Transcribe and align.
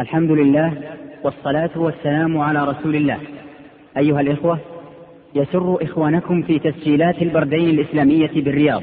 الحمد 0.00 0.30
لله 0.30 0.72
والصلاة 1.24 1.70
والسلام 1.76 2.38
على 2.38 2.64
رسول 2.64 2.96
الله. 2.96 3.18
أيها 3.96 4.20
الإخوة 4.20 4.58
يسر 5.34 5.78
إخوانكم 5.82 6.42
في 6.42 6.58
تسجيلات 6.58 7.22
البردين 7.22 7.68
الإسلامية 7.68 8.30
بالرياض 8.36 8.82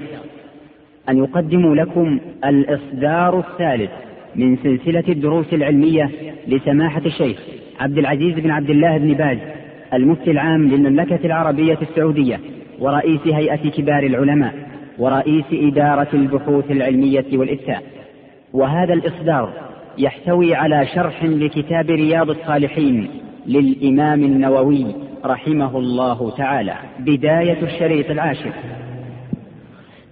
أن 1.09 1.17
يقدموا 1.17 1.75
لكم 1.75 2.19
الإصدار 2.45 3.39
الثالث 3.39 3.91
من 4.35 4.57
سلسلة 4.57 5.03
الدروس 5.09 5.53
العلمية 5.53 6.11
لسماحة 6.47 7.01
الشيخ 7.05 7.37
عبد 7.79 7.97
العزيز 7.97 8.39
بن 8.39 8.51
عبد 8.51 8.69
الله 8.69 8.97
بن 8.97 9.13
باز 9.13 9.37
المفتي 9.93 10.31
العام 10.31 10.67
للمملكة 10.67 11.25
العربية 11.25 11.77
السعودية 11.81 12.39
ورئيس 12.79 13.21
هيئة 13.25 13.69
كبار 13.69 14.03
العلماء 14.03 14.53
ورئيس 14.97 15.45
إدارة 15.53 16.07
البحوث 16.13 16.71
العلمية 16.71 17.25
والإفتاء. 17.33 17.83
وهذا 18.53 18.93
الإصدار 18.93 19.74
يحتوي 19.97 20.55
على 20.55 20.85
شرح 20.85 21.23
لكتاب 21.23 21.89
رياض 21.89 22.29
الصالحين 22.29 23.09
للإمام 23.47 24.23
النووي 24.23 24.85
رحمه 25.25 25.77
الله 25.77 26.31
تعالى. 26.37 26.73
بداية 26.99 27.63
الشريط 27.63 28.11
العاشر. 28.11 28.51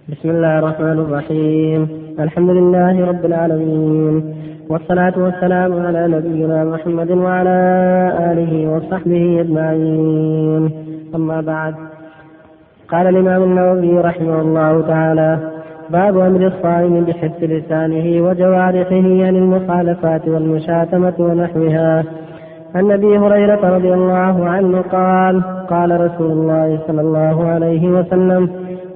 بسم 0.08 0.30
الله 0.30 0.58
الرحمن 0.58 0.98
الرحيم. 0.98 1.88
الحمد 2.20 2.50
لله 2.50 3.06
رب 3.06 3.24
العالمين. 3.24 4.34
والصلاة 4.68 5.12
والسلام 5.16 5.86
على 5.86 6.08
نبينا 6.08 6.64
محمد 6.64 7.10
وعلى 7.10 7.58
آله 8.32 8.70
وصحبه 8.70 9.40
أجمعين. 9.40 10.70
أما 11.14 11.40
بعد 11.40 11.74
قال 12.88 13.06
الإمام 13.06 13.42
النووي 13.42 14.00
رحمه 14.00 14.40
الله 14.40 14.80
تعالى 14.80 15.53
باب 15.90 16.18
أمر 16.18 16.46
الصائم 16.46 17.04
بحفظ 17.04 17.44
لسانه 17.44 18.28
وجوارحه 18.28 19.26
عن 19.26 19.36
المخالفات 19.36 20.28
والمشاتمة 20.28 21.14
ونحوها. 21.18 22.04
عن 22.74 22.90
أبي 22.90 23.18
هريرة 23.18 23.76
رضي 23.76 23.94
الله 23.94 24.48
عنه 24.48 24.80
قال 24.80 25.42
قال 25.70 26.00
رسول 26.00 26.30
الله 26.30 26.78
صلى 26.86 27.00
الله 27.00 27.44
عليه 27.44 27.88
وسلم 27.88 28.48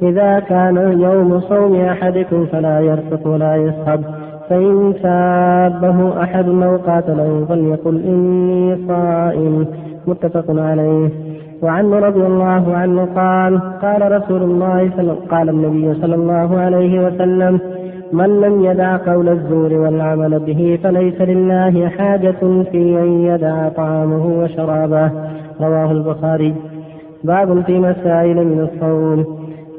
إذا 0.02 0.40
كان 0.40 1.00
يوم 1.00 1.40
صوم 1.40 1.80
أحدكم 1.80 2.46
فلا 2.46 2.80
يرفق 2.80 3.26
ولا 3.26 3.56
يصحب 3.56 4.00
فإن 4.48 4.94
سابه 5.02 6.22
أحد 6.22 6.48
أو 6.48 6.76
قاتله 6.76 7.46
فليقل 7.48 8.02
إني 8.04 8.76
صائم. 8.88 9.66
متفق 10.06 10.44
عليه. 10.48 11.27
وعنه 11.62 11.98
رضي 11.98 12.26
الله 12.26 12.76
عنه 12.76 13.04
قال 13.04 13.60
قال 13.82 14.12
رسول 14.12 14.42
الله 14.42 14.90
صلى 14.96 15.16
قال 15.30 15.48
النبي 15.48 15.94
صلى 16.00 16.14
الله 16.14 16.60
عليه 16.60 17.06
وسلم 17.06 17.60
من 18.12 18.40
لم 18.40 18.64
يدع 18.64 18.96
قول 18.96 19.28
الزور 19.28 19.72
والعمل 19.72 20.38
به 20.38 20.78
فليس 20.82 21.20
لله 21.20 21.88
حاجة 21.88 22.62
في 22.70 22.98
أن 23.02 23.20
يدع 23.20 23.68
طعامه 23.68 24.42
وشرابه. 24.42 25.10
رواه 25.60 25.92
البخاري. 25.92 26.54
باب 27.24 27.62
في 27.62 27.78
مسائل 27.78 28.36
من 28.36 28.68
الصوم. 28.72 29.24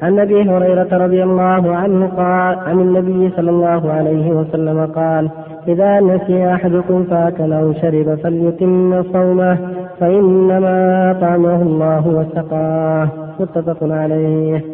عن 0.01 0.19
أبي 0.19 0.49
هريرة 0.49 1.05
رضي 1.05 1.23
الله 1.23 1.75
عنه 1.75 2.07
قال 2.07 2.59
عن 2.69 2.79
النبي 2.79 3.29
صلى 3.29 3.49
الله 3.49 3.91
عليه 3.91 4.31
وسلم 4.31 4.85
قال 4.85 5.29
إذا 5.67 5.99
نسي 5.99 6.53
أحدكم 6.53 7.03
فاكل 7.03 7.53
أو 7.53 7.73
شرب 7.73 8.15
فليتم 8.23 9.03
صومه. 9.03 9.57
فإنما 9.99 11.17
طعمه 11.21 11.61
الله 11.61 12.07
وسقاه 12.07 13.09
متفق 13.39 13.77
عليه. 13.83 14.65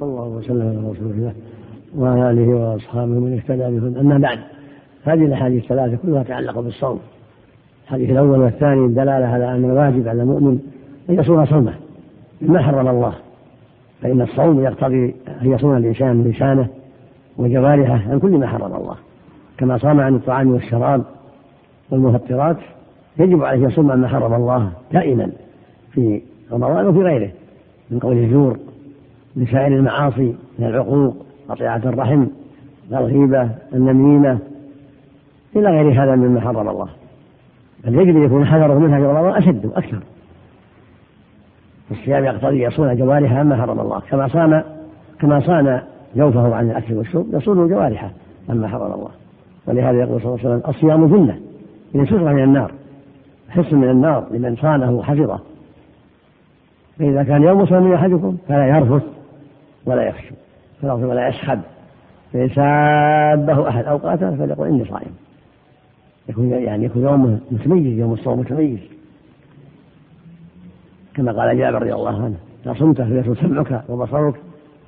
صلى 0.00 0.08
الله 0.08 0.28
وسلم 0.28 0.68
على 0.68 0.90
رسول 0.90 1.10
الله 1.10 1.32
وعلى 1.98 2.30
آله 2.30 2.54
وأصحابه 2.54 3.12
من 3.12 3.32
اهتدى 3.32 3.78
بهن 3.78 3.96
أما 4.00 4.18
بعد 4.18 4.38
هذه 5.04 5.24
الأحاديث 5.24 5.62
الثلاثة 5.62 5.96
كلها 5.96 6.22
تتعلق 6.22 6.60
بالصوم. 6.60 7.00
الحديث 7.84 8.10
الأول 8.10 8.38
والثاني 8.38 8.88
دلاله 8.88 9.26
على 9.26 9.50
أن 9.54 9.64
الواجب 9.64 10.08
على 10.08 10.22
المؤمن 10.22 10.58
أن 11.10 11.14
يصوم 11.14 11.46
صومه. 11.46 11.74
ما 12.40 12.62
حرم 12.62 12.88
الله؟ 12.88 13.14
فإن 14.02 14.22
الصوم 14.22 14.60
يقتضي 14.60 15.14
أن 15.42 15.52
يصوم 15.52 15.76
الإنسان 15.76 16.24
لسانه 16.24 16.68
وجوارحه 17.38 18.10
عن 18.10 18.18
كل 18.18 18.30
ما 18.30 18.46
حرم 18.46 18.74
الله. 18.74 18.96
كما 19.58 19.78
صام 19.78 20.00
عن 20.00 20.14
الطعام 20.14 20.50
والشراب 20.50 21.02
والمفطرات 21.90 22.56
يجب 23.18 23.44
عليه 23.44 23.66
يصوم 23.66 23.90
عما 23.90 24.08
حرم 24.08 24.34
الله 24.34 24.72
دائما 24.92 25.30
في 25.92 26.22
رمضان 26.52 26.86
وفي 26.86 26.98
غيره 26.98 27.30
من 27.90 27.98
قول 27.98 28.16
الزور 28.16 28.58
من 29.36 29.46
سائر 29.46 29.66
المعاصي 29.66 30.34
من 30.58 30.66
العقوق 30.66 31.16
قطيعة 31.48 31.76
الرحم 31.84 32.26
الغيبة 32.92 33.50
النميمة 33.74 34.38
إلى 35.56 35.68
غير 35.68 36.02
هذا 36.02 36.16
مما 36.16 36.40
حرم 36.40 36.68
الله. 36.68 36.88
بل 37.84 37.94
يجب 37.94 38.16
أن 38.16 38.24
يكون 38.24 38.46
حذره 38.46 38.78
منها 38.78 38.98
في 38.98 39.06
رمضان 39.06 39.42
أشد 39.42 39.66
وأكثر. 39.66 40.00
الصيام 41.90 42.24
يقتضي 42.24 42.62
يصون 42.62 42.96
جوارحه 42.96 43.38
عما 43.38 43.56
حرم 43.56 43.80
الله. 43.80 44.00
كما 44.10 44.28
صام 44.28 44.62
كما 45.20 45.40
صان 45.40 45.80
جوفه 46.16 46.54
عن 46.54 46.70
الأكل 46.70 46.94
والشرب 46.94 47.26
يصون 47.32 47.68
جوارحه 47.68 48.10
عما 48.48 48.68
حرم 48.68 48.92
الله. 48.92 49.10
ولهذا 49.66 50.00
يقول 50.00 50.20
صلى 50.20 50.34
الله 50.34 50.38
عليه 50.44 50.56
وسلم 50.56 50.70
الصيام 50.70 51.06
جنة. 51.06 51.38
سترة 51.94 52.32
من 52.32 52.42
النار 52.42 52.72
حصن 53.48 53.76
من 53.76 53.90
النار 53.90 54.26
لمن 54.30 54.56
صانه 54.56 54.92
وحفظه. 54.92 55.40
فإذا 56.98 57.22
كان 57.22 57.42
يوم 57.42 57.66
صوم 57.66 57.92
أحدكم 57.92 58.36
فلا 58.48 58.66
يرفث 58.66 59.02
ولا 59.86 60.02
يخشو 60.02 60.34
ولا 60.82 61.28
يسحب. 61.28 61.60
فإن 62.32 62.48
سابه 62.48 63.68
أحد 63.68 63.84
أو 63.84 63.96
قاتل 63.96 64.36
فليقول 64.36 64.68
إني 64.68 64.84
صائم. 64.84 65.14
يكون 66.28 66.50
يعني 66.50 66.84
يكون 66.84 67.02
يوم 67.02 67.40
متميز 67.50 67.98
يوم 67.98 68.12
الصوم 68.12 68.40
متميز. 68.40 68.80
كما 71.14 71.32
قال 71.32 71.58
جابر 71.58 71.82
رضي 71.82 71.94
الله 71.94 72.24
عنه 72.24 72.36
إذا 72.66 72.74
صمت 72.74 73.02
فليصم 73.02 73.34
سمعك 73.34 73.82
وبصرك 73.88 74.34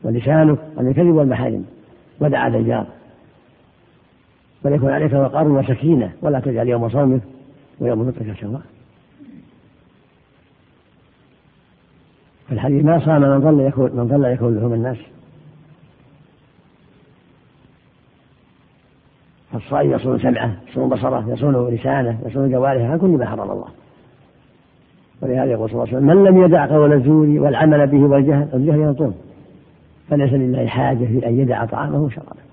ولسانك 0.05 0.59
عن 0.78 0.89
الكذب 0.89 1.15
والمحارم. 1.15 1.65
ودعا 2.21 2.49
الجار 2.49 2.87
وليكن 4.66 4.91
عليك 4.91 5.12
وقار 5.12 5.49
وسكينة 5.49 6.12
ولا 6.22 6.41
تجعل 6.41 6.69
يوم 6.69 6.88
صومك 6.88 7.21
ويوم 7.81 8.12
فطرك 8.12 8.37
سواء. 8.41 8.62
في 12.47 12.53
الحديث 12.53 12.84
ما 12.84 12.99
صام 13.04 13.21
من 13.21 13.41
ظل 13.41 13.60
يكون 13.60 13.91
من 13.97 14.09
ظل 14.09 14.25
يكون 14.25 14.54
لهم 14.54 14.72
الناس. 14.72 14.97
فالصائم 19.53 19.93
يصون 19.93 20.19
سمعه 20.19 20.56
يصون 20.69 20.88
بصرة 20.88 21.25
يصون 21.28 21.69
لسانه 21.75 22.19
يصون 22.27 22.50
جوارحه 22.50 22.87
عن 22.87 22.98
كل 22.98 23.09
ما 23.09 23.27
حرم 23.27 23.50
الله. 23.50 23.69
ولهذا 25.22 25.50
يقول 25.50 25.71
صلى 25.71 25.83
الله 25.83 25.94
عليه 25.94 25.97
وسلم 25.97 26.16
من 26.16 26.25
لم 26.25 26.44
يدع 26.44 26.66
قول 26.66 26.93
الزور 26.93 27.27
والعمل 27.27 27.87
به 27.87 28.03
والجهل 28.03 28.48
الجهل 28.54 28.81
يطول 28.81 29.12
فليس 30.09 30.33
لله 30.33 30.66
حاجة 30.66 31.04
في 31.04 31.27
أن 31.27 31.38
يدع 31.38 31.65
طعامه 31.65 31.98
وشرابه. 31.98 32.47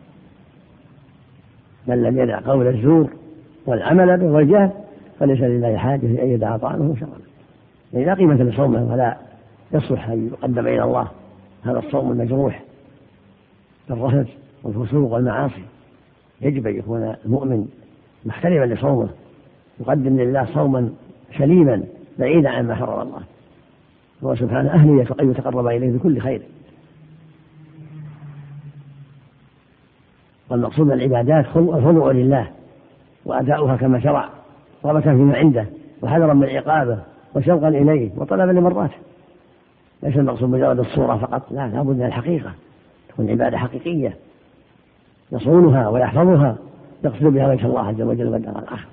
من 1.87 2.03
لم 2.03 2.19
يدع 2.19 2.39
قول 2.39 2.67
الزور 2.67 3.09
والعمل 3.65 4.17
به 4.17 4.25
والجهل 4.25 4.71
فليس 5.19 5.41
لله 5.41 5.77
حاجة 5.77 5.99
في 5.99 6.23
أن 6.23 6.27
يدع 6.27 6.57
طعامه 6.57 6.91
وشرابه 6.91 7.23
يعني 7.93 8.05
لا 8.05 8.13
قيمة 8.13 8.43
لصومه 8.43 8.91
ولا 8.91 9.17
يصلح 9.71 10.09
أن 10.09 10.27
يقدم 10.27 10.67
إلى 10.67 10.83
الله 10.83 11.07
هذا 11.63 11.79
الصوم 11.79 12.11
المجروح 12.11 12.63
بالرفث 13.89 14.29
والفسوق 14.63 15.11
والمعاصي. 15.11 15.63
يجب 16.41 16.67
أن 16.67 16.75
يكون 16.75 17.15
المؤمن 17.25 17.67
محترما 18.25 18.65
لصومه 18.65 19.09
يقدم 19.79 20.17
لله 20.17 20.47
صوما 20.53 20.89
سليما 21.37 21.83
بعيدا 22.19 22.49
عما 22.49 22.75
حرم 22.75 23.01
الله. 23.01 23.21
هو 24.23 24.35
سبحانه 24.35 24.69
أهلية 24.69 25.07
أن 25.19 25.31
يتقرب 25.31 25.67
إليه 25.67 25.91
بكل 25.91 26.19
خير. 26.19 26.41
والمقصود 30.49 30.91
العبادات 30.91 31.45
الخضوع 31.55 32.11
لله 32.11 32.47
وأداؤها 33.25 33.75
كما 33.75 33.99
شرع 33.99 34.29
رغبة 34.85 35.01
فيما 35.01 35.37
عنده 35.37 35.65
وحذرا 36.01 36.33
من 36.33 36.49
عقابه 36.49 36.99
وشوقا 37.35 37.67
إليه 37.67 38.11
وطلبا 38.17 38.51
لمرضاته 38.51 38.95
ليس 40.03 40.17
المقصود 40.17 40.49
مجرد 40.49 40.79
الصورة 40.79 41.17
فقط 41.17 41.51
لا 41.51 41.67
لابد 41.67 41.95
من 41.95 42.05
الحقيقة. 42.05 42.51
تكون 43.09 43.29
عبادة 43.29 43.57
حقيقية. 43.57 44.13
يصونها 45.31 45.87
ويحفظها 45.89 46.55
يقصد 47.03 47.23
بها 47.25 47.47
وجه 47.47 47.65
الله 47.65 47.87
عز 47.87 48.01
وجل 48.01 48.27
والدار 48.27 48.59
الآخرة. 48.59 48.89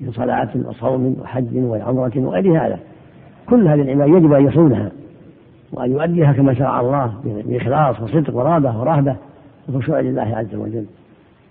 من 0.00 0.12
صلاة 0.12 0.48
وصوم 0.64 1.16
وحج 1.22 1.56
وعمرة 1.56 2.12
وغير 2.16 2.66
هذا. 2.66 2.78
كل 3.48 3.68
هذه 3.68 3.82
العبادة 3.82 4.16
يجب 4.16 4.32
أن 4.32 4.48
يصونها 4.48 4.90
وأن 5.72 5.92
يؤديها 5.92 6.32
كما 6.32 6.54
شرع 6.54 6.80
الله 6.80 7.14
بإخلاص 7.24 8.00
وصدق 8.00 8.36
ورغبة 8.36 8.80
ورهبة. 8.80 9.16
وخشوع 9.68 10.00
لله 10.00 10.36
عز 10.36 10.54
وجل 10.54 10.86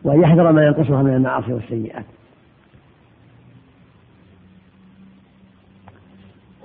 وأن 0.04 0.22
يحذر 0.22 0.52
ما 0.52 0.66
ينقصها 0.66 1.04
من 1.04 1.14
المعاصي 1.14 1.54
والسيئات. 1.54 2.06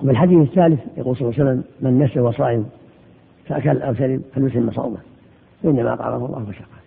وفي 0.01 0.11
الحديث 0.11 0.37
الثالث 0.49 0.79
يقول 0.97 1.17
صلى 1.17 1.29
الله 1.29 1.39
عليه 1.39 1.51
وسلم 1.51 1.63
من 1.81 2.03
نسي 2.03 2.19
وصائم 2.19 2.69
فأكل 3.47 3.81
أو 3.81 3.93
شرب 3.93 4.21
فليتم 4.35 4.71
صومه 4.71 4.97
إنما 5.65 5.93
أطعمه 5.93 6.25
الله 6.25 6.49
وسقاه. 6.49 6.83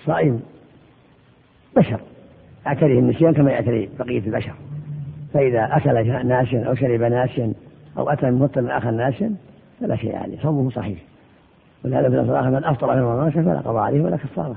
الصائم 0.00 0.40
بشر 1.76 2.00
يعتريه 2.66 2.98
النسيان 2.98 3.34
كما 3.34 3.50
يعتري 3.50 3.88
بقية 3.98 4.18
البشر. 4.18 4.54
فإذا 5.34 5.76
أكل 5.76 6.26
ناسيا 6.26 6.64
أو 6.64 6.74
شرب 6.74 7.02
ناسيا 7.02 7.52
أو 7.98 8.10
أتى 8.10 8.30
من 8.30 8.70
آخر 8.70 8.90
ناسيا 8.90 9.34
فلا 9.80 9.96
شيء 9.96 10.16
عليه 10.16 10.42
صومه 10.42 10.70
صحيح. 10.70 10.98
ولهذا 11.84 12.08
في 12.08 12.30
الآخر 12.30 12.50
من 12.50 12.64
أفطر 12.64 12.94
في 12.94 13.00
رمضان 13.00 13.30
فلا 13.30 13.58
قضاء 13.58 13.82
عليه 13.82 14.00
ولا 14.00 14.16
كفارة. 14.16 14.56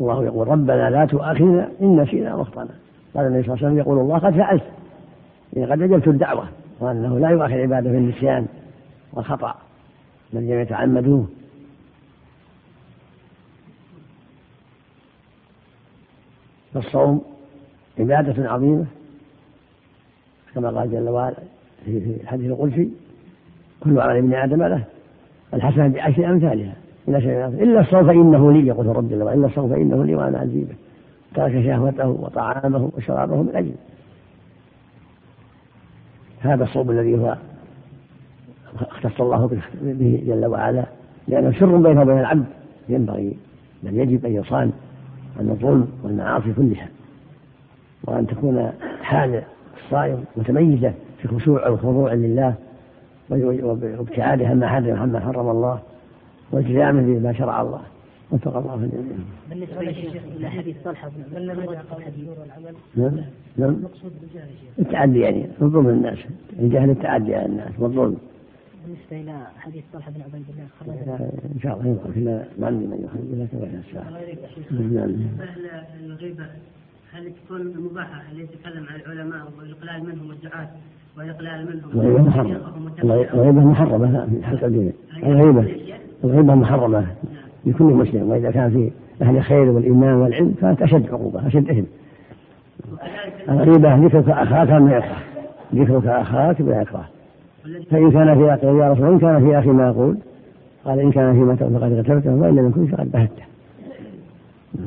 الله 0.00 0.24
يقول 0.24 0.48
ربنا 0.48 0.90
لا 0.90 1.04
تؤاخذنا 1.04 1.68
إن 1.80 2.00
نسينا 2.00 2.34
واخطأنا 2.34 2.70
قال 3.14 3.26
النبي 3.26 3.42
صلى 3.42 3.54
الله 3.54 3.66
عليه 3.66 3.66
وسلم 3.66 3.78
يقول 3.78 3.98
الله 3.98 4.18
قد 4.18 4.34
فعلت 4.34 4.64
يعني 5.52 5.72
قد 5.72 5.82
أجبت 5.82 6.08
الدعوة 6.08 6.48
وأنه 6.80 7.18
لا 7.18 7.28
يؤاخذ 7.28 7.54
عباده 7.54 7.90
في 7.90 7.96
النسيان 7.96 8.46
والخطأ 9.12 9.54
بل 10.32 10.42
يتعمدوه. 10.42 11.26
فالصوم 16.74 17.24
عبادة 17.98 18.50
عظيمة 18.50 18.86
كما 20.54 20.70
قال 20.70 20.92
جل 20.92 21.08
وعلا 21.08 21.36
في 21.84 22.16
الحديث 22.22 22.50
القدسي 22.50 22.90
كل 23.80 24.00
عمل 24.00 24.16
ابن 24.16 24.34
آدم 24.34 24.62
له 24.62 24.84
الحسنة 25.54 25.88
بعشر 25.88 26.26
أمثالها. 26.30 26.74
شيء 27.20 27.46
إلا 27.46 27.80
الصوم 27.80 28.06
فإنه 28.06 28.52
لي 28.52 28.66
يقول 28.66 28.86
رب 28.86 29.12
وعلا 29.12 29.34
إلا 29.34 29.46
الصوم 29.46 29.70
فإنه 29.70 30.04
لي 30.04 30.14
وأنا 30.14 30.38
عزيزه 30.38 30.74
ترك 31.34 31.64
شهوته 31.64 32.08
وطعامه 32.08 32.90
وشرابه 32.96 33.42
من 33.42 33.50
أجل 33.54 33.72
هذا 36.40 36.64
الصوم 36.64 36.90
الذي 36.90 37.18
هو 37.18 37.36
اختص 38.80 39.20
الله 39.20 39.58
به 39.82 40.22
جل 40.26 40.46
وعلا 40.46 40.84
لأنه 41.28 41.52
سر 41.52 41.76
بينه 41.76 42.02
وبين 42.02 42.18
العبد. 42.18 42.44
ينبغي 42.88 43.36
بل 43.82 43.98
يجب 43.98 44.26
أن 44.26 44.32
يصان 44.32 44.72
عن 45.40 45.50
الظلم 45.50 45.88
والمعاصي 46.02 46.52
كلها. 46.52 46.88
وأن 48.04 48.26
تكون 48.26 48.72
حال 49.02 49.42
الصائم 49.84 50.24
متميزة 50.36 50.92
في 51.18 51.28
خشوع 51.28 51.68
وخضوع 51.68 52.12
لله. 52.12 52.54
وابتعاده 53.30 54.48
عما 54.48 54.66
حرم 54.68 54.96
عما 54.96 55.20
حرم 55.20 55.50
الله 55.50 55.82
والتزامه 56.52 57.02
بما 57.02 57.32
شرع 57.32 57.62
الله 57.62 57.80
وفق 58.30 58.56
الله 58.56 58.74
الجميع. 58.74 59.16
بالنسبة 59.50 59.82
للشيخ 59.82 60.22
إلى 60.36 60.50
حديث 60.50 60.76
طلحة 60.84 61.08
بن 61.08 61.46
نعم 62.96 63.20
نعم 63.56 63.70
المقصود 63.70 64.12
بالجهل 64.20 64.48
التعدي 64.78 65.20
يعني 65.20 65.46
الظلم 65.62 65.88
الناس 65.88 66.18
الجهل 66.58 66.90
التعدي 66.90 67.34
على 67.34 67.46
الناس 67.46 67.70
والظلم 67.78 68.16
بالنسبة 68.86 69.32
إلى 69.32 69.46
حديث 69.58 69.84
طلحة 69.92 70.10
بن 70.10 70.22
عبيد 70.22 70.44
الله 70.48 71.30
إن 71.54 71.60
شاء 71.62 71.74
الله 71.80 71.86
ينقل 71.86 72.44
ما 72.58 72.66
عندي 72.66 72.86
من 72.86 73.04
يخرج 73.04 73.58
لكن 73.58 73.78
الساعة. 73.78 74.10
نعم. 74.80 75.10
الغيبة 76.04 76.44
هل 77.16 77.32
تكون 77.32 77.74
مباحه 77.90 78.22
هل 78.32 78.40
يتكلم 78.40 78.86
عن 78.90 79.00
العلماء 79.00 79.40
والإقلال 79.58 80.04
منهم 80.06 80.28
والدعاة 80.28 80.68
والإقلال 81.18 81.66
منهم 81.66 81.90
الغيبة 81.94 82.22
محرمة. 82.22 82.60
الغيبة 83.34 83.60
محرمة 83.60 84.26
في 84.26 84.46
حلقه 84.46 84.66
الدين. 84.66 84.92
الغيبة 85.16 85.76
الغيبة. 86.24 86.54
محرمة 86.54 87.06
لكل 87.66 87.84
مسلم. 87.84 88.30
وإذا 88.30 88.50
كان 88.50 88.70
في 88.70 88.90
أهل 89.24 89.36
الخير 89.36 89.68
والإيمان 89.70 90.14
والعلم 90.14 90.54
كانت 90.60 90.82
أشد 90.82 91.08
عقوبة 91.10 91.46
أشد 91.46 91.70
إثم. 91.70 91.84
الغيبة 93.48 94.06
ذكرك 94.06 94.28
اخاك 94.28 94.70
ما 94.70 94.96
يكره. 94.96 95.16
ذكرك 95.74 96.06
اخاك 96.06 96.62
بلا 96.62 96.82
يكره. 96.82 97.08
فإن 97.90 98.10
كان 98.10 98.34
في 98.38 98.54
أخي 98.54 98.66
يا 98.66 98.92
رسول 98.92 99.06
إن 99.06 99.18
كان 99.18 99.44
في 99.44 99.58
أخي 99.58 99.68
ما 99.68 99.90
أقول 99.90 100.16
قال 100.84 101.00
إن 101.00 101.12
كان 101.12 101.32
فيما 101.32 101.54
تقول 101.54 101.72
فقد 101.72 102.02
كتبته 102.02 102.34
وإن 102.34 102.56
لم 102.56 102.68
يكن 102.68 102.86
فقد 102.86 103.10
بهته. 103.12 103.42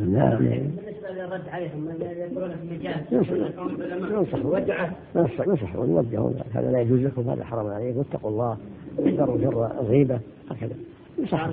نعم. 0.07 0.37
للرد 1.39 1.49
عليهم 1.49 1.89
يقولون 2.01 2.51
ينصح 4.11 4.39
ينصح 5.15 5.47
ينصح 5.47 5.75
ويوجه 5.75 6.31
هذا 6.53 6.71
لا 6.71 6.81
يجوز 6.81 6.99
لكم 6.99 7.29
هذا 7.29 7.43
حرام 7.43 7.67
عليكم 7.67 7.97
واتقوا 7.97 8.29
الله 8.29 8.57
احذروا 9.05 9.37
شر 9.37 9.81
الغيبة 9.81 10.19
هكذا. 10.51 10.75
ينصح 11.17 11.49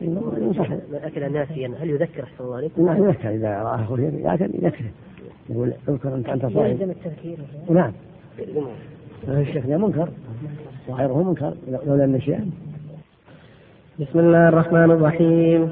ينصح 0.00 0.70
من 0.70 1.00
أكل 1.02 1.32
ناسيا 1.32 1.74
هل 1.80 1.90
يذكر 1.90 2.22
أحسن 2.22 2.44
الله 2.44 2.56
عليكم؟ 2.56 2.86
نعم 2.86 3.04
يذكر 3.04 3.30
إذا 3.30 3.48
رآه 3.48 3.84
أخوه 3.84 4.00
يأكل 4.00 4.50
يذكره 4.54 4.90
يقول 5.50 5.72
اذكر 5.88 6.14
أنت 6.14 6.28
أنت 6.28 6.46
صائم 6.46 6.70
يلزم 6.70 6.90
التذكير. 6.90 7.38
نعم. 7.70 7.92
الشيخ 9.28 9.66
منكر. 9.66 10.08
وغيره 10.88 11.22
منكر 11.22 11.54
لولا 11.86 12.04
النسيان 12.04 12.50
بسم 14.00 14.18
الله 14.18 14.48
الرحمن 14.48 14.90
الرحيم. 14.90 15.70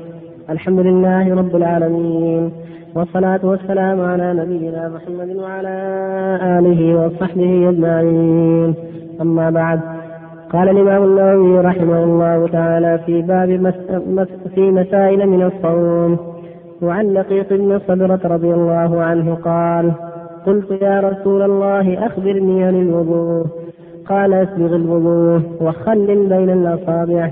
الحمد 0.50 0.78
لله 0.78 1.34
رب 1.34 1.56
العالمين. 1.56 2.52
والصلاة 2.94 3.40
والسلام 3.42 4.00
على 4.00 4.34
نبينا 4.34 4.88
محمد 4.88 5.36
وعلى 5.36 5.76
آله 6.58 7.06
وصحبه 7.06 7.68
أجمعين. 7.68 8.74
أما 9.20 9.50
بعد 9.50 9.80
قال 10.52 10.68
الإمام 10.68 11.04
النووي 11.04 11.60
رحمه 11.60 12.04
الله 12.04 12.48
تعالى 12.48 12.98
في 13.06 13.22
باب. 13.22 13.74
في 14.54 14.70
مسائل 14.70 15.28
من 15.28 15.42
الصوم. 15.42 16.18
وعن 16.82 17.12
لقيط 17.12 17.52
بن 17.52 17.78
صبرة 17.88 18.20
رضي 18.24 18.54
الله 18.54 19.02
عنه 19.02 19.34
قال 19.34 19.92
قلت 20.46 20.82
يا 20.82 21.00
رسول 21.00 21.42
الله 21.42 22.06
أخبرني 22.06 22.64
عن 22.64 22.82
الوضوء. 22.82 23.46
قال 24.08 24.34
اسبغ 24.34 24.76
الوضوء 24.76 25.40
وخلل 25.60 26.26
بين 26.28 26.50
الأصابع. 26.50 27.30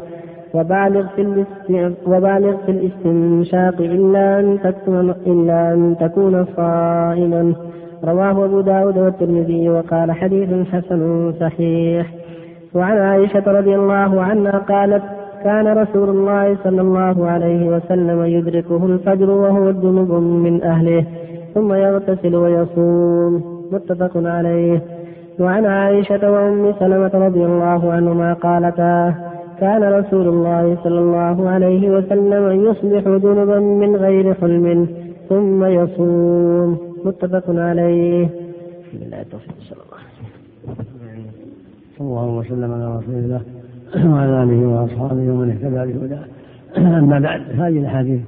وبالغ 0.54 1.06
في 1.16 1.44
وبالغ 2.06 2.56
في 2.66 2.70
الاستنشاق 2.72 3.74
إلا 3.80 4.40
أن 4.40 4.58
تكون 4.64 5.14
إلا 5.26 5.74
أن 5.74 5.96
تكون 6.00 6.44
صائما. 6.44 7.54
رواه 8.04 8.44
أبو 8.44 8.60
داود 8.60 8.98
والترمذي 8.98 9.68
وقال 9.68 10.12
حديث 10.12 10.48
حسن 10.72 11.32
صحيح. 11.32 12.06
وعن 12.74 12.98
عائشة 12.98 13.42
رضي 13.46 13.74
الله 13.74 14.22
عنها 14.22 14.58
قالت 14.58 15.02
كان 15.44 15.66
رسول 15.78 16.08
الله 16.08 16.56
صلى 16.64 16.80
الله 16.80 17.26
عليه 17.26 17.68
وسلم 17.68 18.22
يدركه 18.24 18.86
الفجر 18.86 19.30
وهو 19.30 19.70
جنب 19.70 20.12
من 20.12 20.62
أهله 20.62 21.04
ثم 21.54 21.72
يغتسل 21.72 22.36
ويصوم. 22.36 23.60
متفق 23.72 24.10
عليه. 24.16 24.82
وعن 25.40 25.66
عائشة 25.66 26.32
وأم 26.32 26.72
سلمة 26.78 27.10
رضي 27.14 27.44
الله 27.44 27.92
عنهما 27.92 28.32
قالتا 28.32 29.29
كان 29.60 29.82
رسول 29.82 30.28
الله 30.28 30.78
صلى 30.84 30.98
الله 30.98 31.48
عليه 31.48 31.90
وسلم 31.90 32.64
يصبح 32.66 33.02
جنبا 33.24 33.58
من 33.60 33.96
غير 33.96 34.34
حلم 34.34 34.88
ثم 35.28 35.64
يصوم 35.64 36.78
متفق 37.04 37.44
عليه. 37.48 38.28
بالله 38.92 39.20
التوفيق 39.20 39.54
صلى 39.60 39.78
الله 39.84 39.98
عليه 40.00 40.12
وسلم. 40.14 40.30
الله 42.00 42.74
على 42.74 42.98
رسول 42.98 43.14
الله 43.14 43.42
وعلى 44.14 44.42
آله 44.42 44.66
وأصحابه 44.68 45.32
ومن 45.32 45.50
اهتدى 45.50 45.92
بهداه. 45.92 46.24
أما 46.98 47.18
بعد 47.18 47.40
هذه 47.50 47.78
الأحاديث 47.78 48.20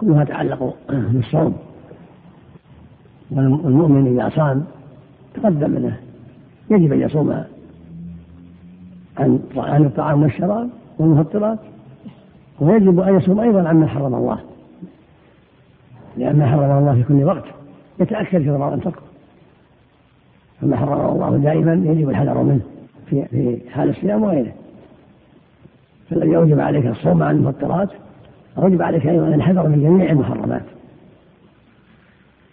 كلها 0.00 0.24
تعلق 0.24 0.74
بالصوم 0.88 1.54
والمؤمن 3.30 4.06
إذا 4.06 4.28
صام 4.28 4.64
تقدم 5.34 5.74
له 5.78 5.96
يجب 6.70 6.92
أن 6.92 7.00
يصوم 7.00 7.44
عن 9.18 9.40
عن 9.56 9.84
الطعام 9.84 10.22
والشراب 10.22 10.68
والمفطرات 10.98 11.58
ويجب 12.60 13.00
أن 13.00 13.16
يصوم 13.16 13.40
أيضا 13.40 13.68
عما 13.68 13.86
حرم 13.86 14.14
الله. 14.14 14.38
لأن 16.16 16.38
ما 16.38 16.46
حرم 16.46 16.78
الله 16.78 16.94
في 16.94 17.02
كل 17.02 17.24
وقت 17.24 17.44
يتأكد 18.00 18.42
في 18.42 18.50
رمضان 18.50 18.80
تركه 18.80 19.02
فما 20.60 20.76
حرم 20.76 21.14
الله 21.14 21.36
دائما 21.36 21.72
يجب 21.72 22.10
الحذر 22.10 22.42
منه 22.42 22.60
في 23.06 23.24
في 23.24 23.70
حال 23.70 23.88
الصيام 23.88 24.22
وغيره. 24.22 24.52
فالذي 26.10 26.36
أوجب 26.36 26.60
عليك 26.60 26.86
الصوم 26.86 27.22
عن 27.22 27.36
المفطرات 27.36 27.88
أوجب 28.58 28.82
عليك 28.82 29.06
أيضا 29.06 29.28
الحذر 29.28 29.68
من 29.68 29.82
جميع 29.82 30.10
المحرمات. 30.10 30.62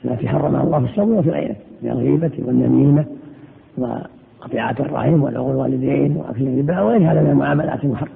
التي 0.05 0.27
حرمها 0.27 0.63
الله 0.63 0.79
في 0.79 0.85
الصوم 0.85 1.17
وفي 1.17 1.29
غيره 1.29 1.55
من 1.81 1.91
الغيبة 1.91 2.31
والنميمة 2.39 3.05
وقطيعة 4.43 4.75
الرحم 4.79 5.23
والعقول 5.23 5.51
الوالدين 5.51 6.17
وأكل 6.17 6.47
الربا 6.47 6.81
وغير 6.81 7.11
هذا 7.11 7.21
من 7.21 7.29
المعاملات 7.29 7.83
المحرمة. 7.83 8.13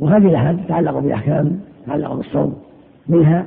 وهذه 0.00 0.28
الأحاديث 0.28 0.64
تتعلق 0.66 0.98
بأحكام 0.98 1.60
تتعلق 1.84 2.12
بالصوم. 2.12 2.62
منها 3.08 3.46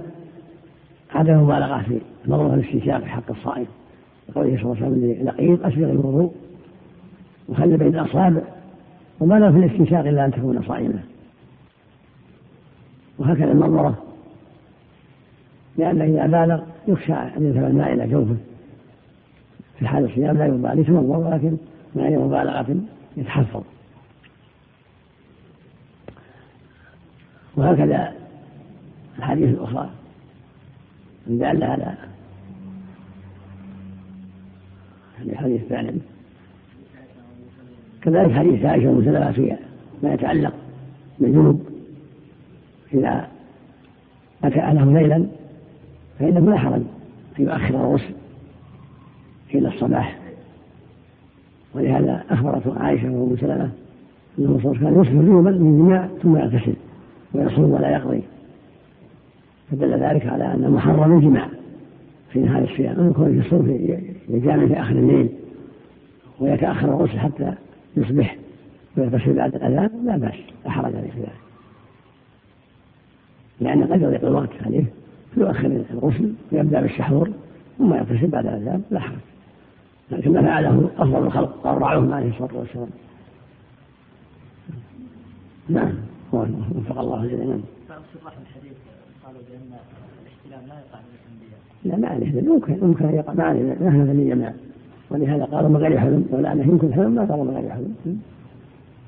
عدم 1.16 1.34
المبالغة 1.34 1.82
في 1.82 2.02
مضمون 2.26 2.54
الاستنشاق 2.54 3.00
في 3.02 3.10
حق 3.10 3.32
الصائم. 3.32 3.66
لقوله 4.30 4.58
صلى 4.58 4.64
الله 4.64 4.86
عليه 4.86 4.88
وسلم 4.88 5.28
لقيط 5.28 5.66
أسبغ 5.66 5.92
الوضوء 5.92 6.34
وخلي 7.50 7.78
بين 7.78 7.96
الأصابع 8.00 8.42
وما 9.20 9.40
له 9.40 9.52
في 9.52 9.58
الاستنشاق 9.58 10.08
إلا 10.08 10.26
أن 10.26 10.32
تكون 10.32 10.64
صائمة. 10.68 11.00
وهكذا 13.20 13.52
النظرة 13.52 13.98
لأن 15.78 16.02
إذا 16.02 16.26
بالغ 16.26 16.62
يخشى 16.88 17.14
أن 17.14 17.46
يذهب 17.46 17.66
الماء 17.66 17.94
إلى 17.94 18.08
جوفه. 18.08 18.36
في 19.80 19.88
حال 19.88 20.06
الصيام 20.06 20.38
لا 20.38 20.46
يبالي 20.46 20.82
يتوضا 20.82 21.18
ولكن 21.18 21.58
مع 21.96 22.10
مبالغة 22.10 22.78
يتحفظ. 23.18 23.64
وهكذا 27.56 28.14
الأحاديث 29.18 29.50
الأخرى. 29.50 29.90
دالة 31.28 31.66
على 31.66 31.96
يعني 35.18 35.38
حديث 35.38 35.62
فعلا 35.70 35.94
كذلك 38.02 38.32
حديث 38.32 38.66
عائشة 38.66 38.88
وسلمة 38.88 39.32
في 39.32 39.58
ما 40.04 40.14
يتعلق 40.14 40.54
بالجنوب. 41.20 41.68
إذا 42.94 43.28
أتى 44.44 44.60
أهله 44.60 45.02
ليلا 45.02 45.28
فإنه 46.20 46.40
لا 46.40 46.58
حرج 46.58 46.82
أن 47.40 47.44
يؤخر 47.44 47.70
الغسل. 47.70 48.23
إلى 49.54 49.68
الصباح. 49.68 50.20
ولهذا 51.76 52.24
أخبرت 52.30 52.78
عائشة 52.78 53.12
وأم 53.12 53.38
سلمة 53.38 53.70
عليه 54.38 54.50
وسلم 54.50 54.74
كان 54.74 55.02
يصبح 55.02 55.12
جنوبا 55.12 55.52
من 55.52 55.86
جماع 55.86 56.10
ثم 56.24 56.38
يغتسل 56.38 56.74
ويصوم 57.34 57.72
ولا 57.72 57.90
يقضي. 57.90 58.22
فدل 59.72 59.94
ذلك 59.94 60.26
على 60.26 60.54
أن 60.54 60.72
محرم 60.72 61.18
الجماع 61.18 61.48
في 62.30 62.40
نهار 62.40 62.64
الصيام. 62.64 63.00
أن 63.00 63.10
يكون 63.10 63.42
في 63.42 64.00
يجامع 64.30 64.68
في 64.68 64.82
آخر 64.82 64.96
الليل 64.96 65.30
ويتأخر 66.40 66.88
الغسل 66.88 67.20
حتى 67.20 67.54
يصبح 67.98 68.38
ويغتسل 68.98 69.34
بعد 69.34 69.56
الأذان 69.56 69.90
لا 70.06 70.18
بأس 70.18 70.36
لا 70.66 70.72
حرج 70.72 70.96
عليه 70.96 71.12
في 71.12 71.20
ذلك. 71.20 71.44
لأن 73.62 73.84
قد 73.84 74.02
يضيق 74.02 74.26
الوقت 74.26 74.50
عليه 74.66 74.86
فيؤخر 75.36 75.84
الغسل 75.92 76.34
ويبدأ 76.52 76.82
بالسحور 76.82 77.30
ثم 77.78 77.94
يغتسل 77.94 78.28
بعد 78.28 78.46
الأذان 78.46 78.82
لا 78.92 79.00
حرج. 79.00 79.33
لكن 80.12 80.34
ما 80.34 80.42
فعله 80.42 80.90
أفضل 80.98 81.26
الخلق 81.26 81.66
وأربعهم 81.66 82.14
عليه 82.14 82.30
الصلاة 82.30 82.58
والسلام. 82.58 82.90
نعم. 85.70 85.94
وفق 86.34 87.00
الله 87.00 87.26
جميعا 87.26 87.62
لا 90.50 90.60
لا 91.86 91.98
ما 91.98 92.08
عليه. 92.08 92.42
ممكن 92.42 92.78
ممكن 92.82 93.06
أن 93.06 93.16
يقع. 93.16 93.34
ما 93.34 93.44
عليه. 93.44 93.74
نحن 93.74 94.06
في 94.06 94.12
الجماعة 94.12 94.54
ولهذا 95.10 95.46
قالوا 95.46 95.70
من 95.70 95.78
غير 95.78 96.00
حلم 96.00 96.26
ولأنه 96.32 96.64
يمكن 96.64 96.94
حلم 96.94 97.12
ما 97.12 97.22
قالوا 97.26 97.44
من 97.44 97.54
غير 97.58 97.70
حلم. 97.70 97.96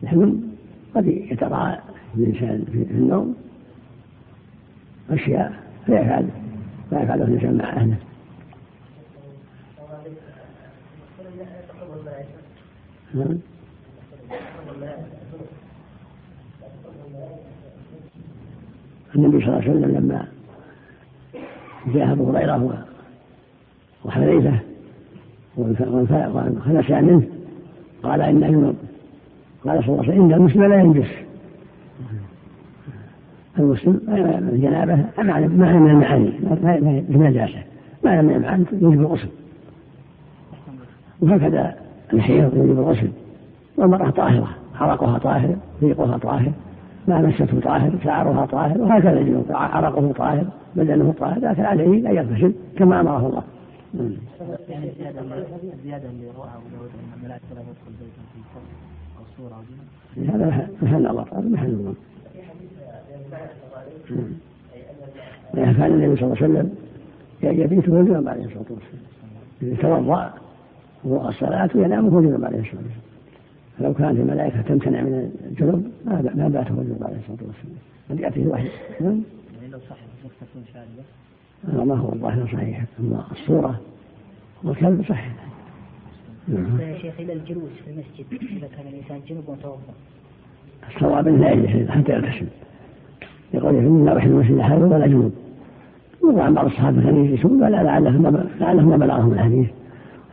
الحلم 0.04 0.52
قد 0.96 1.08
يتراءى 1.08 1.80
الإنسان 2.18 2.66
في 2.72 2.92
النوم. 2.92 3.36
أشياء 5.10 5.54
فيفعل 5.86 6.28
ما 6.92 7.02
يفعله 7.02 7.24
الإنسان 7.24 7.58
مع 7.58 7.70
أهله. 7.70 7.98
نعم. 13.15 13.38
النبي 19.15 19.45
صلى 19.45 19.48
الله 19.48 19.62
عليه 19.62 19.72
وسلم 19.72 19.98
لما 19.98 20.27
جاء 21.93 22.12
أبو 22.12 22.31
هريرة 22.31 22.86
وحذيفه 24.05 24.60
وانخلس 25.57 26.91
منه 26.91 27.24
قال 28.03 28.22
انه 28.22 28.74
قال 29.65 29.84
صلى 29.84 29.88
الله 29.88 30.03
عليه 30.03 30.10
وسلم 30.10 30.25
إن 30.25 30.34
المسلم 30.34 30.63
لا 30.63 30.79
ينجس. 30.79 31.10
المسلم 33.60 34.01
الجنابة 34.53 35.05
معنى 35.17 35.48
من 35.48 35.89
المعاني 35.89 36.31
ما 36.43 37.03
في 37.07 37.17
نجاسه 37.17 37.63
معنى 38.03 38.22
من 38.22 38.36
المعاني 38.36 38.65
يجب 38.72 39.01
الغسل. 39.01 39.29
وهكذا 41.22 41.85
الحيض 42.15 42.57
يجب 42.57 42.79
الغسل 42.79 43.12
والمرأة 43.77 44.10
طاهرة 44.10 44.50
عرقها 44.75 45.17
طاهر 45.17 45.55
ريقها 45.84 46.17
طاهر 46.17 46.51
ما 47.07 47.22
مسته 47.22 47.60
طاهر 47.60 47.91
شعرها 48.03 48.45
طاهر 48.45 48.81
وهكذا 48.81 49.19
الجنوب 49.19 49.45
عرقه 49.50 50.12
طاهر 50.12 50.45
بدنه 50.75 51.13
طاهر 51.19 51.39
لكن 51.39 51.65
عليه 51.65 52.10
ان 52.10 52.15
يغتسل 52.15 52.53
كما 52.77 53.01
امره 53.01 53.27
الله. 53.27 53.43
يعني 54.69 54.89
الزياده 54.89 55.22
الزياده 55.74 56.10
اللي 56.10 56.27
رواه 56.38 56.45
ابو 56.45 56.67
داود 56.77 56.89
ان 56.89 57.19
الملائكه 57.19 57.43
لا 57.55 57.62
تدخل 57.62 57.91
بيتا 58.00 58.22
في 60.15 60.27
هذا 60.31 60.69
محل 60.81 61.05
الله 61.07 61.25
هذا 61.34 61.50
محل 61.50 61.69
الله. 61.69 61.93
كان 65.53 65.93
النبي 65.93 66.15
صلى 66.15 66.25
الله 66.25 66.38
عليه 66.41 66.45
وسلم 66.45 66.75
يبيت 67.43 67.89
رجلا 67.89 68.31
عليه 68.31 68.45
الصلاه 68.45 68.65
والسلام. 69.62 70.45
يتوضا 71.06 71.30
الصلاه 71.30 71.70
وينام 71.76 72.18
رجلا 72.18 72.48
عليه 72.48 72.60
الصلاة 72.60 72.82
والسلام. 72.82 73.06
فلو 73.80 73.94
كانت 73.94 74.20
الملائكة 74.20 74.62
تمتنع 74.62 75.02
من 75.02 75.32
الجنوب 75.52 75.84
ما 76.06 76.32
ما 76.36 76.48
باته 76.48 76.70
النبي 76.70 77.06
عليه 77.06 77.18
الصلاة 77.18 77.48
والسلام. 77.48 77.78
قد 78.10 78.20
يأتيه 78.20 78.48
وحي 78.48 78.70
نعم. 79.02 79.22
يعني 79.62 79.72
لو 79.72 79.80
صح 79.90 79.96
تكون 80.42 80.64
شاذة 80.74 81.84
ما 81.84 81.96
هو 81.96 82.14
الظاهر 82.14 82.48
صحيح. 82.54 82.84
أما 83.00 83.24
الصورة 83.32 83.82
والكلب 84.64 85.02
صحيح. 85.10 85.36
نعم. 86.48 86.80
يا 86.80 86.98
شيخ 86.98 87.14
إلى 87.20 87.34
الجلوس 87.34 87.72
في 87.86 87.92
المسجد 87.92 88.52
إذا 88.58 88.68
كان 88.68 88.88
الإنسان 88.88 89.20
جنوب 89.30 89.50
وتوضأ. 89.50 89.94
الصواب 90.96 91.28
لا 91.28 91.52
يجلس 91.52 91.90
حتى 91.90 92.12
يغتسل. 92.12 92.48
يقول 93.54 93.76
إن 93.76 94.06
لا 94.06 94.18
أحد 94.18 94.30
المسجد 94.30 94.60
حاضر 94.60 94.86
ولا 94.86 95.08
جنوب. 95.08 95.34
وعن 96.24 96.54
بعض 96.54 96.66
الصحابة 96.66 97.04
كانوا 97.04 97.26
يجلسون 97.26 97.64
ولا 97.64 97.84
لعلهم 97.84 98.22
ما 98.90 98.98
بلغهم 98.98 99.34
الحديث. 99.34 99.68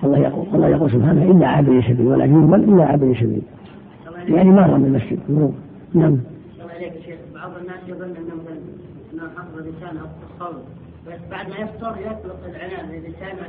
الله 0.05 0.19
يقول 0.19 0.47
الله 0.55 0.69
يقول 0.69 0.91
سبحانه 0.91 1.31
إلا 1.31 1.47
عابر 1.47 1.83
سبيل 1.83 2.07
ولا 2.07 2.27
جنوبا 2.27 2.57
إلا 2.57 2.85
عابر 2.85 3.15
سبيل 3.15 3.43
يعني 4.29 4.51
مر 4.51 4.79
من 4.79 4.85
المسجد 4.85 5.19
نعم. 5.95 6.19
بعض 7.35 7.51
الناس 7.61 7.79
يظن 7.89 8.05
أنه 8.05 8.35
مثلا 8.35 9.29
حفظ 9.37 9.59
اللسان 9.59 9.97
أو 9.97 10.07
الصوم. 10.31 10.63
بس 11.07 11.19
بعد 11.31 11.49
ما 11.49 11.57
يفطر 11.57 11.95
يطلق 12.01 12.37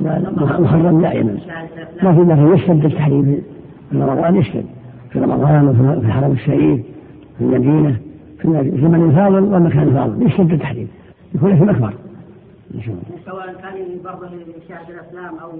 العنان 0.00 0.20
لا 0.22 0.30
محرم 0.30 1.00
دائما. 1.00 1.38
ما 2.02 2.14
في 2.14 2.20
ما 2.20 2.36
في 2.36 2.54
يشتد 2.54 2.84
التحريم. 2.84 3.42
في 3.90 3.96
رمضان 3.96 4.36
يشتد 4.36 4.64
في 5.10 5.18
رمضان 5.18 5.68
وفي 5.68 6.06
الحرم 6.06 6.32
الشريف 6.32 6.80
في 7.38 7.44
المدينة 7.44 7.96
في 8.38 8.48
زمن 8.80 9.10
الفاضل 9.10 9.42
والمكان 9.42 9.82
الفاضل 9.82 10.26
يشتد 10.26 10.52
التحريم. 10.52 10.88
يكون 11.34 11.56
في 11.56 11.70
اكبر 11.70 11.94
سواء 13.26 13.46
كان 13.46 13.74
برضه 14.04 14.26
يشاهد 14.26 14.90
الأفلام 14.90 15.38
أو 15.42 15.50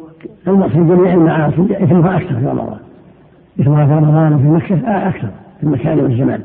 المقصود 0.47 0.87
جميع 0.89 1.15
المعاصي 1.15 1.85
اثمها 1.85 2.17
أكثر 2.17 2.41
في 2.41 2.47
رمضان 2.47 2.79
اثمها 3.61 3.87
في 3.87 3.93
رمضان 3.93 4.35
وفي 4.35 4.49
مكة 4.49 4.89
آه 4.89 5.09
أكثر 5.09 5.29
في 5.61 5.63
المكان 5.63 6.01
والزمان 6.01 6.43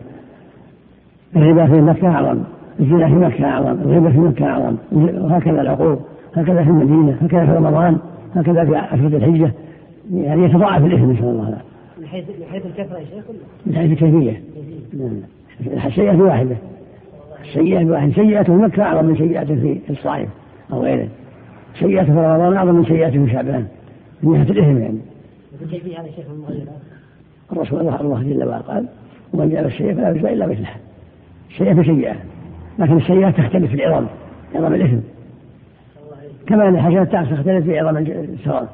الربا 1.36 1.66
في 1.66 1.82
مكة 1.82 2.08
أعظم 2.08 2.44
الزنا 2.80 3.08
في 3.08 3.14
مكة 3.14 3.46
أعظم 3.46 3.72
الغيبة 3.72 4.10
في 4.10 4.18
مكة 4.18 4.46
أعظم 4.46 4.76
وهكذا 4.92 5.62
العقوق 5.62 6.00
هكذا 6.36 6.64
في 6.64 6.70
المدينة 6.70 7.18
هكذا 7.22 7.46
في 7.46 7.52
رمضان 7.52 7.98
هكذا 8.36 8.66
في 8.66 8.78
اشهر 8.78 9.08
الحجة. 9.08 9.52
يعني 10.14 10.44
يتضاعف 10.44 10.86
الإثم 10.86 11.12
نسال 11.12 11.24
الله. 11.24 11.44
العافيه 11.44 11.64
من 12.00 12.08
حيث 12.08 12.26
من 12.30 12.46
حيث 12.52 12.66
الكثرة 12.66 12.98
يا 12.98 13.06
شيخ 13.06 13.24
من 13.66 13.76
حيث 13.76 13.92
الكيفية. 13.92 14.42
السيئة 15.88 16.22
واحدة. 16.22 16.56
السيئة 17.46 17.86
واحدة 17.86 18.14
سيئة 18.14 18.44
في 18.44 18.52
مكة 18.52 18.84
أعظم 18.84 19.06
من 19.06 19.16
سيئة 19.16 19.46
في 19.46 19.80
الصائم 19.90 20.30
أو 20.72 20.84
غيره. 20.84 21.08
سيئات 21.80 22.06
في 22.06 22.12
رمضان 22.12 22.54
أعظم 22.54 22.76
من 22.76 22.86
سيئات 22.86 23.12
في 23.12 23.32
شعبان. 23.32 23.68
من 24.24 24.34
جهة 24.34 24.52
الإثم 24.52 24.78
يعني. 24.78 25.00
كيف 25.72 26.00
هذا 26.00 26.08
شيخ 26.16 26.26
الرسول 27.52 27.80
الله 27.80 28.24
جل 28.24 28.44
وعلا 28.44 28.62
قال 28.62 28.86
ومن 29.34 29.50
جعل 29.50 29.66
السيئة 29.66 29.94
فلا 29.94 30.10
يجزى 30.10 30.34
إلا 30.34 30.48
مثلها. 30.48 30.78
سيئة 31.58 32.16
لكن 32.80 32.98
السيئات 32.98 33.38
تختلف 33.38 33.72
في 33.72 33.88
العظم 33.88 34.08
عظم 34.56 34.74
الإثم. 34.74 35.00
كما 36.48 36.68
أن 36.68 36.76
الحسنات 36.76 37.12
تختلف 37.12 37.66
في 37.66 37.80
عظم 37.80 37.98
الثواب 37.98 38.68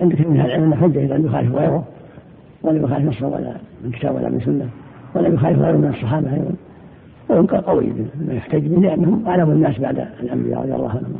عندك 0.00 0.20
من 0.20 0.40
العلم 0.40 0.74
حجة 0.74 1.04
إذا 1.04 1.16
يخالف 1.16 1.54
غيره. 1.54 1.84
ولا 2.64 2.80
يخالف 2.80 3.08
نصا 3.08 3.26
ولا 3.26 3.54
من 3.84 3.90
كتاب 3.90 4.14
ولا 4.14 4.28
من 4.28 4.40
سنة 4.40 4.68
ولا 5.14 5.28
يخالف 5.28 5.58
غيره 5.58 5.76
من 5.76 5.88
الصحابة 5.88 6.32
أيضا. 6.34 6.54
وهم 7.28 7.46
قوي 7.46 7.92
ما 8.26 8.34
يحتج 8.34 8.66
به 8.66 8.80
لأنهم 8.80 9.26
أعلم 9.26 9.50
الناس 9.50 9.78
بعد 9.78 10.06
الأنبياء 10.20 10.60
رضي 10.60 10.74
الله 10.74 10.90
عنهم. 10.90 11.14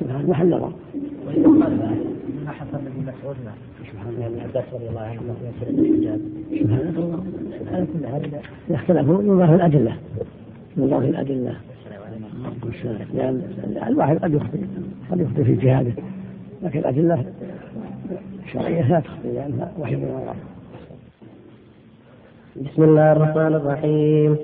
سبحان 0.00 0.26
محل 0.28 0.50
نظر 0.50 0.72
ما 2.46 2.52
حصل 2.52 2.74
ابن 2.74 3.02
مسعود 3.02 3.36
سبحان 3.92 4.08
الله 4.14 4.26
ابن 4.26 4.40
عباس 4.40 4.64
رضي 4.72 4.88
الله 4.88 5.00
عنه 5.00 5.20
سبحان 6.60 7.86
الله. 7.94 8.16
هذا 8.16 8.40
اختلفوا 8.70 9.22
ينظر 9.22 9.46
في 9.46 9.54
الأدلة. 9.54 9.96
في 10.76 10.84
الادله 11.14 11.56
الواحد 13.88 14.18
قد 14.18 14.34
يخطئ 14.34 14.58
قد 15.10 15.20
يخطئ 15.20 15.44
في 15.44 15.52
اجتهاده 15.52 15.92
لكن 16.62 16.78
الأدلة 16.78 17.24
الشرعية 18.48 18.88
لا 18.88 19.00
تخفي 19.00 19.28
لأنها 19.32 19.68
وحي 19.80 19.96
من 19.96 20.02
الله 20.04 20.34
بسم 22.56 22.82
الله 22.82 23.12
الرحمن 23.12 23.54
الرحيم. 23.54 24.36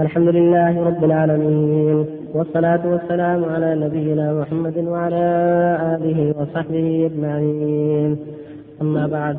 الحمد 0.00 0.28
لله 0.28 0.84
رب 0.84 1.04
العالمين 1.04 2.06
والصلاة 2.34 2.80
والسلام 2.86 3.44
على 3.44 3.74
نبينا 3.74 4.40
محمد 4.40 4.78
وعلى 4.78 5.24
آله 5.94 6.34
وصحبه 6.38 7.10
أجمعين. 7.10 8.18
أما 8.82 9.06
بعد 9.06 9.38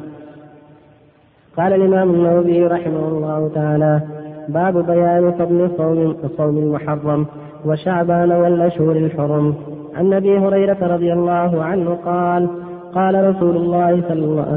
قال 1.58 1.74
الإمام 1.74 2.10
النووي 2.10 2.68
رحمه 2.68 3.08
الله 3.08 3.52
تعالى 3.56 4.02
باب 4.50 4.86
بيان 4.86 5.32
فضل 5.32 5.70
صوم 5.78 6.16
صوم 6.38 6.58
المحرم 6.58 7.26
وشعبان 7.66 8.32
والأشهر 8.32 8.92
الحرم. 8.92 9.56
عن 9.96 10.14
أبي 10.14 10.38
هريرة 10.38 10.78
رضي 10.82 11.14
الله 11.14 11.64
عنه 11.64 11.98
قال 12.06 12.50
قال 12.96 13.30
رسول 13.30 13.56
الله 13.56 14.02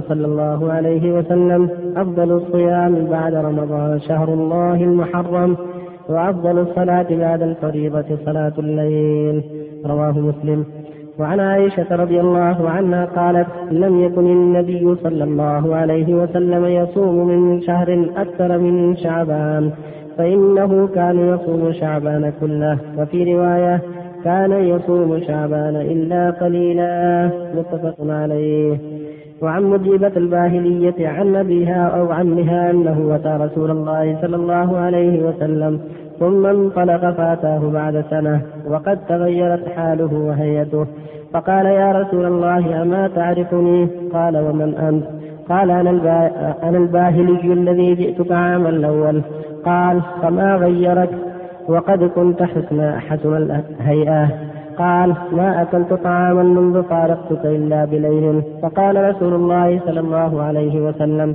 صلى 0.09 0.27
الله 0.27 0.73
عليه 0.73 1.13
وسلم 1.13 1.69
أفضل 1.97 2.33
الصيام 2.33 3.07
بعد 3.11 3.35
رمضان 3.35 4.01
شهر 4.01 4.29
الله 4.29 4.75
المحرم 4.75 5.57
وأفضل 6.09 6.59
الصلاة 6.59 7.07
بعد 7.11 7.43
الفريضة 7.43 8.05
صلاة 8.25 8.53
الليل. 8.59 9.43
رواه 9.87 10.13
مسلم. 10.19 10.65
وعن 11.19 11.41
عائشة 11.41 11.97
رضي 11.97 12.21
الله 12.21 12.71
عنها 12.71 13.05
قالت 13.05 13.47
لم 13.71 14.01
يكن 14.01 14.27
النبي 14.27 14.95
صلى 15.03 15.25
الله 15.25 15.77
عليه 15.77 16.15
وسلم 16.15 16.65
يصوم 16.65 17.27
من 17.29 17.61
شهر 17.61 18.07
أكثر 18.17 18.59
من 18.59 18.97
شعبان 18.97 19.71
فإنه 20.19 20.87
كان 20.87 21.19
يصوم 21.19 21.73
شعبان 21.73 22.33
كله. 22.41 22.79
وفي 22.99 23.35
رواية 23.35 23.81
كان 24.25 24.53
يصوم 24.53 25.21
شعبان 25.21 25.77
إلا 25.77 26.31
قليلا. 26.31 27.31
متفق 27.57 27.97
عليه. 28.01 28.79
وعن 29.43 29.63
مجيبة 29.63 30.13
الباهلية 30.17 31.09
عن 31.09 31.37
أبيها 31.37 31.87
أو 31.87 32.13
عمها 32.13 32.71
أنه 32.71 33.15
أتى 33.15 33.45
رسول 33.45 33.71
الله 33.71 34.19
صلى 34.23 34.37
الله 34.37 34.77
عليه 34.77 35.23
وسلم 35.23 35.81
ثم 36.21 36.47
انطلق 36.47 37.11
فأتاه 37.11 37.71
بعد 37.73 38.05
سنة 38.11 38.43
وقد 38.71 38.99
تغيرت 39.09 39.69
حاله 39.69 40.15
وهيئته 40.15 40.87
فقال 41.33 41.67
يا 41.67 41.93
رسول 41.93 42.25
الله 42.25 42.83
أما 42.83 43.09
تعرفني؟ 43.09 43.89
قال 44.13 44.37
ومن 44.37 44.75
أنت؟ 44.75 45.05
قال 45.49 45.71
أنا, 45.71 45.91
أنا 46.63 46.79
الباهلي 46.79 47.53
الذي 47.53 47.95
جئتك 47.95 48.33
عام 48.33 48.67
الأول. 48.67 49.23
قال 49.65 50.01
فما 50.23 50.57
غيرك؟ 50.57 51.11
وقد 51.69 52.05
كنت 52.05 52.43
حسن 52.43 53.01
حسن 53.01 53.37
الهيئة. 53.37 54.29
قال 54.79 55.15
ما 55.33 55.63
أكلت 55.63 55.95
طعاما 55.95 56.43
منذ 56.43 56.83
فارقتك 56.83 57.47
إلا 57.47 57.85
بليل. 57.85 58.43
فقال 58.63 59.09
رسول 59.11 59.35
الله 59.35 59.81
صلى 59.87 60.01
الله 60.01 60.43
عليه 60.43 60.81
وسلم 60.81 61.35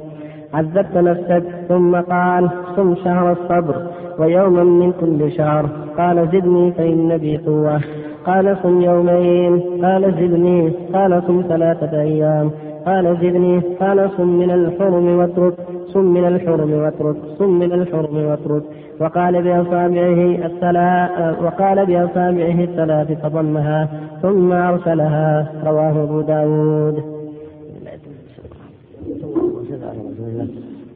عذبت 0.54 0.98
نفسك. 0.98 1.44
ثم 1.68 1.96
قال 1.96 2.50
صم 2.76 2.96
شهر 2.96 3.32
الصبر 3.32 3.76
ويوما 4.20 4.64
من 4.64 4.92
كل 4.92 5.32
شهر. 5.32 5.66
قال 5.98 6.28
زدني 6.28 6.72
فإن 6.72 7.18
بي 7.18 7.38
قوة. 7.38 7.82
قال 8.26 8.58
صم 8.64 8.82
يومين. 8.82 9.60
قال 9.86 10.14
زدني. 10.14 10.72
قال 10.94 11.24
صم 11.28 11.44
ثلاثة 11.50 12.02
أيام. 12.02 12.52
قال 12.86 13.18
زدني. 13.22 13.60
قال 13.60 14.10
صم 14.18 14.40
من 14.40 14.52
الحرم 14.52 15.20
واترك. 15.20 15.54
صم 15.88 16.14
من 16.14 16.28
الحرم 16.28 16.74
واترك. 16.74 17.16
صم 17.40 17.60
من 17.60 17.72
الحرم 17.72 18.16
واترك. 18.16 18.64
وقال 19.00 19.42
بأصابعه 19.44 20.46
الثلاث 20.46 21.42
وقال 21.42 21.86
بأصابعه 21.86 22.64
الثلاث 22.64 23.12
فضمها 23.12 23.88
ثم 24.22 24.52
أرسلها 24.52 25.52
رواه 25.64 26.04
أبو 26.04 26.22
داود. 26.22 27.20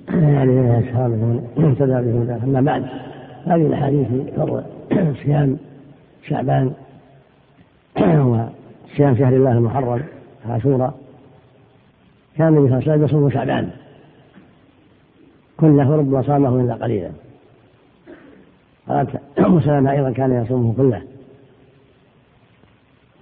يعني 0.07 0.79
أصحابه 0.79 1.41
اهتدى 1.57 2.11
بهداه 2.11 2.43
أما 2.43 2.61
بعد 2.61 2.85
هذه 3.45 3.67
الأحاديث 3.67 4.07
في 4.07 5.13
صيام 5.23 5.57
شعبان 6.27 6.71
وصيام 8.01 9.15
شهر 9.15 9.33
الله 9.33 9.51
المحرم 9.51 10.01
عاشوراء 10.49 10.93
كان 12.37 12.47
النبي 12.47 12.67
صلى 12.67 12.77
الله 12.79 12.91
عليه 12.91 13.03
وسلم 13.03 13.05
يصوم 13.05 13.29
شعبان. 13.29 13.69
كله 15.57 15.95
ربما 15.95 16.21
صامه 16.21 16.61
إلا 16.61 16.73
قليلا. 16.73 17.09
قالت 18.87 19.09
أم 19.39 19.61
سلمة 19.61 19.91
أيضا 19.91 20.11
كان 20.11 20.43
يصومه 20.43 20.73
كله. 20.77 21.01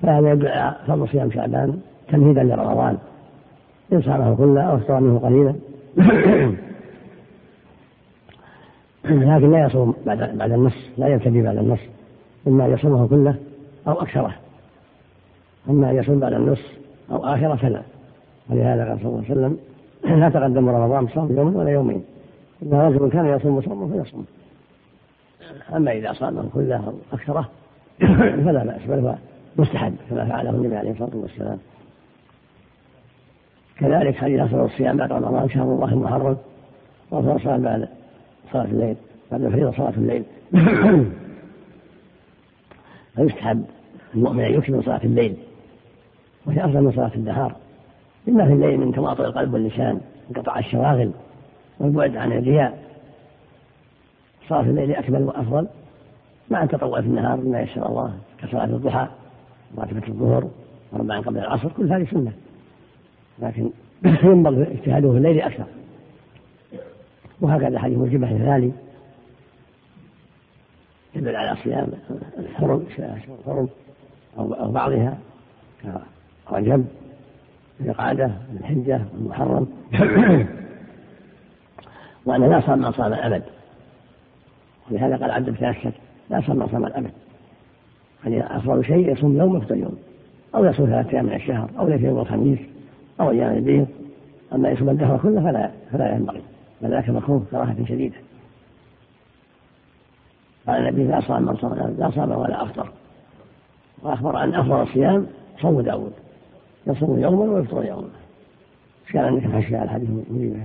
فهذا 0.02 0.32
يدل 0.32 0.48
على 0.48 0.76
فضل 0.88 1.10
صيام 1.10 1.32
شعبان 1.32 1.80
تمهيدا 2.08 2.44
لرمضان. 2.44 2.98
إن 3.94 4.02
صامه 4.02 4.36
كله 4.36 4.62
أو 4.62 4.76
افطر 4.76 5.00
منه 5.00 5.20
قليلا. 5.20 5.56
لكن 9.06 9.52
لا 9.52 9.66
يصوم 9.66 9.94
بعد 10.06 10.38
بعد 10.38 10.52
النص 10.52 10.76
لا 10.98 11.08
يبتدي 11.08 11.42
بعد 11.42 11.58
النص. 11.58 11.80
إما 12.48 12.66
أن 12.66 12.72
يصومه 12.74 13.08
كله 13.08 13.36
أو 13.88 14.02
أكثره. 14.02 14.36
أما 15.70 15.90
أن 15.92 15.96
يصوم 15.96 16.20
بعد 16.20 16.34
النص 16.34 16.62
أو 17.12 17.26
آخره 17.26 17.56
فلا 17.56 17.82
ولهذا 18.50 18.90
قال 18.90 19.00
صلى 19.00 19.10
الله 19.10 19.24
عليه 19.30 19.32
وسلم 19.32 19.58
لا 20.20 20.30
تقدم 20.30 20.70
رمضان 20.70 21.06
بصوم 21.06 21.38
يوم 21.38 21.56
ولا 21.56 21.70
يومين. 21.70 22.04
إن 22.64 22.74
رجل 22.74 23.10
كان 23.10 23.26
يصوم 23.26 23.62
صومه 23.62 24.04
فيصوم. 24.04 24.26
أما 25.76 25.92
إذا 25.92 26.14
صامه 26.14 26.50
كله 26.54 26.76
أو 26.76 26.94
أكثره 27.14 27.50
فلا 28.46 28.64
بأس 28.64 28.82
بل 28.88 29.00
هو 29.00 29.16
مستحب 29.58 29.96
كما 30.10 30.26
فعله 30.26 30.50
النبي 30.50 30.76
عليه 30.76 30.92
الصلاة 30.92 31.16
والسلام. 31.16 31.58
كذلك 33.78 34.16
حديث 34.16 34.40
أفضل 34.40 34.66
الصيام 34.66 34.98
بعد 34.98 35.12
رمضان 35.12 35.50
شهر 35.50 35.64
الله 35.64 35.94
المحرم 35.94 36.38
وأفضل 37.12 37.36
الصيام 37.36 37.62
بعد 37.62 37.88
صلاة 38.52 38.66
الليل 38.66 38.96
بعد 39.32 39.44
الفريضة 39.44 39.72
صلاة 39.72 39.94
الليل. 39.98 40.24
فيستحب 43.16 43.66
المؤمن 44.16 44.44
أن 44.44 44.54
يكثر 44.54 44.74
من 44.74 44.82
صلاة 44.82 45.02
الليل 45.04 45.36
وهي 46.46 46.66
أفضل 46.66 46.82
من 46.82 46.92
صلاة 46.92 47.12
النهار. 47.16 47.56
لما 48.28 48.46
في 48.46 48.54
الليل 48.54 48.80
من 48.80 48.92
تواطؤ 48.92 49.26
القلب 49.26 49.54
واللسان 49.54 50.02
انقطاع 50.30 50.60
الشواغل 50.60 51.12
والبعد 51.80 52.18
عن 52.18 52.32
الرياء. 52.32 52.91
صلاة 54.52 54.62
الليل 54.62 54.96
أكمل 54.96 55.24
وأفضل. 55.24 55.68
مع 56.50 56.64
التطوع 56.64 57.02
في 57.02 57.08
النهار 57.08 57.40
بما 57.40 57.62
يسر 57.62 57.90
الله 57.90 58.14
كصلاة 58.42 58.66
الضحى 58.66 59.08
راتبة 59.78 60.08
الظهر 60.08 60.50
وربعا 60.92 61.20
قبل 61.20 61.38
العصر 61.38 61.70
كل 61.70 61.94
هذه 61.94 62.08
سنة. 62.12 62.32
لكن 63.40 63.70
ينبغي 64.24 64.72
اجتهاده 64.72 65.12
في 65.12 65.18
الليل 65.18 65.42
أكثر. 65.42 65.66
وهكذا 67.42 67.80
حديث 67.80 67.98
مجيبة 67.98 68.32
الهلالي 68.32 68.72
يدل 71.16 71.36
على 71.36 71.58
صيام 71.64 71.88
الحرم 72.40 72.86
الحرم 73.40 73.70
أو 74.38 74.72
بعضها 74.72 75.18
كرجب 76.50 76.86
القعدة 77.82 78.32
الحجة 78.60 79.02
المحرم. 79.14 79.68
وأنا 82.26 82.46
لا 82.46 82.62
صام 82.62 82.80
من 82.80 82.92
صام 82.92 83.14
الأبد 83.14 83.44
ولهذا 84.92 85.18
قال 85.18 85.32
عبد 85.32 85.50
بن 85.50 85.74
لا 86.30 86.38
من 86.38 86.68
صام 86.72 86.86
الأبد. 86.86 87.12
يعني 88.24 88.58
أفضل 88.58 88.86
شيء 88.86 89.12
يصوم 89.12 89.38
يوم 89.38 89.58
يفطر 89.58 89.76
يوم. 89.76 89.98
أو 90.56 90.66
يصوم 90.66 90.86
ثلاثة 90.86 91.12
أيام 91.12 91.26
من 91.26 91.34
الشهر 91.34 91.70
أو 91.80 91.88
الاثنين 91.88 92.12
والخميس 92.12 92.60
أو 93.20 93.32
أيام 93.32 93.54
البيض. 93.54 93.88
أما 94.54 94.70
يصوم 94.70 94.90
الدهر 94.90 95.18
كله 95.18 95.44
فلا 95.44 95.72
فلا 95.92 96.16
ينبغي. 96.16 96.42
بل 96.82 96.90
ذاك 96.90 97.10
مكروه 97.10 97.44
كراهة 97.52 97.86
شديدة. 97.86 98.16
قال 100.68 100.88
النبي 100.88 101.04
لا 101.04 101.22
صام 101.22 101.46
من 101.46 101.56
صام 101.56 101.96
لا 101.98 102.12
صام 102.12 102.32
ولا 102.32 102.64
أفطر. 102.64 102.92
وأخبر 104.04 104.44
أن 104.44 104.54
أفضل 104.56 104.82
الصيام 104.82 105.28
صوم 105.62 105.82
داود. 105.82 106.14
يصوم 106.88 107.20
يوما 107.20 107.54
ويفطر 107.54 107.86
يوما. 107.86 108.10
إيش 109.08 109.18
قال 109.18 109.26
عندك 109.26 109.46
الحشي 109.46 109.76
على 109.76 109.86
الحديث 109.86 110.10
المجيب 110.10 110.64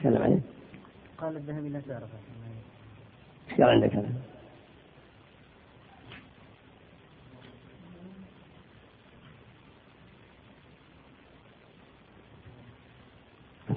تكلم 0.00 0.22
عليه؟ 0.22 0.40
قال 1.18 1.36
الذهبي 1.36 1.68
لا 1.68 1.80
تعرف. 1.88 2.10
قال 3.58 3.62
عندك 3.68 3.94
هذا؟ 3.94 4.08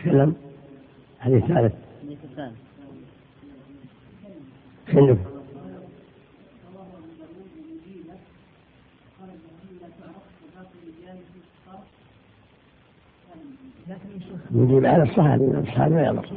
ثالث 0.04 0.36
الحديث 1.18 1.44
الثالث 1.44 1.74
نجيب 14.52 14.86
على 14.86 15.04
الصحابي 15.04 15.46
الصحابي 15.46 15.94
ما 15.96 16.02
يضر 16.02 16.30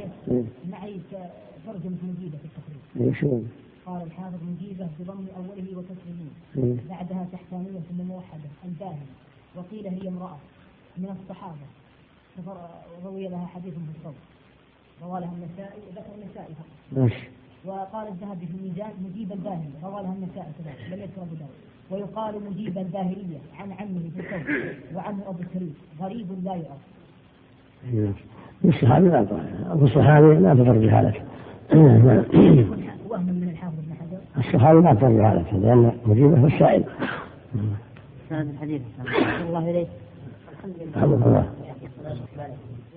معي 0.70 1.01
ترجمة 1.66 1.96
مجيدة 2.03 2.38
في 2.38 2.44
التقريب. 2.44 2.76
شو؟ 3.20 3.40
قال 3.87 4.02
الحافظ 4.02 4.38
مجيبة 4.42 4.88
بضم 5.00 5.26
أوله 5.37 5.78
وكسر 5.78 6.76
بعدها 6.90 7.26
تحتانية 7.32 7.80
ثم 7.88 8.04
موحدة. 8.09 8.50
الباهي. 8.64 9.06
وقيل 9.56 9.87
هي 9.87 10.09
امرأة. 10.09 10.38
من 10.98 11.16
الصحابة. 11.20 11.66
روي 13.04 13.28
لها 13.28 13.46
حديث 13.46 13.74
في 13.74 13.98
الصوت. 13.98 14.14
روى 15.02 15.20
لها 15.20 15.32
النسائي 15.32 15.80
ذكر 15.96 16.12
النسائي 16.22 16.54
فقط. 16.54 16.98
ماشي. 17.02 17.28
وقال 17.64 18.09
الذهبي 18.09 18.46
في 18.46 18.52
الميزان 18.59 18.90
مجيب 19.11 19.32
الباهلي 19.32 19.70
روى 19.82 20.02
لها 20.02 20.12
النساء 20.12 20.52
كذلك 20.59 20.92
لم 20.92 21.00
يذكر 21.00 21.22
أبو 21.22 21.35
داود. 21.35 21.50
ويقال 21.90 22.35
مجيب 22.50 22.78
الباهلية 22.78 23.38
عن 23.59 23.72
عمه 23.72 24.11
في 24.14 24.20
الكون 24.20 24.44
وعنه 24.94 25.22
أبو 25.28 25.42
كريم 25.54 25.74
غريب 26.00 26.44
لا 26.44 26.54
يعرف. 26.54 28.16
الصحابي 28.64 29.09
لا 29.09 29.20
أبو 29.72 29.85
الصحابي 29.85 30.35
لا 30.35 30.54
تفرج 30.54 30.88
حالته. 30.88 31.20
وهم 31.74 33.26
من 33.26 33.48
الحافظ 33.52 33.74
ابن 33.79 33.92
حجر. 34.00 34.18
الصحابي 34.38 34.81
لا 34.81 34.94
تفرج 34.94 35.22
حالته 35.22 35.57
لأن 35.57 35.92
مجيبة 36.07 36.38
هو 36.40 36.46
السائل. 36.46 36.85
سند 38.31 38.48
الحديث. 38.48 38.83
الله 39.48 39.70
إليك. 39.70 39.88
الحمد 40.96 41.14
لله. 41.14 41.46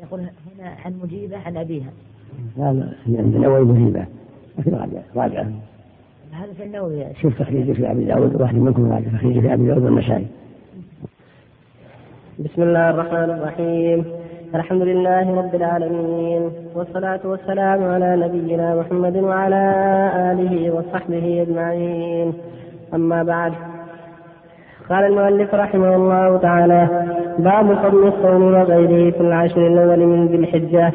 يقول 0.02 0.20
هنا 0.20 0.76
عن 0.86 0.94
مجيبة 1.04 1.38
عن 1.38 1.58
أبيها. 1.58 1.90
لا 2.58 2.74
لا 2.74 2.94
عند 3.08 3.36
النووي 3.36 3.66
مجيبة 3.66 4.06
لكن 4.60 4.72
راجع 4.72 5.02
راجع. 5.16 5.44
هذا 6.32 6.54
في 6.58 6.64
النووي. 6.64 7.06
شوف 7.22 7.40
تخريجه 7.40 7.74
في 7.74 7.92
أبي 7.92 8.06
داود 8.06 8.42
واحد 8.42 8.56
منكم 8.56 8.92
راجع 8.92 9.08
تخريجه 9.10 9.40
في 9.40 9.54
أبي 9.54 9.68
داود 9.68 9.84
والنسائي. 9.84 10.28
بسم 12.40 12.62
الله 12.62 12.90
الرحمن 12.90 13.30
الرحيم. 13.30 14.19
الحمد 14.56 14.82
لله 14.82 15.38
رب 15.38 15.56
العالمين 15.56 16.52
والصلاة 16.76 17.20
والسلام 17.26 17.84
على 17.84 18.16
نبينا 18.16 18.76
محمد 18.76 19.18
وعلى 19.18 19.64
آله 20.32 20.72
وصحبه 20.72 21.46
أجمعين. 21.48 22.34
أما 22.94 23.24
بعد 23.24 23.54
قال 24.90 25.06
المؤلف 25.06 25.56
رحمه 25.56 25.96
الله 25.96 26.38
تعالى 26.38 26.88
باب 27.40 27.74
فضل 27.74 28.08
الصوم 28.08 28.54
وغيره 28.54 29.12
في 29.12 29.22
العشر 29.22 29.68
الأول 29.68 30.00
من 30.00 30.28
ذي 30.28 30.36
الحجة. 30.36 30.94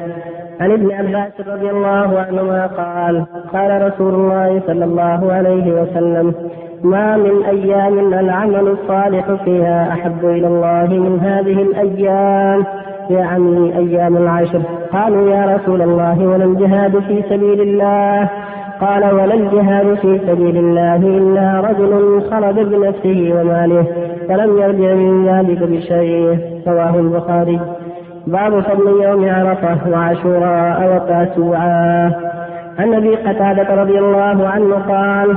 عن 0.60 0.70
ابن 0.70 0.92
عباس 0.92 1.32
رضي 1.48 1.70
الله 1.70 2.18
عنهما 2.20 2.66
قال 2.66 3.26
قال 3.52 3.92
رسول 3.92 4.14
الله 4.14 4.62
صلى 4.66 4.84
الله 4.84 5.32
عليه 5.32 5.82
وسلم 5.82 6.34
ما 6.82 7.16
من 7.16 7.44
أيام 7.44 7.98
العمل 8.14 8.68
الصالح 8.68 9.32
فيها 9.44 9.92
أحب 9.92 10.24
إلى 10.24 10.46
الله 10.46 10.86
من 10.86 11.20
هذه 11.20 11.62
الأيام 13.10 13.54
يعني 13.54 13.78
أيام 13.78 14.16
العشر. 14.16 14.62
قالوا 14.92 15.30
يا 15.30 15.56
رسول 15.56 15.82
الله 15.82 16.26
ولا 16.26 16.44
الجهاد 16.44 16.98
في 16.98 17.22
سبيل 17.22 17.60
الله. 17.60 18.28
قال 18.80 19.14
ولا 19.14 19.34
الجهاد 19.34 19.94
في 19.94 20.20
سبيل 20.26 20.56
الله 20.56 20.96
إلا 20.96 21.60
رجل 21.60 22.22
خرج 22.30 22.54
بنفسه 22.54 23.34
وماله 23.40 23.86
فلم 24.28 24.58
يرجع 24.58 24.94
من 24.94 25.28
ذلك 25.28 25.62
بشيء. 25.62 26.38
رواه 26.68 26.94
البخاري. 26.98 27.60
باب 28.26 28.60
فضل 28.60 29.02
يوم 29.02 29.28
عرفة 29.28 29.90
وعاشوراء 29.90 30.94
وتاسوعا 30.94 32.12
عن 32.78 32.94
أبي 32.94 33.16
قتادة 33.16 33.74
رضي 33.82 33.98
الله 33.98 34.48
عنه 34.48 34.74
قال 34.74 35.36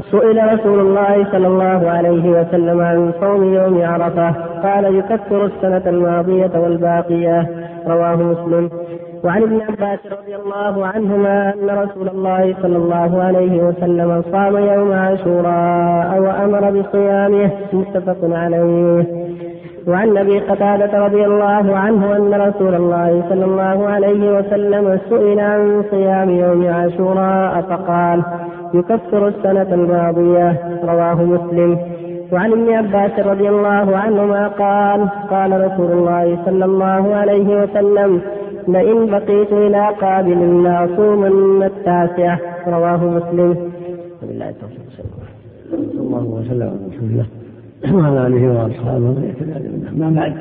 سئل 0.00 0.52
رسول 0.54 0.80
الله 0.80 1.26
صلى 1.32 1.46
الله 1.46 1.90
عليه 1.90 2.30
وسلم 2.30 2.80
عن 2.80 3.12
صوم 3.20 3.54
يوم 3.54 3.82
عرفة 3.82 4.34
قال 4.62 4.94
يكفر 4.98 5.44
السنة 5.44 5.82
الماضية 5.86 6.50
والباقية. 6.54 7.50
رواه 7.86 8.16
مسلم. 8.16 8.70
وعن 9.24 9.42
ابن 9.42 9.60
عباس 9.60 9.98
رضي 10.06 10.36
الله 10.36 10.86
عنهما 10.86 11.54
أن 11.54 11.70
رسول 11.70 12.08
الله 12.08 12.54
صلى 12.62 12.76
الله 12.76 13.22
عليه 13.22 13.62
وسلم 13.62 14.22
صام 14.32 14.56
يوم 14.56 14.92
عاشوراء 14.92 16.18
وأمر 16.18 16.80
بصيامه. 16.80 17.50
متفق 17.72 18.36
عليه. 18.36 19.04
وعن 19.88 20.16
أبي 20.16 20.38
قتادة 20.38 21.06
رضي 21.06 21.24
الله 21.24 21.76
عنه 21.76 22.16
أن 22.16 22.34
رسول 22.34 22.74
الله 22.74 23.24
صلى 23.28 23.44
الله 23.44 23.88
عليه 23.88 24.38
وسلم 24.38 25.00
سئل 25.10 25.40
عن 25.40 25.84
صيام 25.90 26.30
يوم 26.30 26.66
عاشوراء 26.66 27.60
فقال 27.60 28.22
يكفر 28.74 29.28
السنة 29.28 29.74
الماضية 29.74 30.80
رواه 30.84 31.14
مسلم. 31.14 31.78
وعن 32.32 32.52
ابن 32.52 32.72
عباس 32.72 33.26
رضي 33.26 33.48
الله 33.48 33.96
عنهما 33.96 34.48
قال 34.48 35.08
قال 35.30 35.72
رسول 35.72 35.92
الله 35.92 36.38
صلى 36.44 36.64
الله 36.64 37.14
عليه 37.14 37.62
وسلم 37.62 38.20
لئن 38.68 39.06
بقيت 39.06 39.52
إلى 39.52 39.88
قابل 40.00 40.64
لأصومن 40.64 41.62
التاسعة. 41.62 42.40
رواه 42.66 42.96
مسلم. 42.96 43.56
وبالله 44.22 44.48
التوفيق. 44.48 44.86
صلى 45.70 46.00
الله 46.00 46.24
وسلم 46.24 46.62
على 46.62 46.78
رسول 46.88 47.08
الله 47.10 47.26
وعلى 47.94 48.26
آله 48.26 48.48
وأصحابه 48.48 49.14
ما 49.92 50.10
بعد 50.10 50.32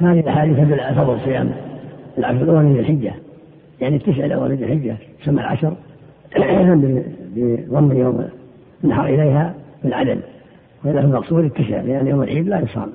هذه 0.00 0.20
الأحاديث 0.20 0.56
تدل 0.56 0.80
على 0.80 0.94
فضل 0.96 1.20
صيام 1.24 1.50
العشر 2.18 2.42
الأول 2.42 2.62
من 2.62 2.78
الحجة. 2.78 3.12
يعني 3.80 3.96
التسع 3.96 4.24
الأول 4.24 4.50
من 4.50 4.64
الحجة 4.64 4.96
تسمى 5.22 5.40
العشر 5.40 5.76
بضم 7.36 7.96
يوم 7.96 8.28
النحر 8.84 9.06
إليها 9.06 9.54
بالعدد 9.84 10.20
وهذا 10.84 11.00
هو 11.00 11.04
المقصود 11.04 11.44
التسع 11.44 11.80
لأن 11.80 12.06
يوم 12.06 12.22
العيد 12.22 12.48
لا 12.48 12.60
يصام. 12.60 12.90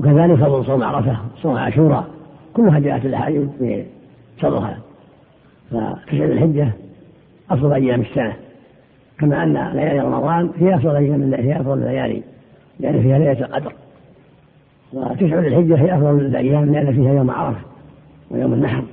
وكذلك 0.00 0.34
فضل 0.34 0.66
صوم 0.66 0.82
عرفة 0.82 1.16
صوم 1.42 1.56
عاشوراء 1.56 2.06
كلها 2.54 2.78
جاءت 2.78 3.04
الأحاديث 3.04 3.48
بفضلها 3.60 4.78
فتسع 5.70 6.24
الحجة 6.24 6.72
أفضل 7.50 7.72
أيام 7.72 8.00
السنة. 8.00 8.36
كما 9.18 9.42
أن 9.42 9.52
ليالي 9.52 10.00
رمضان 10.00 10.50
هي 10.56 10.74
أفضل 10.74 10.96
أيام 10.96 11.34
هي 11.34 11.60
أفضل 11.60 11.72
الليالي 11.72 12.22
لأن 12.80 13.02
فيها 13.02 13.18
ليلة 13.18 13.46
القدر. 13.46 13.72
وتسع 14.92 15.38
الحجة 15.38 15.76
هي 15.76 15.94
أفضل 15.94 16.20
الأيام 16.20 16.72
لأن 16.72 16.94
فيها 16.94 17.12
يوم 17.12 17.30
عرفة. 17.30 17.73
ويوم 18.30 18.52
النحر 18.52 18.84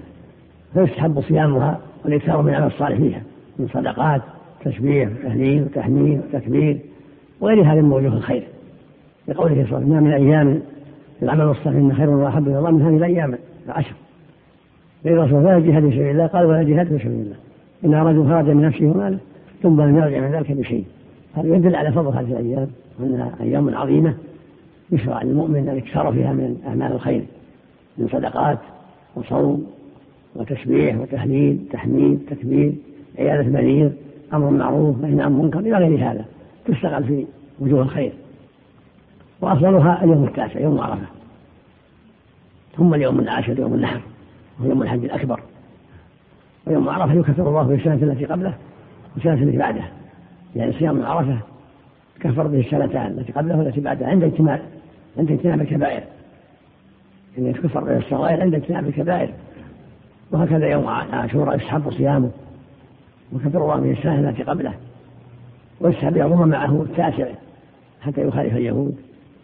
فيستحب 0.73 1.21
صيامها 1.21 1.79
والإكثار 2.05 2.41
من 2.41 2.49
العمل 2.49 2.67
الصالح 2.67 2.97
فيها 2.97 3.21
من 3.59 3.67
صدقات 3.67 4.21
تسبيح 4.65 5.09
وتهليل 5.09 5.63
وتحميد 5.63 6.21
وتكبير 6.33 6.79
وغير 7.41 7.61
هذا 7.61 7.81
من 7.81 7.91
وجوه 7.91 8.13
الخير. 8.13 8.43
لقوله 9.27 9.53
صلى 9.53 9.63
الله 9.63 9.75
عليه 9.75 9.85
وسلم 9.85 10.03
من 10.03 10.13
أيام 10.13 10.61
العمل 11.21 11.41
الصالح 11.41 11.77
إن 11.77 11.93
خير 11.93 12.09
وأحب 12.09 12.47
إلى 12.47 12.59
الله 12.59 12.71
من 12.71 12.81
هذه 12.81 12.97
الأيام 12.97 13.35
العشر. 13.65 13.93
لأن 15.03 15.13
الرسول 15.13 15.43
لا 15.43 15.59
جهاد 15.59 15.89
في 15.89 15.95
سبيل 15.95 16.09
الله 16.09 16.27
قال 16.27 16.45
ولا 16.45 16.63
جهاد 16.63 16.87
في 16.87 16.99
سبيل 16.99 17.11
الله 17.11 17.35
إن 17.85 17.93
رجل 17.93 18.29
خرج 18.29 18.49
من 18.49 18.61
نفسه 18.61 18.85
وماله 18.85 19.17
ثم 19.63 19.81
لم 19.81 19.97
يرجع 19.97 20.19
من 20.19 20.31
ذلك 20.31 20.51
بشيء. 20.51 20.85
هذا 21.35 21.55
يدل 21.55 21.75
على 21.75 21.91
فضل 21.91 22.17
هذه 22.17 22.39
الأيام 22.39 22.67
وأنها 22.99 23.31
أيام 23.41 23.75
عظيمة 23.75 24.13
يشرع 24.91 25.23
للمؤمن 25.23 25.67
يكثر 25.67 26.11
فيها 26.11 26.33
من 26.33 26.57
أعمال 26.67 26.91
الخير 26.91 27.23
من 27.97 28.07
صدقات 28.07 28.57
وصوم 29.15 29.67
وتسبيح 30.35 30.97
وتهليل 30.97 31.59
تحميد 31.71 32.19
تكبير 32.29 32.73
عيادة 33.19 33.49
مريض 33.49 33.93
أمر 34.33 34.49
معروف 34.49 35.01
نهي 35.01 35.21
عن 35.21 35.33
منكر 35.33 35.59
إلى 35.59 35.77
غير 35.77 36.11
هذا 36.11 36.25
تشتغل 36.65 37.03
في 37.03 37.25
وجوه 37.59 37.81
الخير. 37.81 38.11
وأفضلها 39.41 40.03
اليوم 40.03 40.23
التاسع 40.23 40.59
يوم 40.59 40.79
عرفة. 40.79 41.05
ثم 42.77 42.93
اليوم 42.93 43.19
العاشر 43.19 43.59
يوم 43.59 43.73
النحر 43.73 44.01
ويوم 44.59 44.81
الحج 44.81 45.03
الأكبر. 45.03 45.39
ويوم 46.67 46.89
عرفة 46.89 47.13
يكفر 47.13 47.49
الله 47.49 47.67
في 47.67 47.73
السنة 47.73 48.11
التي 48.11 48.25
قبله 48.25 48.53
والسنة 49.15 49.33
التي 49.33 49.57
بعده. 49.57 49.83
يعني 50.55 50.73
صيام 50.73 51.05
عرفة 51.05 51.37
كفر 52.19 52.47
به 52.47 52.59
السنتان 52.59 53.05
التي 53.05 53.31
قبله 53.31 53.57
والتي 53.57 53.81
بعدها 53.81 54.07
عند 54.07 54.23
اجتماع 54.23 54.59
عند 55.17 55.31
اجتناب 55.31 55.61
الكبائر 55.61 56.03
يعني 57.37 57.49
يكفر 57.49 57.83
به 57.83 57.97
الصغائر 57.97 58.41
عند 58.41 58.55
اجتناب 58.55 58.87
الكبائر. 58.87 59.33
وهكذا 60.31 60.67
يوم 60.67 60.87
عاشوراء 60.87 61.55
يستحب 61.55 61.91
صيامه 61.91 62.29
وكفر 63.33 63.61
الله 63.63 63.75
به 63.75 63.91
السنة 63.91 64.29
التي 64.29 64.43
قبله 64.43 64.73
ويسحب 65.81 66.17
يوم 66.17 66.47
معه 66.47 66.81
التاسع 66.81 67.27
حتى 68.01 68.21
يخالف 68.21 68.53
اليهود. 68.53 68.95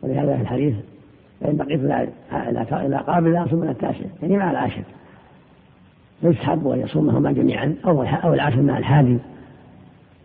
ولهذا 0.02 0.36
في 0.36 0.42
الحديث 0.42 0.76
فإن 1.42 1.58
بقيت 1.58 1.80
إلى 2.72 2.98
قابل 2.98 3.34
لا 3.34 3.46
أصوم 3.46 3.60
من 3.60 3.70
التاسع 3.70 4.06
يعني 4.22 4.38
مع 4.38 4.52
العاشر. 4.52 4.84
فيستحب 6.22 6.68
أن 6.68 6.80
يصومهما 6.80 7.32
جميعا 7.32 7.76
أو 7.86 8.04
أو 8.04 8.34
العاشر 8.34 8.62
مع 8.62 8.78
الحادي 8.78 9.18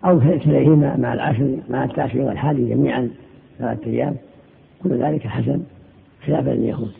أو 0.05 0.20
كليهما 0.20 0.96
مع 0.96 1.12
العاشر 1.14 1.57
مع 1.70 1.85
التاسع 1.85 2.25
والحادي 2.25 2.68
جميعا 2.68 3.11
ثلاثة 3.59 3.87
أيام. 3.87 4.16
كل 4.83 5.03
ذلك 5.03 5.27
حسن 5.27 5.62
خلافا 6.27 6.51
لليهود. 6.51 6.92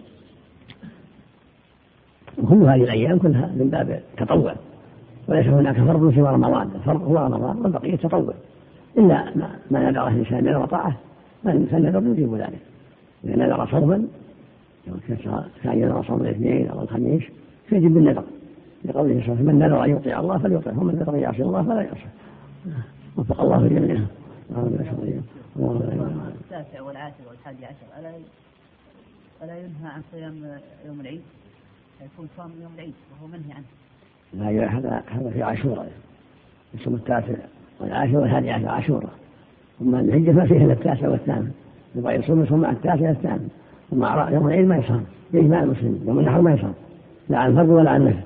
وكل 2.39 2.63
هذه 2.63 2.85
الأيام 2.85 3.19
كلها 3.19 3.47
من 3.47 3.69
باب 3.73 3.91
التطوع. 3.91 4.55
وليس 5.29 5.47
هناك 5.47 5.77
فرض 5.77 6.15
سوى 6.15 6.29
رمضان. 6.29 6.71
الفرض 6.75 7.03
هو 7.03 7.17
رمضان 7.17 7.57
والبقية 7.59 7.97
تطوع. 7.97 8.35
إلا 8.99 9.33
ما 9.71 9.91
نذره 9.91 10.09
الإنسان 10.09 10.45
من 10.45 10.57
وطاعة 10.57 10.97
فالنذر 11.45 12.03
يجيب 12.07 12.35
ذلك. 12.35 12.59
إذا 13.25 13.37
نذر 13.37 13.67
صوما 13.71 14.07
كان 15.63 15.79
ينذر 15.79 16.05
صوم 16.05 16.21
الاثنين 16.21 16.69
أو 16.69 16.83
الخميس 16.83 17.23
فيجب 17.69 17.95
بالنذر 17.95 18.25
لقوله 18.85 19.21
صلى 19.21 19.21
الله 19.21 19.23
عليه 19.23 19.33
وسلم 19.33 19.47
من 19.47 19.59
نذر 19.59 19.85
أن 19.85 19.91
يطيع 19.91 20.21
الله 20.21 20.39
فليطعه 20.39 20.81
ومن 20.81 20.95
نذر 20.95 21.15
أن 21.15 21.21
يعصي 21.21 21.43
الله 21.43 21.63
فلا 21.63 21.83
يعصي 21.83 22.09
وفق 23.17 23.41
الله 23.41 23.69
جميعا 23.69 24.07
التاسع 26.45 26.83
والعاشر 26.83 27.25
والحادي 27.29 27.65
عشر. 27.67 27.87
ألا 28.01 28.11
ألا 29.43 29.59
ينهى 29.59 29.93
عن 29.95 30.03
صيام 30.13 30.35
يوم 30.87 31.01
العيد؟ 31.01 31.21
يكون 32.05 32.29
صام 32.37 32.51
يوم 32.63 32.73
العيد 32.75 32.95
وهو 33.13 33.27
منهي 33.27 33.53
عنه. 33.53 33.65
لا 34.35 34.79
هذا 34.79 35.03
هذا 35.07 35.31
في 35.31 35.43
عاشوراء 35.43 35.93
يصوم 36.75 36.95
التاسع 36.95 37.35
والعاشر 37.81 38.17
والحادي 38.17 38.51
عشر 38.51 38.69
عاشوراء 38.69 39.13
ثم 39.79 39.95
الحجة 39.95 40.33
ما 40.33 40.47
فيها 40.47 40.65
إلا 40.65 40.73
التاسع 40.73 41.09
والثامن. 41.09 41.53
يبغى 41.95 42.15
يصوم 42.15 42.43
يصوم 42.43 42.61
مع 42.61 42.71
التاسع 42.71 43.09
والثامن. 43.09 43.49
ثم 43.91 44.05
يوم 44.35 44.47
العيد 44.47 44.67
ما 44.67 44.77
يصام. 44.77 45.05
بإجماع 45.33 45.63
المسلمين. 45.63 46.05
يوم 46.07 46.19
النحر 46.19 46.41
ما 46.41 46.55
يصام. 46.55 46.75
لا 47.29 47.39
عن 47.39 47.55
فرض 47.55 47.69
ولا 47.69 47.91
عن 47.91 48.05
نفل 48.05 48.23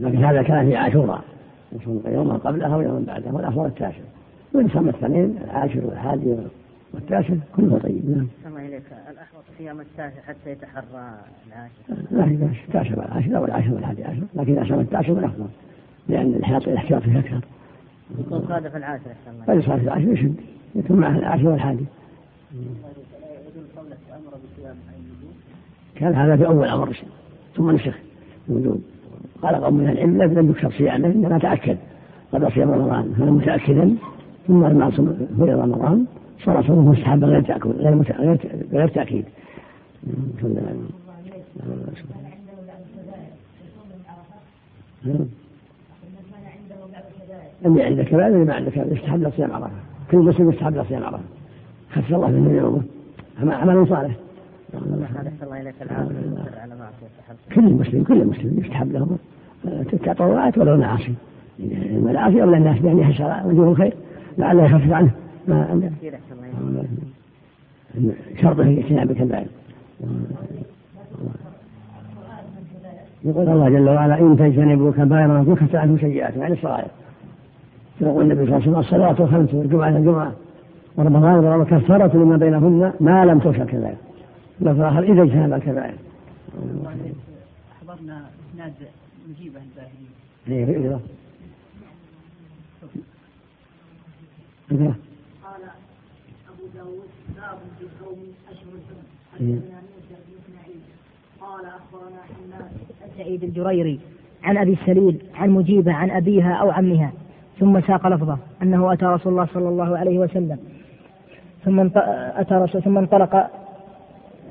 لكن 0.00 0.24
هذا 0.24 0.42
كان 0.42 0.66
في 0.68 0.76
عاشوراء 0.76 1.24
يصوم 1.72 2.02
يوما 2.06 2.34
قبلها 2.34 2.76
ويوما 2.76 3.04
بعدها 3.06 3.32
والأفضل 3.32 3.66
التاسع. 3.66 4.02
ويصوم 4.54 4.88
الاثنين 4.88 5.38
العاشر 5.44 5.86
والحادي 5.86 6.36
والتاسع 6.94 7.34
كله 7.56 7.78
طيب. 7.78 8.10
نعم. 8.10 8.26
الله 8.46 8.66
إليك 8.66 8.82
الأحوط 9.10 9.39
صيام 9.60 9.80
التاسع 9.80 10.20
حتى 10.28 10.50
يتحرى 10.50 10.84
العاشر. 11.46 12.04
لا 12.10 12.24
بأس 12.24 12.56
التاسع 12.68 12.98
والعاشر 12.98 13.36
أو 13.36 13.44
العاشر 13.44 13.74
والحادي 13.74 14.04
عشر 14.04 14.22
لكن 14.34 14.58
إذا 14.58 14.68
صام 14.68 14.80
التاسع 14.80 15.12
والأفضل 15.12 15.46
لأن 16.08 16.26
الاحتياط 16.26 16.68
الاحتياط 16.68 17.02
فيه 17.02 17.18
أكثر. 17.18 17.40
يكون 18.18 18.44
صادف 18.48 18.76
العاشر 18.76 19.04
أحسن 19.06 19.30
الله. 19.30 19.44
فإذا 19.44 19.60
صادف 19.60 19.82
العاشر 19.82 20.08
يشد 20.08 20.34
يكون 20.74 20.96
معه 20.96 21.18
العاشر 21.18 21.48
والحادي. 21.48 21.84
كان 25.94 26.14
هذا 26.14 26.36
في 26.36 26.46
أول 26.46 26.68
أمر 26.68 26.96
ثم 27.56 27.70
نسخ 27.70 27.94
الوجوب 28.48 28.80
قال 29.42 29.54
قوم 29.54 29.74
من 29.74 29.88
العلم 29.88 30.22
لم 30.22 30.50
يكثر 30.50 30.70
صيامه 30.70 31.06
إنما 31.08 31.38
تأكد 31.38 31.76
قبل 32.32 32.52
صيام 32.52 32.70
رمضان 32.70 33.14
كان 33.18 33.30
متأكدا 33.30 33.96
ثم 34.48 34.66
لما 34.66 34.90
في 34.90 35.42
رمضان 35.42 36.06
صار 36.44 36.66
صومه 36.66 36.92
مستحبا 36.92 37.26
غير 37.26 37.42
تأكل 37.42 37.70
غير 37.70 38.38
غير 38.72 39.24
غير 40.06 40.16
تأكيد. 41.86 42.10
اللي 47.66 47.82
عندك 47.82 48.04
كبائر 48.04 48.34
اللي 48.34 48.44
ما 48.44 48.54
عندك 48.54 48.72
كبائر 48.72 48.92
يستحب 48.92 49.22
له 49.22 49.32
صيام 49.36 49.52
عرفة. 49.52 49.70
كل 50.10 50.18
مسلم 50.18 50.50
يستحب 50.50 50.74
له 50.74 50.84
صيام 50.84 51.04
عرفة. 51.04 51.22
خف 51.90 52.14
الله 52.14 52.28
من 52.28 52.54
يومه 52.54 52.82
عمل 53.54 53.88
صالح. 53.88 54.14
كل 57.54 57.62
مسلم 57.62 58.04
كل 58.04 58.26
مسلم 58.26 58.58
يستحب 58.58 58.92
له 58.92 59.18
تطوعات 59.92 60.58
ولو 60.58 60.76
معاصي. 60.76 61.14
المعاصي 61.60 62.42
أولى 62.42 62.56
الناس 62.56 62.78
بأن 62.78 62.98
يحصل 62.98 63.48
وجوه 63.48 63.70
الخير 63.70 63.94
لعله 64.38 64.64
يخفف 64.64 64.92
عنه. 64.92 65.10
ما 65.48 65.90
شرطه 68.42 68.62
اجتناب 68.62 69.10
الكبائر 69.10 69.46
يقول 73.24 73.48
الله 73.48 73.68
جل 73.68 73.88
وعلا 73.88 74.18
إن 74.18 74.36
تجتنبوا 74.36 74.92
كبائر 74.92 75.28
ما 75.28 75.54
كفت 75.54 75.74
عنه 75.74 75.98
سيئاتكم 76.00 76.40
يعني 76.40 76.54
الصغائر 76.54 76.90
يقول 78.00 78.24
النبي 78.24 78.46
صلى 78.46 78.56
الله 78.56 78.66
عليه 78.66 78.70
وسلم 78.70 78.78
الصلاة 78.78 79.24
الخمس 79.24 79.54
والجمعه 79.54 79.96
الجمعة. 79.96 80.32
ورمضان 80.96 81.64
كفارة 81.64 82.16
لما 82.16 82.36
بينهن 82.36 82.92
ما 83.00 83.24
لم 83.24 83.38
تشرك 83.38 83.66
كذلك. 83.66 83.98
لفظ 84.60 84.80
آخر 84.80 85.02
إذا 85.02 85.22
اجتنب 85.22 85.52
الكبائر 85.52 85.94
أحضرنا 87.72 88.30
إسناد 88.52 88.72
مجيبة 89.28 89.60
الباهلية 89.60 90.10
إيه 90.48 90.64
إيه 90.76 91.00
قال 95.44 95.62
أبو 96.48 96.64
داود 96.74 97.08
باب 97.36 97.58
في 97.78 97.86
صوم 98.00 98.18
أشهر 98.50 98.72
الحرم 98.74 99.06
حدثنا 99.32 99.80
موسى 99.80 100.14
بن 100.26 100.32
إسماعيل 100.42 100.80
قال 101.40 101.64
أخبرنا 101.64 102.20
حماد 102.22 102.70
سعيد 103.20 103.44
الجريري 103.44 104.00
عن 104.44 104.56
أبي 104.56 104.72
السليل 104.72 105.16
عن 105.34 105.50
مجيبة 105.50 105.92
عن 105.92 106.10
أبيها 106.10 106.52
أو 106.52 106.70
عمها. 106.70 107.12
ثم 107.58 107.80
ساق 107.80 108.08
لفظه 108.08 108.38
أنه 108.62 108.92
أتى 108.92 109.04
رسول 109.04 109.32
الله 109.32 109.46
صلى 109.54 109.68
الله 109.68 109.98
عليه 109.98 110.18
وسلم. 110.18 110.58
ثم 111.64 111.80
أتى 112.36 112.54
رسول 112.54 112.82
ثم 112.82 112.98
انطلق 112.98 113.46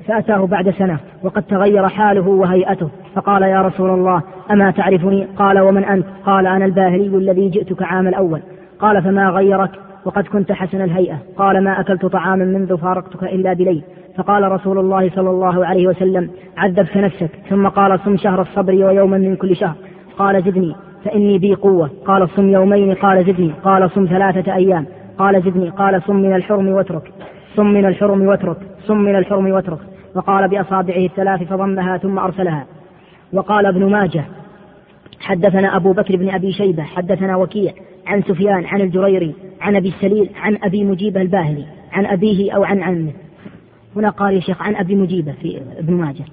فأتاه 0.06 0.46
بعد 0.46 0.70
سنة 0.70 0.98
وقد 1.22 1.42
تغير 1.42 1.88
حاله 1.88 2.28
وهيئته. 2.28 2.88
فقال 3.14 3.42
يا 3.42 3.62
رسول 3.62 3.90
الله 3.90 4.22
أما 4.50 4.70
تعرفني؟ 4.70 5.24
قال 5.24 5.60
ومن 5.60 5.84
أنت؟ 5.84 6.06
قال 6.24 6.46
أنا 6.46 6.64
الباهلي 6.64 7.06
الذي 7.06 7.48
جئتك 7.48 7.82
عام 7.82 8.08
الأول. 8.08 8.40
قال 8.78 9.02
فما 9.02 9.30
غيرك؟ 9.30 9.70
وقد 10.04 10.24
كنت 10.24 10.52
حسن 10.52 10.80
الهيئة. 10.80 11.18
قال 11.36 11.64
ما 11.64 11.80
أكلت 11.80 12.06
طعاما 12.06 12.44
منذ 12.44 12.76
فارقتك 12.76 13.22
إلا 13.22 13.52
بليل. 13.52 13.82
فقال 14.16 14.52
رسول 14.52 14.78
الله 14.78 15.10
صلى 15.10 15.30
الله 15.30 15.66
عليه 15.66 15.86
وسلم 15.86 16.30
عذبت 16.56 16.96
نفسك. 16.96 17.30
ثم 17.48 17.68
قال 17.68 18.00
صم 18.00 18.16
شهر 18.16 18.42
الصبر 18.42 18.72
ويوما 18.72 19.18
من 19.18 19.36
كل 19.36 19.56
شهر. 19.56 19.74
قال 20.18 20.42
زدني. 20.42 20.74
فإني 21.04 21.38
بي 21.38 21.54
قوة. 21.54 21.90
قال 22.06 22.28
صم 22.28 22.48
يومين. 22.48 22.94
قال 22.94 23.24
زدني. 23.24 23.52
قال 23.64 23.90
صم 23.90 24.06
ثلاثة 24.06 24.54
أيام. 24.54 24.86
قال 25.18 25.42
زدني. 25.42 25.68
قال 25.68 26.02
صم 26.02 26.16
من 26.16 26.34
الحرم 26.34 26.68
واترك. 26.68 27.12
صم 27.56 27.66
من 27.66 27.86
الحرم 27.86 28.22
واترك. 28.22 28.56
صم 28.86 28.98
من 28.98 29.16
الحرم 29.16 29.50
واترك. 29.50 29.78
وقال 30.14 30.48
بأصابعه 30.48 31.04
الثلاث 31.04 31.42
فضمها 31.42 31.96
ثم 31.96 32.18
أرسلها. 32.18 32.66
وقال 33.32 33.66
ابن 33.66 33.90
ماجه 33.90 34.24
حدثنا 35.20 35.76
أبو 35.76 35.92
بكر 35.92 36.16
بن 36.16 36.30
أبي 36.30 36.52
شيبة 36.52 36.82
حدثنا 36.82 37.36
وكيع 37.36 37.72
عن 38.06 38.22
سفيان 38.22 38.64
عن 38.66 38.80
الجريري 38.80 39.34
عن 39.60 39.76
أبي 39.76 39.88
السليل 39.88 40.30
عن 40.36 40.58
أبي 40.62 40.84
مجيبة 40.84 41.20
الباهلي 41.22 41.64
عن 41.92 42.06
أبيه 42.06 42.52
أو 42.52 42.64
عن 42.64 42.82
عمه. 42.82 43.12
هنا 43.96 44.10
قال 44.10 44.34
يا 44.34 44.40
شيخ 44.40 44.62
عن 44.62 44.76
أبي 44.76 44.94
مجيبة 44.94 45.32
في 45.32 45.60
ابن 45.78 45.94
ماجه. 45.94 46.24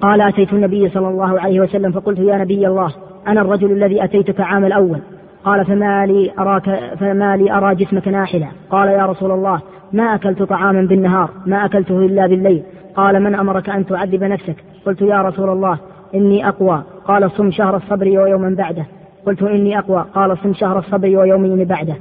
قال 0.00 0.20
أتيت 0.20 0.52
النبي 0.52 0.88
صلى 0.88 1.08
الله 1.08 1.40
عليه 1.40 1.60
وسلم 1.60 1.92
فقلت 1.92 2.18
يا 2.18 2.36
نبي 2.36 2.66
الله 2.66 2.92
أنا 3.26 3.40
الرجل 3.40 3.72
الذي 3.72 4.04
أتيتك 4.04 4.40
عام 4.40 4.64
الأول. 4.64 4.98
قال 5.44 5.64
فما 5.64 6.06
لي 6.06 6.32
أراك 6.38 6.94
فما 7.00 7.36
لي 7.36 7.52
أرى 7.52 7.74
جسمك 7.74 8.08
ناحلا 8.08 8.46
قال 8.70 8.88
يا 8.88 9.06
رسول 9.06 9.30
الله 9.30 9.60
ما 9.92 10.14
أكلت 10.14 10.42
طعاما 10.42 10.82
بالنهار 10.82 11.30
ما 11.46 11.64
أكلته 11.64 11.98
إلا 11.98 12.26
بالليل. 12.26 12.62
قال 12.96 13.22
من 13.22 13.34
أمرك 13.34 13.68
أن 13.68 13.86
تعذب 13.86 14.24
نفسك؟ 14.24 14.56
قلت 14.86 15.02
يا 15.02 15.22
رسول 15.22 15.48
الله 15.48 15.78
إني 16.14 16.48
أقوى. 16.48 16.82
قال 17.04 17.30
صم 17.30 17.50
شهر 17.50 17.76
الصبر 17.76 18.06
ويوما 18.06 18.54
بعده. 18.58 18.86
قلت 19.26 19.42
إني 19.42 19.78
أقوى. 19.78 20.04
قال 20.14 20.38
صم 20.38 20.52
شهر 20.52 20.78
الصبر 20.78 21.16
ويومين 21.18 21.64
بعده. 21.64 21.94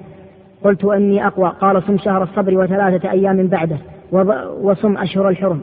قلت 0.64 0.86
إني 0.86 1.28
أقوى. 1.28 1.54
قال 1.62 1.84
صم 1.84 1.98
شهر 1.98 2.24
الصبر 2.24 2.58
وثلاثة 2.58 3.12
أيام 3.12 3.48
بعده. 3.48 3.78
وصم 4.62 4.98
أشهر 4.98 5.30
الحرم. 5.30 5.62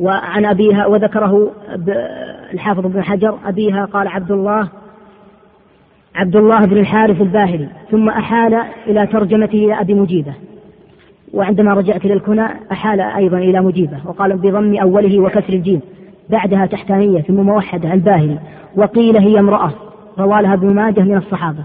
وعن 0.00 0.44
أبيها 0.44 0.86
وذكره 0.86 1.50
الحافظ 2.52 2.86
ابن 2.86 3.02
حجر 3.02 3.38
أبيها 3.46 3.84
قال 3.84 4.08
عبد 4.08 4.30
الله 4.30 4.68
عبد 6.14 6.36
الله 6.36 6.66
بن 6.66 6.76
الحارث 6.76 7.20
الباهلي 7.20 7.68
ثم 7.90 8.08
أحال 8.08 8.54
إلى 8.86 9.06
ترجمته 9.06 9.64
إلى 9.64 9.80
أبي 9.80 9.94
مجيبة. 9.94 10.34
وعندما 11.34 11.74
رجعت 11.74 12.04
إلى 12.04 12.14
الكنى 12.14 12.46
أحال 12.72 13.00
أيضا 13.00 13.38
إلى 13.38 13.60
مجيبة 13.60 13.96
وقال 14.04 14.36
بضم 14.36 14.76
أوله 14.76 15.18
وكسر 15.18 15.52
الجيم 15.52 15.80
بعدها 16.30 16.66
تحتانية 16.66 17.20
ثم 17.20 17.34
موحدة 17.34 17.92
الباهلي 17.92 18.38
وقيل 18.76 19.16
هي 19.16 19.38
امرأة 19.38 19.72
روى 20.18 20.42
لها 20.42 20.54
ابن 20.54 20.74
ماجه 20.74 21.00
من 21.00 21.16
الصحابة. 21.16 21.64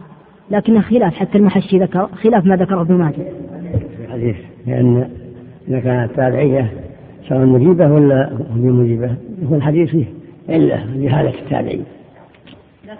لكن 0.52 0.82
خلاف 0.82 1.16
حتى 1.16 1.38
المحشي 1.38 1.80
ذكر 1.80 2.10
خلاف 2.24 2.46
ما 2.46 2.56
ذكره 2.56 2.82
ابن 2.82 2.94
ماجه. 2.94 3.26
الحديث 4.06 4.36
لأن 4.68 5.10
إذا 5.68 5.80
كانت 5.80 6.12
تابعية 6.16 6.74
سواء 7.30 7.46
مجيبة 7.46 7.92
ولا 7.92 8.30
بمجيبة 8.50 9.16
يكون 9.42 9.58
الحديث 9.58 9.90
فيه 9.90 10.06
علة 10.50 10.86
لهذا 10.86 11.30
التابعي 11.30 11.82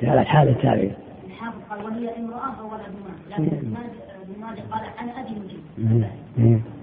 لهذا 0.02 0.22
الحال 0.22 0.48
التابعي 0.48 0.92
الحافظ 1.28 1.60
قال 1.70 1.86
وهي 1.86 2.10
امرأة 2.18 2.68
ماجه 2.68 2.86
لكن 3.32 3.44
ابن 3.46 4.42
ماجه 4.42 4.62
قال 4.72 4.82
عن 4.98 5.10
أبي 5.10 5.36
مجيبة 5.40 6.08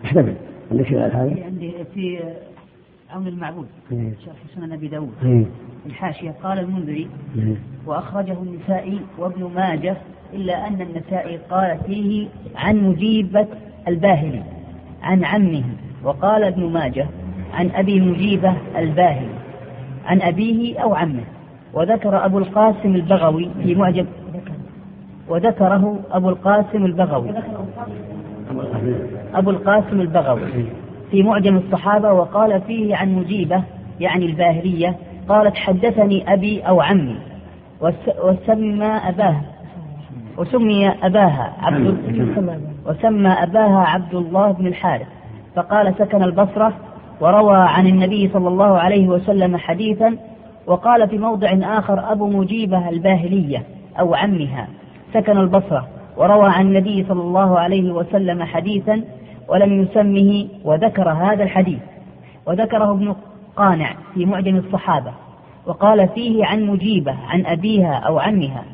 احتمل 0.05 0.35
عندك 0.73 0.93
هذا؟ 0.93 1.45
عندي 1.45 1.73
في 1.95 2.21
عون 3.11 3.27
المعبود 3.27 3.67
شرح 4.25 4.35
سنن 4.55 4.73
أبي 4.73 4.89
داود. 4.89 5.13
إيه. 5.25 5.45
الحاشية 5.87 6.35
قال 6.43 6.59
المنذري 6.59 7.09
إيه. 7.37 7.55
وأخرجه 7.87 8.37
النسائي 8.43 9.01
وابن 9.19 9.51
ماجه 9.55 9.97
إلا 10.33 10.67
أن 10.69 10.81
النسائي 10.81 11.39
قال 11.51 11.79
فيه 11.87 12.29
عن 12.57 12.77
مجيبة 12.77 13.47
الباهلي. 13.89 14.43
عن 15.03 15.25
عمه 15.25 15.63
وقال 16.05 16.45
ابن 16.45 16.73
ماجه 16.73 17.07
عن 17.55 17.71
أبي 17.75 18.01
مجيبة 18.01 18.55
الباهلي 18.79 19.35
عن 20.07 20.23
أبيه 20.23 20.79
أو 20.79 20.95
عمه. 20.95 21.25
وذكر 21.75 22.25
أبو 22.25 22.39
القاسم 22.39 22.95
البغوي 22.95 23.51
في 23.63 23.75
معجم 23.75 24.07
وذكره 25.29 25.99
أبو 26.11 26.29
القاسم 26.29 26.85
البغوي. 26.85 27.31
أبو 29.35 29.51
القاسم 29.51 30.01
البغوي 30.01 30.41
في 31.11 31.23
معجم 31.23 31.57
الصحابة 31.57 32.13
وقال 32.13 32.61
فيه 32.61 32.97
عن 32.97 33.15
مجيبة 33.15 33.63
يعني 34.01 34.27
الباهلية 34.27 34.97
قالت 35.29 35.57
حدثني 35.57 36.33
أبي 36.33 36.61
أو 36.61 36.81
عمي 36.81 37.17
وسمى 38.23 38.87
أباه 38.87 39.41
وسمي 40.39 40.89
أباها 40.89 41.53
عبد 41.61 42.72
وسمى 42.87 43.29
أباها 43.29 43.85
عبد 43.87 44.15
الله 44.15 44.53
بن 44.53 44.67
الحارث 44.67 45.07
فقال 45.57 45.95
سكن 45.99 46.23
البصرة 46.23 46.73
وروى 47.21 47.57
عن 47.57 47.87
النبي 47.87 48.31
صلى 48.33 48.49
الله 48.49 48.79
عليه 48.79 49.09
وسلم 49.09 49.57
حديثا 49.57 50.17
وقال 50.67 51.09
في 51.09 51.19
موضع 51.19 51.53
آخر 51.79 52.13
أبو 52.13 52.27
مجيبة 52.27 52.89
الباهلية 52.89 53.63
أو 54.01 54.15
عمها. 54.15 54.69
سكن 55.15 55.39
البصرة 55.39 55.89
وروى 56.17 56.49
عن 56.49 56.67
النبي 56.67 57.05
صلى 57.09 57.21
الله 57.21 57.59
عليه 57.59 57.93
وسلم 57.93 58.43
حديثا 58.43 59.03
ولم 59.49 59.83
يسمه 59.83 60.49
وذكر 60.65 61.09
هذا 61.09 61.43
الحديث 61.43 61.81
وذكره 62.47 62.93
ابن 62.93 63.15
قانع 63.57 63.95
في 64.15 64.27
معجم 64.27 64.57
الصحابة 64.57 65.13
وقال 65.67 66.09
فيه 66.09 66.45
عن 66.45 66.67
مجيبة 66.67 67.15
عن 67.29 67.47
أبيها 67.47 67.95
أو 67.95 68.19
عمها 68.19 68.65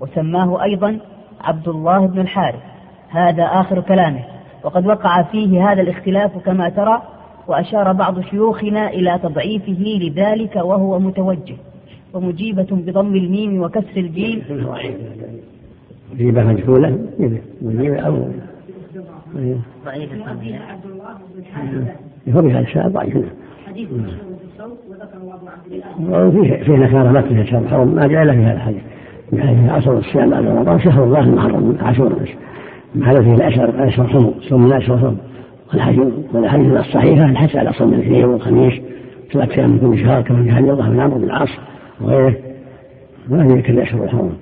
وسماه 0.00 0.62
أيضا 0.62 0.98
عبد 1.40 1.68
الله 1.68 2.06
بن 2.06 2.20
الحارث. 2.20 2.60
هذا 3.08 3.42
آخر 3.42 3.80
كلامه. 3.80 4.24
وقد 4.64 4.86
وقع 4.86 5.22
فيه 5.22 5.72
هذا 5.72 5.82
الاختلاف 5.82 6.38
كما 6.38 6.68
ترى 6.68 7.02
وأشار 7.46 7.92
بعض 7.92 8.20
شيوخنا 8.20 8.88
إلى 8.88 9.18
تضعيفه 9.22 9.98
لذلك 10.00 10.56
وهو 10.56 10.98
متوجه. 10.98 11.56
ومجيبة 12.14 12.66
بضم 12.70 13.14
الميم 13.14 13.62
وكسر 13.62 13.96
الجيم. 13.96 14.42
مجيبة 16.14 16.42
مجهولة؟ 16.42 16.98
مجيبة 17.62 18.00
أو 18.00 18.28
ضعيف 19.84 20.10
ضعيف 22.86 23.16
حديث 23.66 23.88
وذكر 23.90 25.16
ابو 25.16 25.48
عبد 25.48 25.72
الله 25.72 26.26
وفيه 26.26 26.64
فيه 26.64 26.72
نكارة 26.72 27.12
ما 27.12 27.22
فيها 27.22 27.44
شهر 27.44 27.62
الحرم 27.62 27.94
ما 27.94 28.06
جاء 28.06 28.24
في 28.24 28.30
هذا 28.30 28.52
الحديث. 28.52 28.82
يعني 29.32 29.70
عصر 29.70 29.92
الصيام 29.98 30.30
بعد 30.30 30.46
رمضان 30.46 30.80
شهر 30.80 31.04
الله 31.04 31.20
المحرم 31.20 31.78
عاشور 31.80 32.12
هذا 33.04 33.22
فيه 33.22 33.34
الاشهر 33.34 33.68
الاشهر 33.68 34.06
حرم 34.06 34.34
صوم 34.40 34.66
الاشهر 34.66 34.98
حرم 34.98 35.16
والحديث 36.34 36.76
الصحيحه 36.76 37.24
الحث 37.24 37.56
على 37.56 37.72
صوم 37.72 37.94
الاثنين 37.94 38.24
والخميس 38.24 38.80
ثلاث 39.32 39.58
أيام 39.58 39.70
من 39.70 39.78
كل 39.78 39.98
شهر 39.98 40.22
كما 40.22 40.44
في 40.44 40.50
حديث 40.52 40.70
الله 40.70 40.88
بن 40.88 41.00
عمرو 41.00 41.18
بن 41.18 41.24
العاص 41.24 41.48
وغيره. 42.00 42.34
ما 43.28 43.44
ذكر 43.44 43.72
الاشهر 43.72 44.04
الحرم 44.04 44.32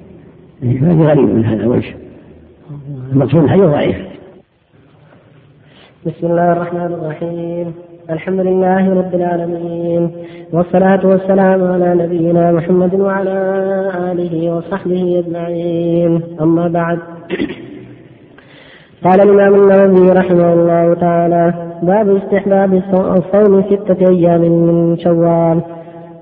هذه 0.62 1.02
غريب 1.02 1.28
من 1.28 1.44
هذا 1.44 1.62
الوجه. 1.62 1.94
المقصود 3.12 3.42
الحديث 3.42 3.64
ضعيف. 3.64 3.96
بسم 6.06 6.26
الله 6.26 6.52
الرحمن 6.52 6.80
الرحيم. 6.80 7.74
الحمد 8.10 8.40
لله 8.40 8.94
رب 8.94 9.14
العالمين. 9.14 10.10
والصلاة 10.52 11.06
والسلام 11.06 11.62
على 11.64 11.94
نبينا 11.94 12.52
محمد 12.52 12.94
وعلى 12.94 13.32
آله 14.12 14.54
وصحبه 14.54 15.24
أجمعين. 15.26 16.22
أما 16.40 16.68
بعد. 16.68 16.98
قال 19.06 19.20
الإمام 19.20 19.54
النووي 19.54 20.08
رحمه 20.10 20.52
الله 20.52 20.94
تعالى 20.94 21.54
باب 21.82 22.16
استحباب 22.16 22.74
الصوم 22.74 23.62
ستة 23.62 24.10
أيام 24.10 24.40
من 24.40 24.98
شوال. 24.98 25.60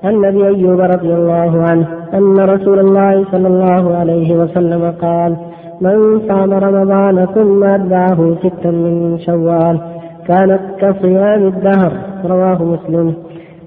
عن 0.05 0.25
أبي 0.25 0.47
أيوب 0.47 0.81
رضي 0.81 1.15
الله 1.15 1.63
عنه 1.69 1.87
أن 2.15 2.37
رسول 2.41 2.79
الله 2.79 3.25
صلى 3.33 3.49
الله 3.49 3.97
عليه 3.97 4.37
وسلم 4.37 4.95
قال 5.03 5.37
من 5.81 6.21
صام 6.29 6.53
رمضان 6.53 7.27
ثم 7.35 7.65
أتبعه 7.65 8.37
ستا 8.43 8.71
من 8.71 9.19
شوال 9.19 9.81
كانت 10.29 10.61
كصيام 10.81 11.43
الدهر. 11.47 11.93
رواه 12.25 12.63
مسلم. 12.63 13.15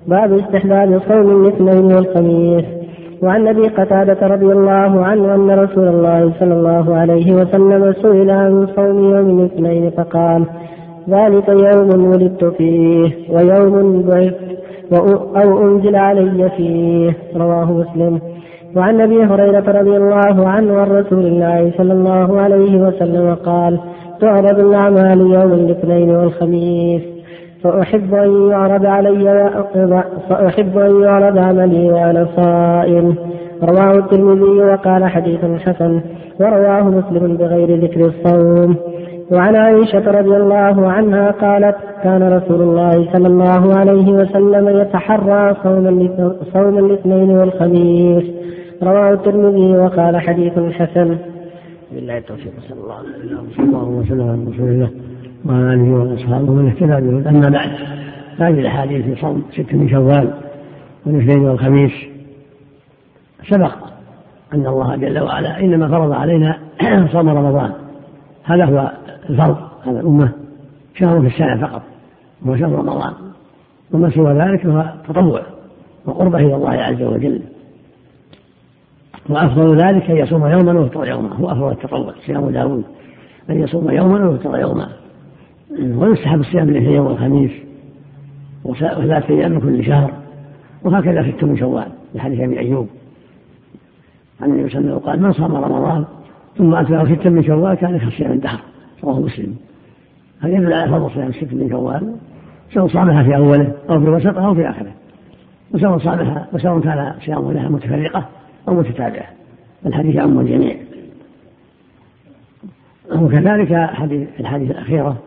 باب 0.07 0.33
استحباب 0.33 1.01
صوم 1.09 1.27
الاثنين 1.41 1.85
والخميس. 1.95 2.65
وعن 3.23 3.47
أبي 3.47 3.67
قتادة 3.67 4.27
رضي 4.27 4.45
الله 4.45 5.05
عنه 5.05 5.35
أن 5.35 5.49
رسول 5.49 5.87
الله 5.87 6.33
صلى 6.39 6.53
الله 6.53 6.95
عليه 6.95 7.33
وسلم 7.33 7.93
سئل 8.01 8.31
عن 8.31 8.67
صوم 8.75 9.15
يوم 9.15 9.39
الاثنين 9.39 9.89
فقال 9.89 10.45
ذلك 11.09 11.49
يوم 11.49 12.09
ولدت 12.09 12.45
فيه 12.45 13.11
ويوم 13.31 14.01
بعثت 14.01 14.57
أو 15.43 15.67
أنزل 15.67 15.95
علي 15.95 16.49
فيه. 16.57 17.13
رواه 17.35 17.71
مسلم. 17.71 18.19
وعن 18.75 19.01
أبي 19.01 19.23
هريرة 19.23 19.71
رضي 19.79 19.97
الله 19.97 20.47
عنه 20.47 20.77
عن 20.77 20.91
رسول 20.91 21.25
الله 21.25 21.71
صلى 21.77 21.93
الله 21.93 22.41
عليه 22.41 22.81
وسلم 22.81 23.35
قال 23.35 23.79
تعرض 24.21 24.59
الأعمال 24.59 25.19
يوم 25.19 25.53
الاثنين 25.53 26.09
والخميس. 26.09 27.16
فأحب 27.63 28.13
أن 28.13 28.49
يعرض 28.49 28.85
علي 28.85 29.23
وأقضى 29.23 30.03
فأحب 30.29 30.77
أن 30.77 31.01
يعرض 31.01 31.37
عملي 31.37 31.91
وأنا 31.91 32.27
صائم. 32.35 33.15
رواه 33.63 33.91
الترمذي 33.91 34.63
وقال 34.63 35.05
حديث 35.05 35.45
حسن 35.65 36.01
ورواه 36.39 36.83
مسلم 36.83 37.37
بغير 37.37 37.79
ذكر 37.83 38.01
الصوم. 38.05 38.75
وعن 39.31 39.55
عائشة 39.55 40.11
رضي 40.11 40.37
الله 40.37 40.91
عنها 40.91 41.31
قالت 41.31 41.75
كان 42.03 42.33
رسول 42.33 42.61
الله 42.61 43.13
صلى 43.13 43.27
الله 43.27 43.77
عليه 43.79 44.11
وسلم 44.11 44.69
يتحرى 44.81 45.55
صوم 45.63 46.09
صوم 46.53 46.77
الاثنين 46.77 47.29
والخميس. 47.29 48.23
رواه 48.83 49.13
الترمذي 49.13 49.77
وقال 49.77 50.17
حديث 50.17 50.59
حسن. 50.59 51.17
بالله 51.91 52.17
التوفيق 52.17 52.51
صلى 52.69 52.79
الله 52.83 52.93
عليه 52.93 53.09
وسلم 53.09 53.99
وسلم 53.99 54.21
على 54.21 54.51
رسول 54.51 54.69
الله 54.69 54.89
وعلى 55.45 55.73
اله 55.73 55.91
وأصحابه 55.91 56.51
ومن 56.51 56.67
اهتدى 56.67 57.07
به 57.07 57.29
أما 57.29 57.49
بعد 57.49 57.69
هذه 58.39 58.59
الأحاديث 58.59 59.05
في 59.05 59.21
صوم 59.21 59.43
ست 59.51 59.73
من 59.73 59.89
شوال 59.89 60.33
والاثنين 61.05 61.39
والخميس. 61.39 61.91
سبق 63.49 63.73
أن 64.53 64.67
الله 64.67 64.95
جل 64.95 65.19
وعلا 65.19 65.59
إنما 65.59 65.87
فرض 65.87 66.11
علينا 66.11 66.57
صوم 67.13 67.29
رمضان. 67.29 67.71
هذا 68.43 68.65
هو 68.65 68.91
الفرض 69.29 69.57
على 69.85 69.99
الأمة. 69.99 70.31
شهر 70.95 71.21
في 71.21 71.27
السنة 71.27 71.67
فقط 71.67 71.81
هو 72.47 72.57
شهر 72.57 72.71
رمضان. 72.71 73.13
وما 73.91 74.09
سوى 74.09 74.33
ذلك 74.33 74.65
هو 74.65 74.85
تطوع 75.07 75.41
وقربه 76.05 76.37
إلى 76.37 76.55
الله 76.55 76.71
عز 76.71 77.01
وجل. 77.01 77.41
وأفضل 79.29 79.77
ذلك 79.77 80.11
أن 80.11 80.17
يصوم 80.17 80.47
يوما 80.47 80.79
ويفطر 80.79 81.07
يوما. 81.07 81.35
هو 81.35 81.51
أفضل 81.51 81.71
التطوع 81.71 82.13
صيام 82.25 82.49
داوود. 82.49 82.83
أن 83.49 83.63
يصوم 83.63 83.91
يوما 83.91 84.29
ويفطر 84.29 84.59
يوما. 84.59 84.89
ويستحب 85.71 86.39
الصيام 86.39 86.69
الاثنين 86.69 86.99
والخميس 86.99 87.51
وثلاثة 88.63 89.29
أيام 89.29 89.51
من 89.51 89.61
كل 89.61 89.85
شهر. 89.85 90.11
وهكذا 90.83 91.31
ست 91.31 91.43
من 91.43 91.57
شوال 91.57 91.87
لحديث 92.15 92.39
أبي 92.39 92.59
أيوب. 92.59 92.87
عن 94.41 94.49
النبي 94.49 94.69
صلى 94.69 94.79
الله 94.79 94.91
عليه 94.91 95.05
قال 95.05 95.21
من 95.21 95.33
صام 95.33 95.55
رمضان 95.55 96.05
ثم 96.57 96.75
أتبعه 96.75 97.15
ستا 97.15 97.29
من 97.29 97.43
شوال 97.43 97.75
كان 97.75 97.97
كصيام 97.97 98.31
الدهر. 98.31 98.59
رواه 99.03 99.19
مسلم. 99.19 99.55
هذا 100.41 100.53
يدل 100.53 100.73
على 100.73 100.91
فضل 100.91 101.11
صيام 101.11 101.31
ست 101.31 101.53
من 101.53 101.69
شوال؟ 101.69 102.15
سواء 102.73 102.87
صامها 102.87 103.23
في 103.23 103.35
أوله 103.35 103.73
أو 103.89 103.99
في 103.99 104.09
وسطها 104.09 104.47
أو 104.47 104.55
في 104.55 104.69
آخره. 104.69 104.91
وسواء 105.73 105.97
صامها 105.97 106.47
وسواء 106.53 106.79
كان 106.79 107.13
صيامه 107.25 107.53
لها 107.53 107.69
متفرقة 107.69 108.25
أو 108.67 108.73
متتابعة. 108.73 109.27
الحديث 109.85 110.15
يعم 110.15 110.39
الجميع. 110.39 110.75
وكذلك 113.15 113.73
حديث 113.73 114.27
الحديث 114.39 114.71
الأخيرة 114.71 115.17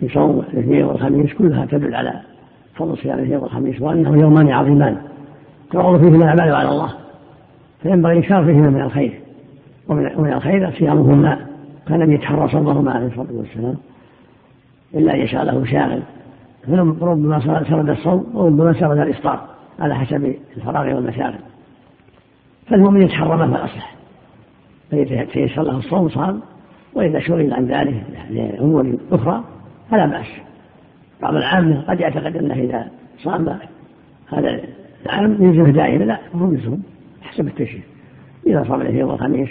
في 0.00 0.08
صوم 0.08 0.42
الاثنين 0.52 0.84
والخميس 0.84 1.32
كلها 1.32 1.66
تدل 1.66 1.94
على 1.94 2.20
فضل 2.74 2.98
صيام 2.98 3.18
الاثنين 3.18 3.38
والخميس 3.38 3.80
وأنه 3.80 4.20
يومان 4.20 4.48
عظيمان 4.48 4.96
تعرض 5.72 6.00
فيهما 6.00 6.16
الأعمال 6.16 6.54
على 6.54 6.68
الله 6.68 6.92
فينبغي 7.82 8.12
الإكثار 8.12 8.44
فيهما 8.44 8.70
من 8.70 8.80
الخير 8.80 9.20
ومن 9.88 10.32
الخير 10.32 10.70
صيامهما 10.70 11.38
كان 11.88 12.12
يتحرى 12.12 12.48
صومهما 12.48 12.92
عليه 12.92 13.06
الصلاة 13.06 13.32
والسلام 13.32 13.76
إلا 14.94 15.14
أن 15.14 15.20
يشاء 15.20 15.44
له 15.44 15.64
شاغل 15.64 16.02
فربما 16.66 17.64
سرد 17.68 17.90
الصوم 17.90 18.26
وربما 18.34 18.72
سرد 18.72 18.98
الإفطار 18.98 19.40
على 19.78 19.94
حسب 19.94 20.34
الفراغ 20.56 20.94
والمشاغل. 20.94 21.38
فالمؤمن 22.66 23.02
يتحرى 23.02 23.36
ما 23.36 23.46
هو 23.46 23.54
الأصلح 23.54 23.94
فإذا 24.90 25.24
تيسر 25.24 25.62
له 25.62 25.78
الصوم 25.78 26.08
صام 26.08 26.40
وإذا 26.94 27.20
شغل 27.20 27.52
عن 27.52 27.66
ذلك 27.66 28.02
لأمور 28.30 28.94
أخرى 29.12 29.44
فلا 29.90 30.06
بأس. 30.06 30.26
بعض 31.22 31.34
العامة 31.34 31.80
قد 31.80 32.00
يعتقد 32.00 32.36
أنه 32.36 32.54
إذا 32.54 32.88
صام 33.18 33.58
هذا 34.28 34.60
العام 35.06 35.36
يلزمه 35.40 35.70
دائما 35.70 36.04
لا 36.04 36.18
هو 36.34 36.52
يلزم 36.52 36.78
حسب 37.22 37.46
التشريع. 37.46 37.82
إذا 38.46 38.64
صام 38.68 38.80
الاثنين 38.80 39.04
والخميس 39.04 39.48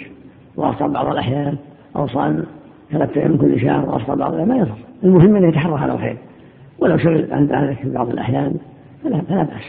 وأفطر 0.56 0.86
بعض 0.86 1.06
الأحيان 1.06 1.56
أو 1.96 2.06
صام 2.06 2.44
ثلاثة 2.90 3.20
أيام 3.20 3.36
كل 3.36 3.60
شهر 3.60 3.88
وأفطر 3.88 4.14
بعض 4.14 4.32
الأيام 4.32 4.48
ما 4.48 4.56
يصح. 4.56 4.76
المهم 5.04 5.36
أن 5.36 5.48
يتحرى 5.48 5.74
على 5.74 5.92
الخير. 5.92 6.16
ولو 6.78 6.98
شغل 6.98 7.26
عن 7.32 7.46
ذلك 7.46 7.78
في 7.78 7.90
بعض 7.90 8.08
الأحيان 8.08 8.54
فلا, 9.04 9.20
فلا 9.20 9.42
بأس. 9.42 9.64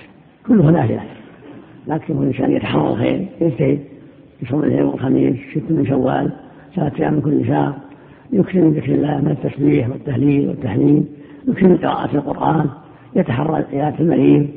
كله 0.47 0.72
نافلة 0.72 1.01
لكن 1.88 2.24
الإنسان 2.24 2.51
يتحرى 2.51 2.89
الخير 2.89 3.28
يجتهد 3.41 3.80
يصوم 4.41 4.63
الاثنين 4.63 4.84
والخميس 4.84 5.36
ست 5.51 5.72
من 5.72 5.86
شوال 5.86 6.32
ثلاثة 6.76 7.03
أيام 7.03 7.22
كل 7.22 7.47
شهر. 7.47 7.74
يكثر 8.32 8.61
من 8.61 8.73
ذكر 8.73 8.93
الله 8.93 9.17
من 9.17 9.32
التسبيح 9.32 9.89
والتهليل 9.89 10.47
والتحليل 10.47 11.03
يكثر 11.47 11.67
من 11.67 11.77
قراءة 11.77 12.15
القرآن 12.15 12.65
يتحرى 13.15 13.63
عيادة 13.73 13.99
المريض 13.99 14.47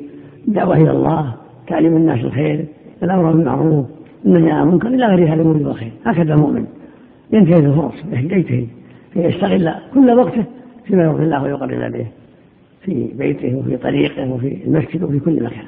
الدعوة 0.47 0.77
إلى 0.77 0.91
الله 0.91 1.33
تعليم 1.67 1.95
الناس 1.95 2.19
الخير 2.19 2.65
الأمر 3.03 3.31
بالمعروف 3.31 3.85
النهي 4.25 4.51
عن 4.51 4.67
المنكر 4.67 4.87
إلى 4.87 5.05
غير 5.05 5.27
هذا 5.27 5.33
الأمور 5.33 5.67
والخير 5.67 5.91
هكذا 6.05 6.33
المؤمن 6.33 6.65
ينتهز 7.33 7.63
الفرص 7.63 7.93
يجتهد 8.11 8.67
فيستغل 9.13 9.73
كل 9.93 10.11
وقته 10.11 10.43
فيما 10.85 11.03
يرضي 11.03 11.23
الله 11.23 11.43
ويقرب 11.43 11.71
إليه 11.71 12.11
في 12.81 13.09
بيته 13.17 13.55
وفي 13.55 13.77
طريقه 13.77 14.31
وفي 14.31 14.57
المسجد 14.65 15.03
وفي 15.03 15.19
كل 15.19 15.43
مكان. 15.43 15.65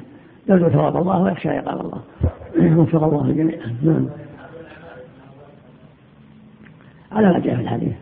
يرجو 0.48 0.68
ثواب 0.68 0.96
الله 0.96 1.22
ويخشى 1.22 1.48
عقاب 1.48 1.80
الله. 1.80 2.00
وفق 2.80 3.04
الله 3.04 3.30
الجميع 3.30 3.56
نعم. 3.82 4.06
على 7.12 7.32
ما 7.32 7.38
جاء 7.38 7.54
في 7.56 7.62
الحديث. 7.62 7.92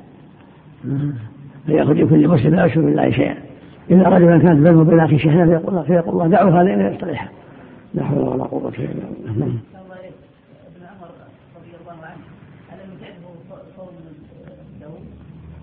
فيأخذ 1.66 1.92
لكل 1.92 2.28
مسلم 2.28 2.54
لا 2.54 2.64
يشرك 2.64 2.84
بالله 2.84 3.10
شيئا. 3.10 3.36
إذا 3.90 4.08
رجلا 4.08 4.38
كانت 4.38 4.66
بينه 4.66 4.80
وبين 4.80 5.00
أخيه 5.00 5.18
شحنة 5.18 5.44
فيقول 5.44 5.68
الله 5.68 5.82
فيقول 5.82 6.14
الله 6.14 6.26
دعوا 6.26 6.50
هذين 6.50 6.80
يصطلحا 6.80 7.28
لا 7.94 8.04
حول 8.04 8.18
ولا 8.18 8.44
قوة 8.44 8.72
إلا 8.78 8.86
بالله. 9.24 9.46
نعم. 9.46 9.58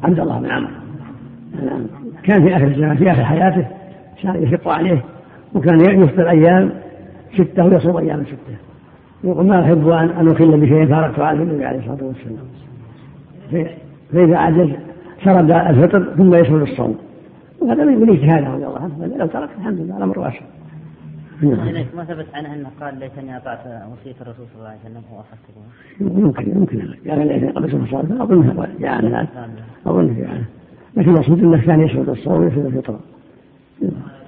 عبد 0.03 0.19
الله 0.19 0.39
بن 0.39 0.51
عمرو. 0.51 0.71
نعم. 1.65 1.85
كان 2.23 2.47
في 2.47 2.55
آخر 2.55 2.67
الزمان 2.67 2.97
في 2.97 3.11
آخر 3.11 3.23
حياته 3.23 3.67
يشق 4.23 4.67
عليه 4.67 5.03
وكان 5.53 6.01
يفطر 6.03 6.29
أيام 6.29 6.71
ستة 7.33 7.65
ويصوم 7.65 7.97
أيام 7.97 8.23
ستة. 8.25 8.55
يقول 9.23 9.45
ما 9.45 9.63
أحب 9.63 9.89
ان 9.89 10.09
أن 10.09 10.31
اخل 10.31 10.59
بشيء 10.59 10.85
فارقت 10.85 11.19
عنه 11.19 11.43
النبي 11.43 11.65
عليه 11.65 11.79
الصلاة 11.79 12.07
والسلام. 12.07 12.47
فإذا 14.11 14.37
عجز 14.37 14.69
شرد 15.23 15.51
الفطر 15.51 16.13
ثم 16.17 16.35
يسهل 16.35 16.61
الصوم. 16.61 16.97
وهذا 17.61 17.85
من 17.85 18.09
اجتهاده 18.09 18.47
رضي 18.47 18.65
الله 18.65 18.79
عنه. 18.79 19.15
لو 19.17 19.27
ترك 19.27 19.49
الحمد 19.59 19.79
لله 19.79 19.97
الأمر 19.97 20.19
واسع. 20.19 20.41
نعم. 21.41 21.85
ما 21.97 22.03
ثبت 22.03 22.25
عنه 22.33 22.53
أنه 22.53 22.69
قال 22.81 22.99
ليتني 22.99 23.37
اطعت 23.37 23.59
وصية 23.65 24.15
الرسول 24.21 24.45
صلى 24.53 24.57
الله 24.57 24.69
عليه 24.69 24.79
وسلم 24.79 25.03
واخذته 25.11 26.19
يمكن 26.19 26.57
يمكن 26.57 26.79
قال 27.09 27.27
ليتني 27.27 27.49
قبلت 27.49 27.73
الصلاه 27.73 28.23
اظنها 28.23 28.67
جاء 28.79 28.91
عنه. 28.91 29.27
أظنه 29.85 30.13
جاء 30.19 30.29
عنه. 30.29 30.45
لكن 30.97 31.09
المقصود 31.09 31.43
أنه 31.43 31.65
كان 31.65 31.81
يسعد 31.81 32.09
الصوم 32.09 32.43
ويسعد 32.43 32.65
الفطر. 32.65 32.99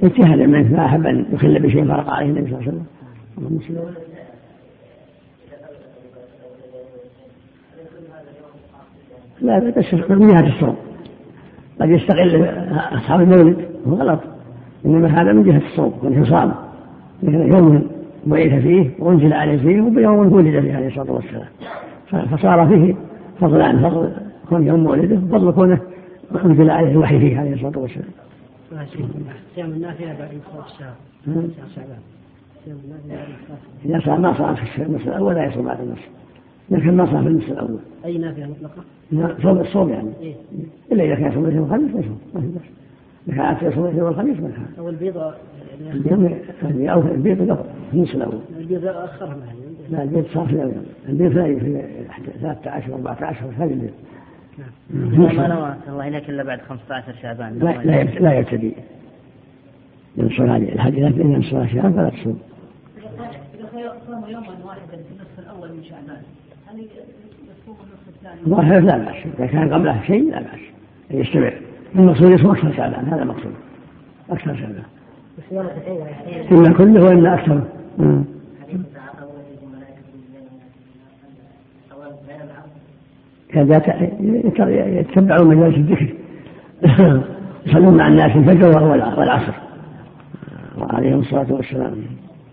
اجتهد 0.04 0.40
منه 0.40 0.72
ما 0.78 0.86
أحب 0.86 1.06
أن 1.06 1.26
يخل 1.34 1.60
بشيء 1.60 1.86
فرق 1.86 2.10
عليه 2.10 2.30
النبي 2.30 2.52
صلى 2.52 2.60
الله 2.60 2.72
عليه 2.72 2.78
وسلم. 3.58 3.96
لا 9.42 9.74
بس 9.78 9.94
من 10.10 10.28
جهة 10.28 10.48
الصوم 10.48 10.76
قد 11.82 11.90
يستغل 11.90 12.46
أصحاب 12.92 13.22
المولد 13.22 13.58
هو 13.88 13.94
غلط 13.94 14.20
إنما 14.86 15.22
هذا 15.22 15.34
من 15.34 15.44
جهة 15.44 15.62
الصوم 15.68 15.94
والحصان 16.04 16.52
يوم 17.24 17.88
بعث 18.26 18.62
فيه 18.62 18.90
وانزل 19.00 19.34
عليه 19.34 19.58
فيه 19.58 19.82
وبيوم 19.82 20.34
ولد 20.34 20.60
فيه 20.60 20.76
عليه 20.76 20.88
الصلاة 20.88 21.12
والسلام 21.12 21.48
فصار 22.26 22.68
فيه 22.68 22.96
فضل 23.40 23.62
عن 23.62 23.90
فضل 23.90 24.12
كون 24.50 24.68
يوم 24.68 24.80
مولده 24.84 25.16
وفضل 25.16 25.52
كونه 25.52 25.80
أنزل 26.46 26.70
عليه 26.70 26.92
الوحي 26.92 27.20
فيه 27.20 27.40
عليه 27.40 27.54
الصلاة 27.54 27.80
والسلام. 27.80 28.10
صيام 29.56 29.70
النافله 29.72 30.08
بعد 30.20 30.30
انتصاف 30.34 30.66
الشهر 30.72 30.94
شعبان. 31.76 32.00
صيام 32.66 32.78
النافله 32.86 33.16
بعد 33.86 34.00
إذا 34.00 34.00
صام 34.06 34.22
ما 34.22 34.34
صام 34.38 34.56
في 34.56 34.84
النصف 34.84 35.08
الأول 35.08 35.36
لا 35.36 35.46
يصوم 35.46 35.66
بعد 35.66 35.80
النصف. 35.82 36.10
لكن 36.70 36.98
ما 36.98 37.06
صام 37.06 37.24
في 37.24 37.30
النصف 37.30 37.52
الأول. 37.52 37.80
أي 38.06 38.18
نافله 38.18 38.48
مطلقه؟ 38.50 38.84
لا 39.12 39.36
صوم 39.42 39.60
الصوم 39.60 39.90
يعني. 39.90 40.10
إيه؟ 40.22 40.34
إلا 40.92 41.04
إذا 41.04 41.16
كان 41.16 41.32
صوم 41.34 41.44
الاثنين 41.44 41.62
والخميس 41.62 41.94
ما 41.94 42.00
يصوم 42.00 42.20
ما 42.34 42.42
في 42.42 42.48
بس. 42.48 42.62
إذا 43.28 43.54
كان 43.54 43.72
يصوم 43.72 43.84
الاثنين 43.84 44.04
والخميس 44.04 44.40
ما 44.40 44.50
كان. 44.50 44.66
أو 44.80 44.90
البيض 44.90 45.34
يعني 46.64 46.92
أو 46.92 47.02
البيض 47.02 47.52
قبل 47.52 47.64
في 47.92 47.98
النصف 47.98 48.16
الأول. 48.16 48.40
البيض 48.60 48.86
اخرها 48.86 49.38
لا 49.92 50.04
البيض 50.04 50.26
صار 50.34 50.48
في 50.48 50.72
البيض 51.10 51.32
في 51.32 51.84
13 52.42 52.94
14 52.94 53.46
هذه 53.58 53.74
البيض. 53.74 53.94
ما 54.90 55.48
نوى 55.48 55.76
الله 55.88 56.08
إليك 56.08 56.30
إلا 56.30 56.44
بعد 56.44 56.62
15 56.62 57.16
شعبان 57.22 57.60
لا 57.60 57.84
لا 57.84 58.04
لا 58.04 58.40
يبتدي 58.40 58.74
ينصر 60.18 60.56
هذه 60.56 60.74
الحديث 60.74 61.00
لكن 61.00 61.32
ينصر 61.32 61.68
شعبان 61.68 61.94
فلا 61.94 62.10
تصوم. 62.10 62.40
إذا 63.74 63.94
صام 64.08 64.24
يوما 64.30 64.48
واحدا 64.66 64.92
في 64.92 65.12
النصف 65.12 65.40
الأول 65.40 65.70
من 65.70 65.84
شعبان 65.84 66.22
ظاهر 68.50 68.80
لا 68.80 68.98
بأس 68.98 69.16
إذا 69.38 69.46
كان 69.46 69.74
قبله 69.74 70.02
شيء 70.08 70.32
لا 70.32 70.40
بأس 70.40 70.60
يستمر 71.12 71.54
المقصود 71.96 72.32
يصوم 72.32 72.52
أكثر 72.52 72.74
شعبان 72.74 73.06
هذا 73.06 73.24
المقصود 73.24 73.54
أكثر 74.30 74.56
شعبان. 74.56 74.84
إما 76.52 76.74
كله 76.74 77.04
وإما 77.04 77.34
أكثر. 77.34 77.62
كذا 83.50 83.78
يتبعون 85.00 85.56
مجالس 85.56 85.78
الذكر. 85.78 86.14
يصلون 87.66 87.98
مع 87.98 88.08
الناس 88.08 88.36
الفجر 88.36 88.84
والعصر. 89.18 89.54
عليهم 90.78 91.20
الصلاة 91.20 91.54
والسلام 91.54 91.94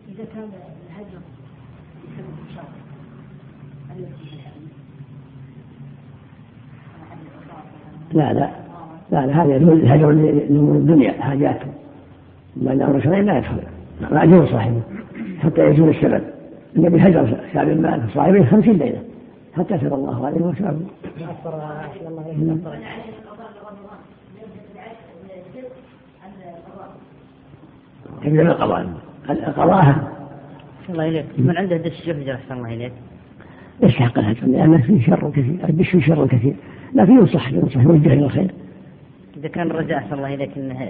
إذا 0.09 0.25
كان 0.35 0.49
الهجر 0.91 1.19
لا 8.13 8.33
لا. 8.33 8.51
لا 9.11 9.27
لا 9.27 9.43
هذا 9.43 9.57
الهجر 9.57 10.11
لأمور 10.11 10.77
الدنيا 10.77 11.13
حاجاتهم. 11.13 11.73
ما 12.57 12.73
الأمر 12.73 12.97
الشرعي 12.97 13.23
لا 13.23 13.39
يدخل. 13.39 13.57
مأجور 14.11 14.47
صاحبه 14.47 14.81
حتى 15.43 15.67
يزول 15.67 15.89
السبب 15.89 16.23
النبي 16.77 17.01
هجر 17.01 17.37
شعب 17.55 17.69
المال 17.69 18.03
صاحبه 18.15 18.45
خمسين 18.45 18.79
ليلة 18.79 19.03
حتى 19.57 19.79
تاب 19.79 19.95
الله 19.95 20.27
عليه 20.27 20.41
وسلم. 20.41 20.87
يبدأ 28.23 28.43
بالقضاء 28.43 28.87
القضاء. 29.31 29.95
الله 30.89 31.09
إليك 31.09 31.27
من 31.39 31.57
عنده 31.57 31.77
دش 31.77 32.07
يهجر 32.07 32.35
أحسن 32.35 32.55
الله 32.55 32.75
إليك. 32.75 32.93
يستحق 33.81 34.19
الهجر 34.19 34.47
لأنه 34.47 34.83
فيه 34.83 35.07
شر 35.07 35.31
كثير 35.31 35.57
الدش 35.69 35.91
فيه 35.91 36.01
شر 36.01 36.27
كثير. 36.27 36.55
لكن 36.95 37.13
ينصح 37.13 37.53
ينصح 37.53 37.81
يوجه 37.81 38.13
إلى 38.13 38.25
الخير. 38.25 38.51
إذا 39.37 39.49
كان 39.49 39.71
الرجاء 39.71 39.99
أحسن 39.99 40.15
الله 40.15 40.35
إليك 40.35 40.51
أنه 40.59 40.89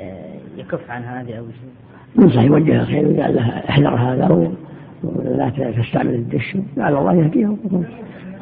يكف 0.57 0.91
عن 0.91 1.03
هذه 1.03 1.39
أو 1.39 1.45
شيء. 1.45 2.25
ينصح 2.25 2.43
يوجه 2.43 2.71
إلى 2.71 2.81
الخير 2.81 3.09
وقال 3.09 3.35
له 3.35 3.49
احذر 3.49 3.95
هذا 3.95 4.53
ولا 5.05 5.73
تستعمل 5.79 6.15
الدش. 6.15 6.57
لعل 6.77 6.97
الله 6.97 7.15
يهديه 7.15 7.57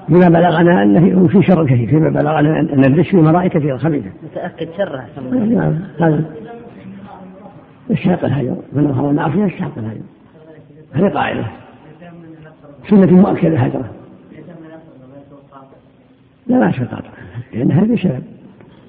بما 0.08 0.28
بلغنا 0.28 0.82
أنه 0.82 1.26
في 1.26 1.42
شر 1.42 1.66
كثير. 1.66 1.86
فيما 1.86 2.10
بلغنا 2.10 2.60
ان 2.60 2.84
الدش 2.84 3.10
في 3.10 3.16
مرائي 3.16 3.48
كثيره 3.48 3.76
خبيثه. 3.76 4.10
متأكد 4.22 4.68
شره 4.76 5.04
نعم 5.30 5.78
هذا. 6.00 6.24
يستحق 7.90 8.24
الهجر 8.24 8.56
من 8.72 8.86
اظهر 8.86 9.10
المعصية 9.10 9.44
يستحق 9.44 9.78
الهجر. 9.78 10.00
هذه 10.92 11.08
قاعدة. 11.08 11.44
سنة 12.90 13.12
مؤكدة 13.12 13.58
هجرة. 13.58 13.90
لا 16.50 16.58
ما 16.58 16.70
قاطع 16.70 17.10
لأن 17.52 17.72
هذا 17.72 17.96
سبب. 17.96 18.22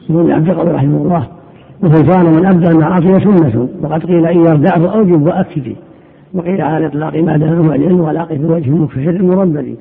يقول 0.10 0.32
عبد 0.32 0.50
القادر 0.50 0.76
رحمه 0.76 0.98
الله 0.98 1.28
وسلطان 1.84 2.26
من 2.26 2.46
أبدى 2.46 2.68
المعاصي 2.68 3.20
سنة. 3.20 3.70
وقد 3.82 4.06
قيل 4.06 4.26
إن 4.26 4.40
يردعه 4.40 4.94
أوجب 4.94 5.22
وأكد 5.22 5.76
وقيل 6.34 6.62
على 6.62 6.78
الإطلاق 6.78 7.16
ما 7.16 7.38
دام 7.38 7.68
معلن 7.68 8.00
ولاقي 8.00 8.38
في 8.38 8.46
وجه 8.46 8.70
مكفر 8.70 9.22
مربد 9.22 9.78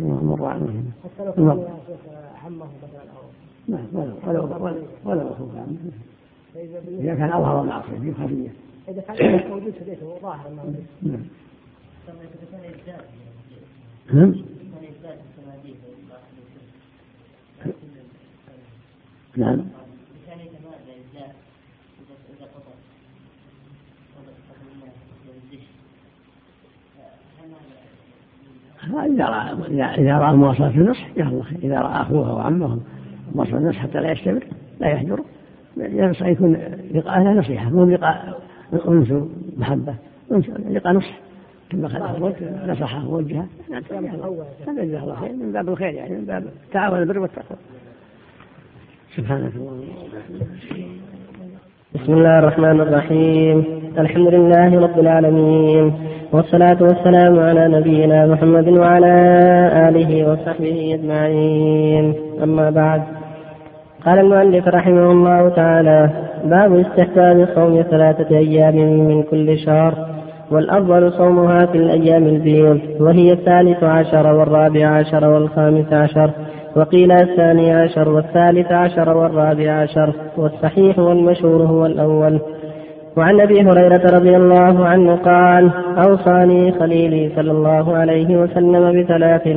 مر 0.00 0.44
عنه 0.44 0.68
حتى 1.04 1.40
لو 1.40 1.66
عمه 2.44 2.66
مثلا 2.82 3.02
أو 3.16 3.22
نعم 3.68 3.86
ولو 4.26 4.42
ولو 4.60 4.74
ولو 5.04 5.20
عمه 5.20 5.76
إذا 7.00 7.14
كان 7.14 7.32
أظهر 7.32 7.62
المعصيه 7.62 7.98
في 8.02 8.12
خفية. 8.12 8.48
إذا 8.88 9.00
كان 9.00 9.50
موجود 9.50 9.72
في 9.78 9.84
بيته 9.90 10.06
ظاهر 10.22 10.50
نعم. 14.12 14.34
نعم. 19.36 19.64
إذا 28.92 29.26
رأى 29.26 29.94
إذا 29.98 30.18
رأى 30.18 30.36
مواصلة 30.36 30.68
النصح 30.68 31.08
خير 31.16 31.58
إذا 31.62 31.80
رأى 31.80 32.02
أخوه 32.02 32.34
وعمه 32.34 32.80
مواصلة 33.34 33.58
النصح 33.58 33.78
حتى 33.78 34.00
لا 34.00 34.12
يستمر 34.12 34.44
لا 34.80 34.88
يحجره 34.88 35.24
ينصح 35.76 36.26
يكون 36.26 36.56
لقاء 36.94 37.22
لا 37.22 37.32
نصيحة. 37.32 37.70
مو 37.70 37.84
لقاء 37.84 38.40
أنس 38.88 39.12
محبة. 39.56 39.94
لقاء 40.70 40.92
نصح. 40.92 41.18
كما 41.70 41.88
خلق 41.88 42.36
نصحه 42.66 43.08
ووجهه 43.08 43.46
هذا 44.68 44.84
جزاه 44.84 45.02
الله 45.02 45.14
خير. 45.14 45.32
من 45.32 45.52
باب 45.52 45.68
الخير 45.68 45.94
يعني 45.94 46.16
من 46.16 46.24
باب 46.24 46.44
تعاون 46.72 46.98
البر 46.98 47.18
والتقوى. 47.18 47.58
سبحانك 49.16 49.52
اللهم 49.56 49.80
بسم 51.94 52.12
الله 52.12 52.38
الرحمن 52.38 52.80
الرحيم. 52.80 53.64
الحمد 53.98 54.28
لله 54.34 54.80
رب 54.80 54.98
العالمين. 54.98 55.92
والصلاة 56.32 56.76
والسلام 56.80 57.40
على 57.40 57.68
نبينا 57.68 58.26
محمد 58.26 58.68
وعلى 58.68 59.14
آله 59.88 60.32
وصحبه 60.32 60.94
أجمعين. 60.94 62.14
أما 62.42 62.70
بعد. 62.70 63.02
قال 64.06 64.18
المؤلف 64.18 64.68
رحمه 64.68 65.10
الله 65.10 65.48
تعالى 65.48 66.10
باب 66.44 66.78
استحباب 66.78 67.48
صوم 67.54 67.82
ثلاثة 67.90 68.36
أيام 68.36 68.76
من 69.08 69.22
كل 69.22 69.58
شهر 69.58 69.94
والأفضل 70.50 71.12
صومها 71.12 71.66
في 71.66 71.78
الأيام 71.78 72.26
البيض 72.26 72.80
وهي 73.00 73.32
الثالث 73.32 73.84
عشر 73.84 74.26
والرابع 74.26 74.86
عشر 74.86 75.28
والخامس 75.28 75.92
عشر. 75.92 76.30
وقيل 76.76 77.12
الثاني 77.12 77.72
عشر 77.72 78.08
والثالث 78.08 78.72
عشر 78.72 79.16
والرابع 79.16 79.72
عشر 79.72 80.12
والصحيح 80.36 80.98
والمشهور 80.98 81.62
هو 81.62 81.86
الأول. 81.86 82.40
وعن 83.16 83.40
أبي 83.40 83.60
هريرة 83.62 84.16
رضي 84.16 84.36
الله 84.36 84.86
عنه 84.86 85.16
قال 85.16 85.70
أوصاني 86.08 86.72
خليلي 86.72 87.30
صلى 87.36 87.50
الله 87.50 87.96
عليه 87.96 88.36
وسلم 88.36 89.02
بثلاث 89.02 89.48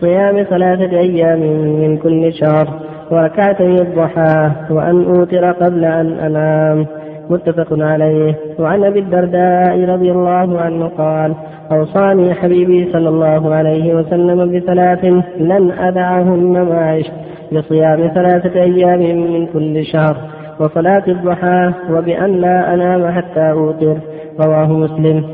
صيام 0.00 0.42
ثلاثة 0.42 0.98
أيام 0.98 1.40
من 1.80 1.96
كل 1.96 2.32
شهر 2.32 2.68
وركعتي 3.10 3.82
الضحى 3.82 4.50
وأن 4.70 5.04
أوتر 5.04 5.52
قبل 5.52 5.84
أن 5.84 6.12
أنام. 6.12 6.86
متفق 7.30 7.66
عليه. 7.70 8.34
وعن 8.58 8.84
أبي 8.84 8.98
الدرداء 8.98 9.84
رضي 9.84 10.10
الله 10.10 10.60
عنه 10.60 10.86
قال 10.86 11.34
أوصاني 11.72 12.34
حبيبي 12.34 12.92
صلى 12.92 13.08
الله 13.08 13.54
عليه 13.54 13.94
وسلم 13.94 14.58
بثلاث 14.58 15.04
لن 15.38 15.70
أدعهن 15.78 16.62
ما 16.62 16.90
عشت 16.90 17.12
بصيام 17.52 18.10
ثلاثة 18.14 18.62
أيام 18.62 19.00
من 19.32 19.46
كل 19.46 19.84
شهر 19.84 20.16
وصلاة 20.60 21.02
الضحى 21.08 21.72
وبأن 21.90 22.40
لا 22.40 22.74
أنام 22.74 23.12
حتى 23.12 23.50
أوتر. 23.50 23.96
رواه 24.40 24.72
مسلم. 24.72 25.24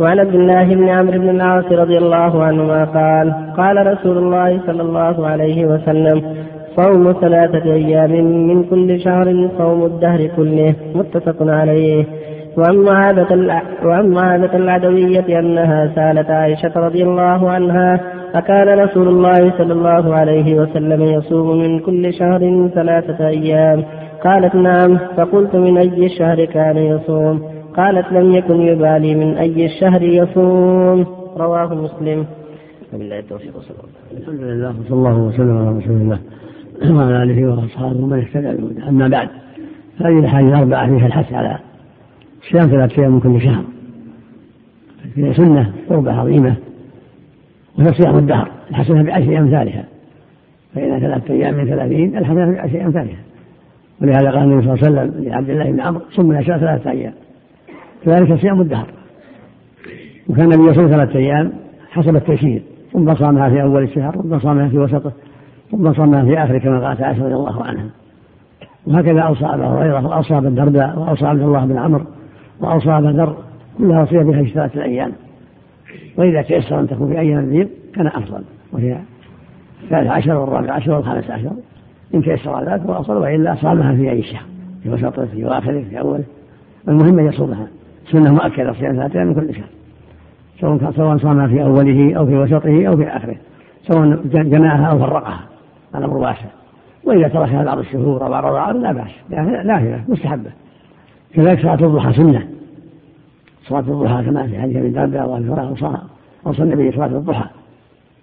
وعن 0.00 0.18
عبد 0.18 0.34
الله 0.34 0.64
بن 0.64 0.88
عمرو 0.88 1.18
بن 1.18 1.28
العاص 1.28 1.64
رضي 1.64 1.98
الله 1.98 2.44
عنهما 2.44 2.84
قال 2.84 3.34
قال 3.56 3.86
رسول 3.86 4.18
الله 4.18 4.60
صلى 4.66 4.82
الله 4.82 5.26
عليه 5.26 5.66
وسلم 5.66 6.22
صوم 6.76 7.12
ثلاثة 7.20 7.72
أيام 7.72 8.10
من 8.48 8.64
كل 8.64 9.00
شهر 9.00 9.48
صوم 9.58 9.84
الدهر 9.84 10.26
كله 10.36 10.74
متفق 10.94 11.36
عليه. 11.40 12.04
وعن 12.58 14.06
معاذة 14.06 14.56
العدوية 14.56 15.38
أنها 15.38 15.92
سألت 15.94 16.30
عائشة 16.30 16.72
رضي 16.76 17.02
الله 17.02 17.50
عنها 17.50 18.00
أكان 18.34 18.78
رسول 18.78 19.08
الله 19.08 19.58
صلى 19.58 19.72
الله 19.72 20.14
عليه 20.14 20.60
وسلم 20.60 21.02
يصوم 21.02 21.58
من 21.58 21.78
كل 21.78 22.14
شهر 22.14 22.68
ثلاثة 22.74 23.28
أيام؟ 23.28 23.84
قالت 24.24 24.54
نعم. 24.54 24.98
فقلت 25.16 25.56
من 25.56 25.78
أي 25.78 26.06
الشهر 26.06 26.44
كان 26.44 26.76
يصوم؟ 26.76 27.42
قالت 27.76 28.12
لم 28.12 28.32
يكن 28.32 28.60
يبالي 28.60 29.14
من 29.14 29.36
أي 29.36 29.66
الشهر 29.66 30.02
يصوم. 30.02 31.06
رواه 31.36 31.74
مسلم. 31.74 32.26
التوفيق 32.94 33.52
الله 33.56 34.20
الحمد 34.20 34.40
لله 34.40 34.68
وصلى 34.68 34.96
الله 34.96 35.18
وسلم 35.18 35.58
على 35.58 35.78
رسول 35.78 35.96
الله. 35.96 36.18
وعلى 36.90 37.22
آله 37.22 37.46
وأصحابه 37.46 38.04
ومن 38.04 38.18
اهتدى 38.18 38.62
بهداه 38.62 38.88
أما 38.88 39.08
بعد 39.08 39.28
هذه 40.00 40.18
الأحاديث 40.18 40.52
الأربعة 40.52 40.86
فيها 40.86 41.06
الحث 41.06 41.32
على 41.32 41.58
صيام 42.50 42.68
ثلاثة 42.68 43.02
أيام 43.02 43.12
من 43.12 43.20
كل 43.20 43.40
شهر. 43.40 43.64
فيها 45.14 45.32
سنة 45.32 45.72
قربة 45.88 46.12
عظيمة 46.12 46.54
وهي 47.78 47.92
صيام 47.92 48.18
الدهر. 48.18 48.50
الحسنة 48.70 49.02
بعشر 49.02 49.38
أمثالها 49.38 49.84
فإن 50.74 51.00
ثلاثة 51.00 51.34
أيام 51.34 51.54
من 51.54 51.66
ثلاثين 51.66 52.18
الحسنة 52.18 52.52
بعشر 52.52 52.84
أمثالها 52.86 53.18
ولهذا 54.00 54.30
قال 54.30 54.38
النبي 54.38 54.62
صلى 54.62 54.74
الله 54.74 55.00
عليه 55.00 55.10
وسلم 55.10 55.24
لعبد 55.24 55.50
الله 55.50 55.70
بن 55.70 55.80
عمرو 55.80 56.02
صم 56.10 56.26
من 56.26 56.32
العشاء 56.32 56.58
ثلاثة 56.58 56.90
أيام. 56.90 57.12
كذلك 58.04 58.40
صيام 58.40 58.60
الدهر. 58.60 58.86
وكان 60.28 60.52
النبي 60.52 60.70
يصوم 60.70 60.88
ثلاثة 60.88 61.18
أيام 61.18 61.52
حسب 61.90 62.16
التيسير 62.16 62.62
ثم 62.92 63.14
صامها 63.14 63.50
في 63.50 63.62
أول 63.62 63.82
الشهر 63.82 64.22
ثم 64.22 64.38
صامها 64.38 64.68
في 64.68 64.78
وسطه 64.78 65.12
ثم 65.72 65.92
صامها 65.92 66.24
في 66.24 66.38
آخره 66.38 66.58
كما 66.58 66.88
قالت 66.88 67.00
عائشة 67.00 67.24
رضي 67.24 67.34
الله 67.34 67.64
عنها. 67.64 67.86
وهكذا 68.86 69.20
أوصى 69.20 69.44
أبا 69.44 69.66
هريرة 69.66 70.06
وأوصى 70.06 70.38
ابن 70.38 70.46
الدرداء 70.46 70.98
وأوصى 70.98 71.26
عبد 71.26 71.42
الله 71.42 71.64
بن 71.64 71.78
عمرو 71.78 72.04
وأوصى 72.60 72.90
أبا 72.90 73.08
ذر 73.08 73.36
كلها 73.78 74.02
وصية 74.02 74.22
بها 74.22 74.42
ثلاثة 74.42 74.82
أيام. 74.82 75.12
وإذا 76.16 76.42
تيسر 76.42 76.80
أن 76.80 76.88
تكون 76.88 77.08
في 77.08 77.20
أيام 77.20 77.38
البيض 77.38 77.68
كان 77.94 78.06
أفضل 78.06 78.42
وهي 78.72 78.96
الثالث 79.84 80.10
عشر 80.10 80.36
والرابع 80.36 80.72
عشر 80.72 80.92
والخامس 80.92 81.30
عشر. 81.30 81.50
إن 82.14 82.22
تيسر 82.22 82.70
ذلك 82.70 82.82
فأصل 82.82 83.16
وإلا 83.16 83.54
صامها 83.54 83.94
في 83.94 84.10
أي 84.10 84.22
شهر 84.22 84.42
في 84.82 84.90
وسطه 84.90 85.24
في 85.26 85.46
آخره 85.46 85.84
في 85.90 86.00
أوله. 86.00 86.24
المهم 86.88 87.18
أن 87.18 87.26
يصومها. 87.26 87.66
سنة 88.12 88.32
مؤكدة 88.32 88.72
صيام 88.72 88.94
ثلاثة 88.94 89.24
من 89.24 89.34
كل 89.34 89.54
شهر. 89.54 89.68
سواء 90.60 90.92
سواء 90.96 91.18
صامها 91.18 91.46
في 91.46 91.62
أوله 91.62 92.14
أو 92.14 92.26
في 92.26 92.36
وسطه 92.36 92.86
أو 92.86 92.96
في 92.96 93.08
آخره. 93.08 93.36
سواء 93.88 94.20
جمعها 94.24 94.86
أو 94.86 94.98
فرقها. 94.98 95.51
الأمر 95.94 96.16
واسع. 96.16 96.46
وإذا 97.04 97.28
تركها 97.28 97.64
بعض 97.64 97.78
الشهور 97.78 98.26
أو 98.26 98.30
بعض 98.30 98.76
لا 98.76 98.92
بأس. 98.92 99.10
نافلة 99.64 100.04
مستحبة. 100.08 100.50
كذلك 101.34 101.62
صلاة 101.62 101.74
الضحى 101.74 102.12
سنة. 102.12 102.48
صلاة 103.68 103.80
الضحى 103.80 104.24
كما 104.24 104.46
في 104.46 104.60
حديث 104.60 104.76
ابن 104.76 104.92
درداء 104.92 105.28
وابي 105.28 105.44
هريرة 105.44 105.76
أوصى 106.46 106.62
النبي 106.62 106.92
صلاة 106.92 107.06
الضحى. 107.06 107.44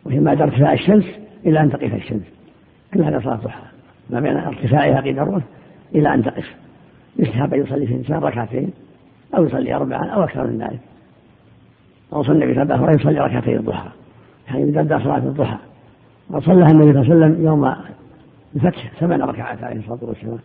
وهي 0.05 0.19
ما 0.19 0.31
ارتفاع 0.31 0.73
الشمس 0.73 1.05
إلى 1.45 1.61
أن 1.61 1.71
تقف 1.71 1.93
الشمس. 1.93 2.23
كل 2.93 3.01
هذا 3.01 3.19
صلاة 3.19 3.35
الضحى. 3.35 3.59
ما 4.09 4.19
بين 4.19 4.37
ارتفاعها 4.37 5.01
قيد 5.01 5.19
الروح 5.19 5.43
إلى 5.95 6.13
أن 6.13 6.23
تقف. 6.23 6.55
يستحب 7.19 7.53
أن 7.53 7.59
يصلي 7.61 7.85
في 7.85 7.93
الإنسان 7.93 8.19
ركعتين 8.19 8.71
أو 9.37 9.45
يصلي 9.45 9.73
أربعا 9.73 10.05
أو 10.05 10.23
أكثر 10.23 10.47
من 10.47 10.57
ذلك. 10.61 10.79
أوصى 12.13 12.31
النبي 12.31 12.53
صلى 12.53 12.63
الله 12.63 12.73
عليه 12.73 12.83
وسلم 12.83 12.99
يصلي 12.99 13.19
ركعتي 13.19 13.55
الضحى. 13.55 13.89
يعني 14.47 14.61
يبدأ 14.61 14.99
صلاة 14.99 15.17
الضحى 15.17 15.57
وصلىها 16.29 16.67
النبي 16.67 16.93
صلى 16.93 17.01
الله 17.01 17.25
عليه 17.25 17.25
وسلم 17.25 17.45
يوم 17.45 17.73
الفتح 18.55 18.91
ثمان 18.99 19.21
ركعات 19.21 19.63
عليه 19.63 19.79
الصلاة 19.79 19.99
والسلام. 20.01 20.37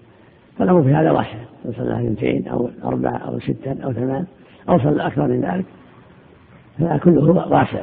فالأمر 0.59 0.83
في 0.83 0.95
هذا 0.95 1.11
واسع 1.11 1.39
صلى 1.77 1.95
اثنتين 1.95 2.49
أو 2.49 2.71
أربعة 2.85 3.17
أو 3.17 3.41
ستا 3.41 3.77
أو 3.85 3.93
ثمان 3.93 4.25
أو 4.69 4.79
صلى 4.79 5.07
أكثر 5.07 5.29
من 5.29 5.41
ذلك 5.41 5.65
فهذا 6.79 6.97
كله 6.97 7.49
واسع. 7.49 7.83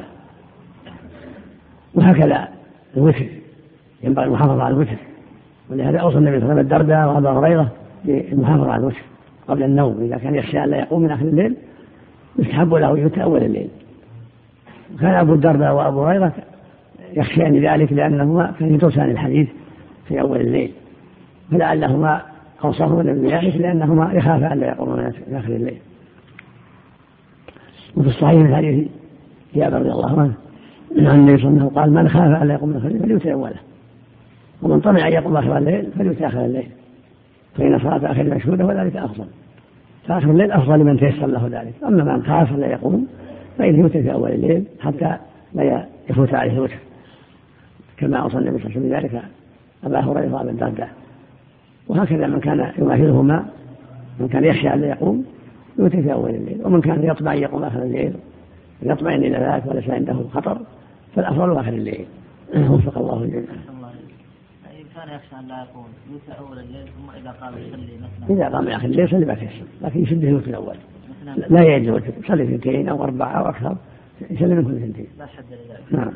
وهكذا 1.94 2.48
الوتر 2.96 3.26
ينبغي 4.02 4.24
المحافظة 4.24 4.62
على 4.62 4.74
الوتر. 4.74 4.96
ولهذا 5.70 5.98
أوصى 5.98 6.18
النبي 6.18 6.40
صلى 6.40 6.44
الله 6.44 6.60
عليه 6.60 6.62
وسلم 6.62 6.72
الدرداء 6.72 7.08
وأبا 7.08 7.30
هريرة 7.30 7.68
بالمحافظة 8.04 8.72
على 8.72 8.80
الوتر 8.80 9.02
قبل 9.48 9.62
النوم. 9.62 10.00
إذا 10.00 10.16
كان 10.16 10.34
يخشى 10.34 10.64
أن 10.64 10.70
لا 10.70 10.76
يقوم 10.76 11.02
من 11.02 11.10
آخر 11.10 11.24
الليل 11.24 11.56
يستحب 12.38 12.74
له 12.74 12.98
يوتر 12.98 13.22
أول 13.22 13.42
الليل. 13.42 13.68
وكان 14.94 15.14
أبو 15.14 15.34
الدرداء 15.34 15.74
وأبو 15.74 16.04
هريرة 16.04 16.32
يخشيان 17.16 17.58
ذلك 17.58 17.92
لأنهما 17.92 18.54
كان 18.58 18.74
يدرسان 18.74 19.10
الحديث 19.10 19.48
في 20.08 20.20
أول 20.20 20.40
الليل 20.40 20.70
فلعلهما 21.50 22.22
أوصاهما 22.64 23.02
بذلك 23.02 23.56
لأنهما 23.56 24.12
يخافان 24.12 24.58
لا 24.58 24.66
يقومون 24.66 25.10
في 25.10 25.38
آخر 25.38 25.48
الليل. 25.48 25.78
وفي 27.96 28.08
الصحيح 28.08 28.38
من 28.42 28.56
حديث 28.56 28.88
جابر 29.54 29.76
رضي 29.76 29.90
الله 29.90 30.20
عنه 30.20 30.34
عن 31.10 31.18
النبي 31.18 31.42
صلى 31.42 31.48
الله 31.48 31.60
عليه 31.60 31.66
وسلم 31.66 31.78
قال 31.78 31.92
من 31.92 32.08
خاف 32.08 32.42
ألا 32.42 32.54
يقوم 32.54 32.76
آخر 32.76 32.86
الليل 32.88 33.02
فليوتر 33.02 33.32
أوله 33.32 33.54
ومن 34.62 34.80
طمع 34.80 35.08
أن 35.08 35.12
يقوم 35.12 35.36
آخر 35.36 35.58
الليل 35.58 35.86
فليوتر 35.98 36.26
آخر 36.26 36.44
الليل 36.44 36.68
فإن 37.56 37.78
صلاة 37.78 38.12
آخر 38.12 38.22
مشهودة 38.22 38.66
وذلك 38.66 38.96
أفضل 38.96 39.24
فآخر 40.06 40.30
الليل 40.30 40.52
أفضل 40.52 40.78
لمن 40.78 40.98
تيسر 40.98 41.26
له 41.26 41.46
ذلك. 41.46 41.74
أما 41.84 42.16
من 42.16 42.22
خاف 42.22 42.52
لا 42.52 42.66
يقوم 42.66 43.06
فإنه 43.58 43.78
يوتر 43.78 44.02
في 44.02 44.12
أول 44.12 44.30
الليل 44.30 44.64
حتى 44.80 45.16
لا 45.54 45.86
يفوت 46.10 46.34
عليه 46.34 46.52
الوتر 46.52 46.78
كما 47.96 48.16
أوصى 48.16 48.38
النبي 48.38 48.58
صلى 48.58 48.66
الله 48.66 48.96
عليه 48.96 49.06
وسلم 49.06 49.10
بذلك 49.10 49.22
أبا 49.84 50.00
هريرة 50.00 50.34
وأبا 50.34 50.50
الدرداء. 50.50 50.90
وهكذا 51.88 52.26
من 52.26 52.40
كان 52.40 52.72
يماثلهما 52.78 53.46
من 54.20 54.28
كان 54.28 54.44
يخشى 54.44 54.74
أن 54.74 54.84
يقوم 54.84 55.24
يوتر 55.78 56.02
في 56.02 56.12
أول 56.12 56.30
الليل. 56.30 56.60
ومن 56.64 56.80
كان 56.80 57.04
يطمع 57.04 57.32
أن 57.32 57.38
يقوم 57.38 57.64
آخر 57.64 57.82
الليل 57.82 58.12
يطمئن 58.82 59.24
إلى 59.24 59.38
ذلك 59.38 59.66
وليس 59.66 59.90
عنده 59.90 60.24
خطر 60.34 60.58
فالأفضل 61.16 61.58
آخر 61.58 61.72
الليل. 61.72 62.06
وفق 62.70 62.98
الله 62.98 63.22
الجميع. 63.22 63.44
كان 64.94 65.08
يخشى 65.08 65.36
أن 65.40 65.48
لا 65.48 65.62
يقوم 65.62 65.86
يوتر 66.12 66.40
أول 66.40 66.58
الليل 66.58 66.86
ثم 66.86 67.10
إذا 67.20 67.30
قام 67.30 67.54
يصلي 67.58 67.96
مثلا. 67.96 68.36
إذا 68.36 68.56
قام 68.56 68.68
آخر 68.68 68.84
الليل 68.84 69.04
يصلي 69.04 69.24
ما 69.24 69.34
تيسر 69.34 69.64
لكن 69.82 70.02
يشده 70.02 70.28
الوتر 70.28 70.48
الأول. 70.48 70.76
لا 71.50 71.62
يعد 71.62 71.82
الوتر 71.82 72.12
يصلي 72.24 72.42
اثنتين 72.42 72.88
أو 72.88 73.04
اربعه 73.04 73.32
أو 73.32 73.48
أكثر 73.48 73.76
يسلم 74.30 74.56
من 74.56 74.64
كل 74.64 74.76
اثنتين 74.76 75.06
لا 75.18 75.26
حد 75.26 75.44
لذلك 75.50 75.80
نعم. 75.90 76.12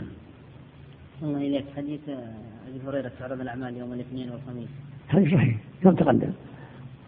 الله 1.22 1.38
إليك. 1.38 1.64
حديث 1.76 2.00
أبي 2.08 2.88
هريرة 2.88 3.10
تعرض 3.18 3.40
الأعمال 3.40 3.76
يوم 3.76 3.92
الاثنين 3.92 4.30
والخميس. 4.30 4.68
هذا 5.08 5.24
صحيح. 5.24 5.56
كم 5.82 5.94
تقدم؟ 5.94 6.30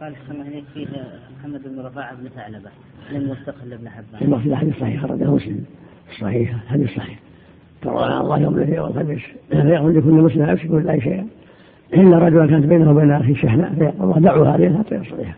قال 0.00 0.14
الله 0.30 0.48
اليك 0.48 0.64
فيه 0.74 0.86
محمد 1.38 1.62
بن 1.62 1.80
رفاعة 1.80 2.14
بن 2.14 2.28
ثعلبة 2.28 2.70
لم 3.11 3.32
يستقل 3.32 3.72
ابن 3.72 3.88
حبان. 3.88 4.22
المقصود 4.22 4.54
حديث 4.54 4.74
صحيح 4.80 5.02
خرجه 5.02 5.30
مسلم. 5.30 5.64
صحيح 6.20 6.56
حديث 6.66 6.90
صحيح. 6.96 7.18
ترى 7.82 8.20
الله 8.20 8.38
يوم 8.38 8.56
الاثنين 8.56 8.78
والخميس. 8.78 9.22
فيخرج 9.50 9.96
لكل 9.96 10.11
مسلم 10.11 10.44
لا 10.44 10.52
يشرك 10.52 10.70
بالله 10.70 11.00
شيئا. 11.00 11.26
إلا 11.94 12.18
رجلا 12.18 12.46
كانت 12.46 12.66
بينه 12.66 12.90
وبين 12.90 13.11
أخيه 13.11 13.34
شحناء. 13.34 13.74
فيقول 13.74 13.94
الله 14.02 14.18
دعوا 14.18 14.46
هذه 14.46 14.78
حتى 14.78 14.94
يصليها 14.94 15.36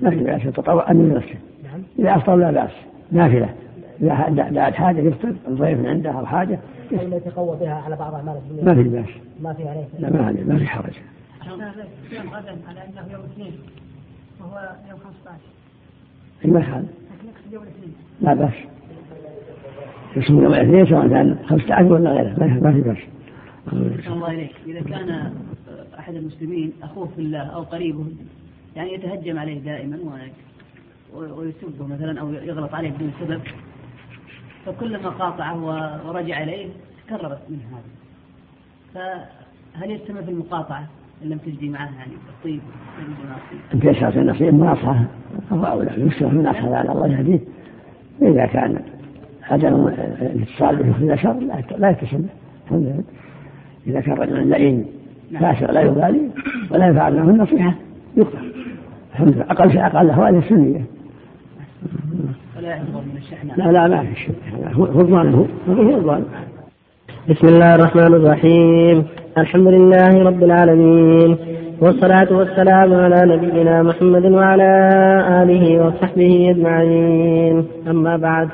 لا 0.00 0.10
في 0.10 0.16
بأس 0.16 0.44
يتطوع 0.44 0.90
أن 0.90 0.96
من 0.96 1.14
نفسه 1.14 1.34
إذا 1.98 2.16
أفطر 2.16 2.36
لا 2.36 2.50
بأس. 2.50 2.70
نافلة. 3.12 3.54
إذا 4.02 4.28
دعت 4.50 4.74
حاجة 4.74 5.00
يفطر. 5.00 5.34
الضيف 5.48 5.78
من 5.78 5.86
عنده 5.86 6.10
أو 6.10 6.26
حاجة 6.26 6.58
يتقوى 6.92 7.56
بها 7.60 7.74
على 7.74 7.96
بعض 7.96 8.14
أعمال 8.14 8.36
الدنيا. 8.36 8.64
ما 8.64 8.82
في 8.82 8.88
بأس. 8.88 9.08
ما 9.42 9.52
في 9.52 9.68
عليه. 9.68 9.84
لا 9.98 10.10
ما 10.12 10.26
عليه 10.26 10.44
ما 10.44 10.58
في 10.58 10.66
حرج. 10.66 10.92
صيام 12.10 12.28
غدا 12.28 12.56
على 12.68 12.80
أنه 12.84 13.12
يوم 13.12 13.20
الاثنين 13.24 13.52
وهو 14.40 14.70
يوم 14.90 14.98
15 14.98 15.38
في 16.42 16.48
يقصد 17.28 17.52
يوم 17.52 17.62
الاثنين. 17.62 17.94
لا 18.20 18.34
بأس. 18.34 18.54
يصوم 20.16 20.42
يوم 20.42 20.54
الاثنين 20.54 20.86
سواء 20.86 21.08
كان 21.08 21.38
15 21.48 21.92
ولا 21.92 22.10
غيره. 22.10 22.60
ما 22.60 22.72
في 22.72 22.80
بأس. 22.80 22.98
الله 24.06 24.30
إليك 24.30 24.52
إذا 24.66 24.80
كان 24.80 25.32
أحد 25.98 26.14
المسلمين 26.14 26.72
أخوه 26.82 27.08
في 27.16 27.22
الله 27.22 27.38
أو 27.42 27.62
قريبه 27.62 28.04
يعني 28.76 28.94
يتهجم 28.94 29.38
عليه 29.38 29.58
دائما 29.58 29.96
و- 29.96 30.10
ويسبه 31.14 31.86
مثلا 31.86 32.20
أو 32.20 32.32
يغلط 32.32 32.74
عليه 32.74 32.90
بدون 32.90 33.12
سبب. 33.20 33.40
فكلما 34.66 35.08
قاطعه 35.08 35.64
ورجع 36.06 36.42
إليه 36.42 36.68
تكررت 37.06 37.40
منه 37.50 37.60
هذه 37.72 38.00
فهل 39.74 39.90
يستمر 39.90 40.22
في 40.22 40.30
المقاطعة 40.30 40.86
إن 41.24 41.28
لم 41.28 41.38
تجدي 41.38 41.68
معه 41.68 41.88
يعني 41.98 42.12
الطيب 42.28 42.60
معه 43.28 43.90
يسعى 43.90 44.12
في 44.12 44.18
النصيب 44.18 44.54
مناصحة 44.54 45.04
أو 45.52 45.64
أولى 45.64 45.90
يسرع 45.96 46.28
مناصحة 46.28 46.74
على 46.74 46.92
الله 46.92 47.06
يهديه. 47.06 47.40
إذا 48.22 48.46
كان 48.46 48.82
عدم 49.42 49.86
الاتصال 49.86 50.76
به 50.76 50.92
في 50.92 51.04
البشر 51.04 51.32
لا 51.32 51.62
لا 51.78 51.90
يتصل 51.90 52.24
به 52.70 53.02
إذا 53.86 54.00
كان 54.00 54.16
رجل 54.16 54.50
لئيم 54.50 54.86
فاسق 55.40 55.70
لا 55.70 55.80
يبالي 55.80 56.30
ولا 56.70 56.88
يفعل 56.88 57.16
له 57.16 57.22
النصيحة 57.22 57.74
يقطع 58.16 58.38
الحمد 59.12 59.32
لله. 59.32 59.44
أقل 59.50 59.72
شيء 59.72 59.86
أقل 59.86 60.10
هو 60.10 60.26
السنية 60.26 60.40
ولا 60.40 60.40
يعتبر 60.40 60.58
من 60.58 60.78
الشحناء 60.78 60.84
لا 63.56 63.72
لا 63.72 63.88
ما 63.88 64.02
في 64.02 64.14
شيء 64.14 64.34
هو 64.72 64.84
غضبان 64.84 65.34
هو 65.34 65.44
هو 65.68 65.90
غضبان 65.90 66.24
بسم 67.28 67.46
الله 67.48 67.74
الرحمن 67.74 68.14
الرحيم. 68.14 69.04
الحمد 69.38 69.68
لله 69.68 70.22
رب 70.24 70.42
العالمين. 70.42 71.36
والصلاة 71.80 72.30
والسلام 72.32 72.94
على 72.94 73.36
نبينا 73.36 73.82
محمد 73.82 74.24
وعلى 74.24 74.70
آله 75.42 75.86
وصحبه 75.86 76.50
أجمعين. 76.50 77.66
أما 77.90 78.16
بعد. 78.16 78.48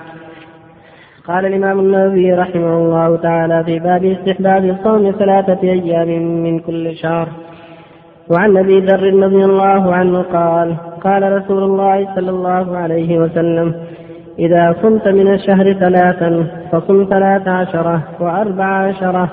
قال 1.29 1.47
الإمام 1.47 1.81
النووي 1.81 2.33
رحمه 2.33 2.77
الله 2.79 3.17
تعالى 3.17 3.65
في 3.65 3.79
باب 3.79 4.05
استحباب 4.05 4.77
صوم 4.85 5.11
ثلاثة 5.11 5.63
أيام 5.63 6.09
من 6.43 6.59
كل 6.59 6.97
شهر. 6.97 7.29
وعن 8.31 8.57
أبي 8.57 8.81
ذر 8.81 9.25
رضي 9.25 9.45
الله 9.45 9.95
عنه 9.95 10.23
قال 10.23 10.77
قال 11.05 11.33
رسول 11.33 11.63
الله 11.63 12.15
صلى 12.15 12.31
الله 12.31 12.77
عليه 12.77 13.19
وسلم 13.19 13.75
إذا 14.39 14.75
صمت 14.83 15.09
من 15.09 15.29
الشهر 15.35 15.73
ثلاثا 15.73 16.47
فصم 16.73 17.07
ثلاث 17.11 17.49
عشرة 17.49 18.03
وأربع 18.21 18.65
عشرة 18.65 19.29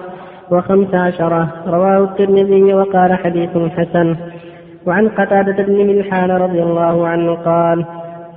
وخمس 0.52 0.96
عشرة. 0.96 1.48
رواه 1.68 2.04
الترمذي 2.04 2.74
وقال 2.74 3.14
حديث 3.14 3.50
حسن. 3.78 4.16
وعن 4.88 5.10
قتادة 5.10 5.64
بن 5.64 5.88
ملحان 5.88 6.32
رضي 6.32 6.64
الله 6.64 7.08
عنه 7.08 7.34
قال 7.34 7.86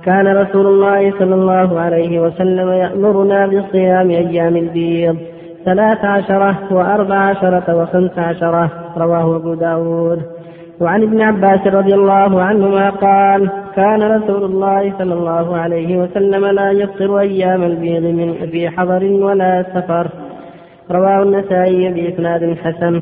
كان 0.05 0.27
رسول 0.27 0.67
الله 0.67 1.11
صلى 1.19 1.35
الله 1.35 1.79
عليه 1.79 2.19
وسلم 2.19 2.69
يأمرنا 2.69 3.47
بصيام 3.47 4.09
أيام 4.09 4.55
البيض 4.55 5.17
ثلاث 5.65 6.05
عشرة 6.05 6.55
وأربع 6.71 7.15
عشرة 7.15 7.75
وخمس 7.75 8.19
عشرة. 8.19 8.69
رواه 8.97 9.35
أبو 9.35 9.53
داود. 9.53 10.36
وعن 10.79 11.03
ابن 11.03 11.21
عباس 11.21 11.67
رضي 11.67 11.93
الله 11.93 12.41
عنهما 12.41 12.89
قال 12.89 13.49
كان 13.75 14.03
رسول 14.03 14.43
الله 14.43 14.93
صلى 14.97 15.13
الله 15.13 15.57
عليه 15.57 15.97
وسلم 15.97 16.45
لا 16.45 16.71
يفطر 16.71 17.19
أيام 17.19 17.63
البيض 17.63 18.03
من 18.03 18.47
في 18.51 18.69
حضر 18.69 19.03
ولا 19.03 19.65
سفر. 19.73 20.07
رواه 20.91 21.23
النسائي 21.23 21.89
بإسناد 21.89 22.57
حسن. 22.63 23.01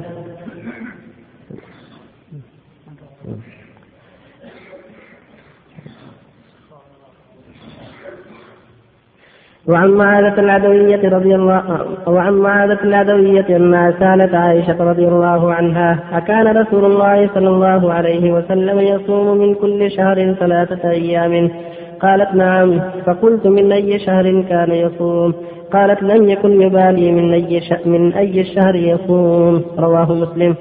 وعن 9.67 9.89
معاذة 9.89 10.39
العدوية 10.39 11.09
رضي 11.09 11.35
الله 11.35 11.85
وعن 12.07 12.33
معاذة 12.33 12.83
العدوية 12.83 13.57
أنها 13.57 13.91
سألت 13.99 14.33
عائشة 14.33 14.83
رضي 14.83 15.07
الله 15.07 15.53
عنها 15.53 15.99
أكان 16.11 16.57
رسول 16.57 16.85
الله 16.85 17.29
صلى 17.33 17.47
الله 17.47 17.93
عليه 17.93 18.33
وسلم 18.33 18.79
يصوم 18.79 19.37
من 19.37 19.55
كل 19.55 19.91
شهر 19.91 20.33
ثلاثة 20.33 20.89
أيام. 20.89 21.51
قالت 21.99 22.35
نعم 22.35 22.79
فقلت 23.05 23.47
من 23.47 23.71
أي 23.71 23.99
شهر 23.99 24.41
كان 24.41 24.71
يصوم؟ 24.71 25.33
قالت 25.73 26.03
لم 26.03 26.29
يكن 26.29 26.61
يبالي 26.61 27.11
من 27.11 27.33
أي. 27.33 27.61
من 27.85 28.13
أي 28.13 28.41
الشهر 28.41 28.75
يصوم. 28.75 29.61
رواه 29.79 30.13
مسلم. 30.13 30.55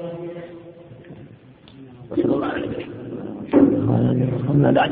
أما 4.51 4.71
بعد 4.71 4.91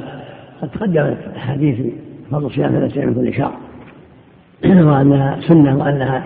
قد 0.61 0.69
تقدمت 0.69 1.17
أحاديث 1.35 1.93
فضل 2.31 2.51
صيام 2.51 2.71
ثلاثة 2.71 3.05
من 3.05 3.13
كل 3.13 3.33
شهر. 3.33 3.53
وأنها 4.65 5.39
سنة 5.47 5.77
وأنها 5.77 6.23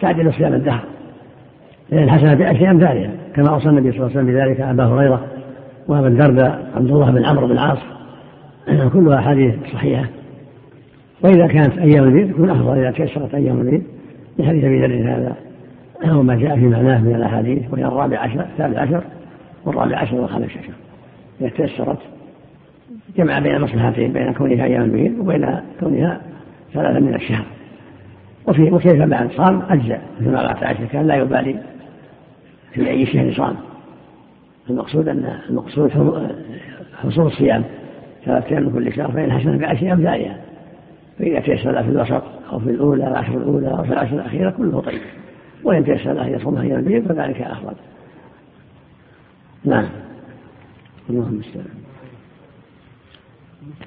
تعدل 0.00 0.32
صيام 0.32 0.52
الدهر. 0.52 0.84
لأن 1.90 2.02
الحسنة 2.02 2.34
بأشياء 2.34 2.70
أمثالها 2.70 3.10
كما 3.34 3.48
أوصى 3.48 3.68
النبي 3.68 3.92
صلى 3.92 3.98
الله 3.98 4.10
عليه 4.10 4.20
وسلم 4.20 4.26
بذلك 4.26 4.60
أبا 4.60 4.84
هريرة 4.84 5.26
وأبا 5.88 6.08
الدرداء 6.08 6.70
عبد 6.76 6.90
الله 6.90 7.10
بن 7.10 7.24
عمرو 7.24 7.46
بن 7.46 7.52
العاص. 7.52 7.78
كلها 8.92 9.18
أحاديث 9.18 9.54
صحيحة. 9.72 10.04
وإذا 11.22 11.46
كانت 11.46 11.78
أيام 11.78 12.04
البيت 12.04 12.30
يكون 12.30 12.50
أفضل 12.50 12.78
إذا 12.78 12.90
تيسرت 12.90 13.34
أيام 13.34 13.60
البيت 13.60 13.82
لحديث 14.38 14.64
أبي 14.64 14.80
ذر 14.80 15.10
هذا 15.10 15.36
وما 16.12 16.36
جاء 16.36 16.56
في 16.56 16.66
معناه 16.66 17.02
من 17.02 17.14
الأحاديث 17.14 17.62
وهي 17.72 17.84
الرابع 17.84 18.18
عشر 18.18 18.40
الثالث 18.40 18.76
عشر 18.76 19.02
والرابع 19.64 19.98
عشر 19.98 20.14
والخامس 20.14 20.50
عشر. 20.50 20.72
إذا 21.40 21.48
تيسرت 21.48 21.98
جمع 23.16 23.38
بين 23.38 23.54
المصلحتين 23.54 24.12
بين 24.12 24.32
كونها 24.32 24.64
أيام 24.64 24.82
البيت 24.82 25.12
وبين 25.18 25.60
كونها 25.80 26.20
ثلاثة 26.74 27.00
من 27.00 27.14
الشهر. 27.14 27.44
وفي 28.46 28.62
وكيف 28.62 29.02
بعد 29.02 29.32
صام 29.32 29.62
أجزاء 29.68 30.02
مثل 30.20 30.30
ما 30.30 30.46
قالت 30.46 30.62
عائشة 30.62 30.86
كان 30.86 31.06
لا 31.06 31.14
يبالي 31.14 31.60
في 32.72 32.90
أي 32.90 33.06
شهر 33.06 33.32
صام. 33.32 33.56
المقصود 34.70 35.08
أن 35.08 35.38
المقصود 35.48 35.90
حصول 37.02 37.26
الصيام. 37.26 37.64
ثلاثة 38.24 38.48
أيام 38.50 38.62
من 38.62 38.72
كل 38.72 38.92
شهر 38.92 39.12
فإن 39.12 39.32
حسن 39.32 39.58
بعشر 39.58 39.92
أمثالها 39.92 40.40
فإذا 41.18 41.40
تيسر 41.40 41.82
في 41.82 41.88
الوسط 41.88 42.22
أو 42.52 42.58
في 42.58 42.70
الأولى 42.70 43.08
العشر 43.08 43.36
الأولى 43.36 43.70
أو 43.70 43.84
في 43.84 43.92
العشر 43.92 44.14
الأخيرة 44.14 44.50
كله 44.50 44.80
طيب. 44.80 45.00
وإن 45.64 45.84
تيسر 45.84 46.12
له 46.12 46.28
يصوم 46.28 46.58
أيام 46.58 46.78
البيض 46.78 47.08
فذلك 47.08 47.40
أفضل. 47.40 47.74
نعم. 49.64 49.88
اللهم 51.10 51.28
المستعان 51.28 51.66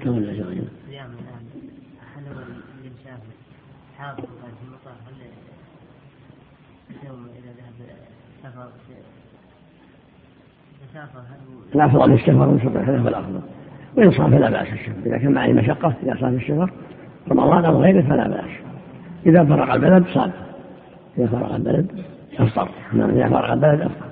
كما 0.03 0.19
لا 0.19 0.33
صيام 0.33 0.45
الآن 0.89 1.45
هل 2.15 2.23
هو 2.33 2.39
الإنسان 2.81 3.19
حاضر 3.99 4.21
في 4.21 4.65
المطار 4.67 4.93
هل 5.07 5.13
يوم 7.07 7.27
إذا 7.37 7.51
ذهب 7.51 7.89
سفر 8.43 8.69
مسافة 10.83 11.19
هل 11.19 11.39
هو 11.47 11.75
الأفضل 11.75 12.13
السفر 12.13 12.47
من 12.47 12.59
سفر 12.59 12.79
هذا 12.79 12.99
هو 12.99 13.07
الأفضل. 13.07 13.41
وإن 13.97 14.11
صام 14.11 14.31
فلا 14.31 14.49
بأس 14.49 14.67
السفر 14.67 14.93
إذا 15.05 15.17
كان 15.17 15.31
معه 15.31 15.47
مشقة 15.47 15.93
إذا 16.03 16.17
صام 16.19 16.35
السفر 16.35 16.71
رمضان 17.31 17.65
أو 17.65 17.81
غيره 17.81 18.01
فلا 18.01 18.27
بأس. 18.27 18.49
إذا 19.25 19.45
فرغ 19.45 19.73
البلد 19.73 20.05
صام. 20.07 20.31
إذا 21.17 21.27
فرغ 21.27 21.55
البلد 21.55 22.03
أفطر. 22.39 22.69
نعم 22.93 23.09
إذا 23.09 23.29
فرغ 23.29 23.53
البلد 23.53 23.81
أفطر. 23.81 24.09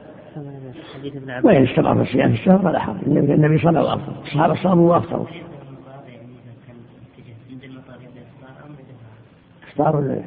حديث 0.95 1.15
ابن 1.15 1.29
عباس. 1.29 1.45
وإن 1.45 1.63
استمر 1.63 1.95
في 1.95 2.01
الصيام 2.01 2.29
في 2.33 2.39
الشهر 2.39 2.59
فلا 2.59 2.79
حرج. 2.79 2.97
النبي 3.07 3.33
النبي 3.33 3.57
صلى 3.57 3.79
الله 3.79 3.91
عليه 3.91 4.03
وسلم 4.03 4.15
الصحابة 4.23 4.55
صاموا 4.55 4.93
وأفطروا 4.93 5.27
المطار 5.27 6.03
يعني 6.07 6.31
إذا 6.31 6.53
كان 6.67 6.75
اتجه 7.17 7.33
عند 7.51 7.63
المطار 7.63 7.95
يبدأ 7.95 8.21
الإفطار 8.21 8.63
أو 8.63 8.69
ولا 9.79 10.21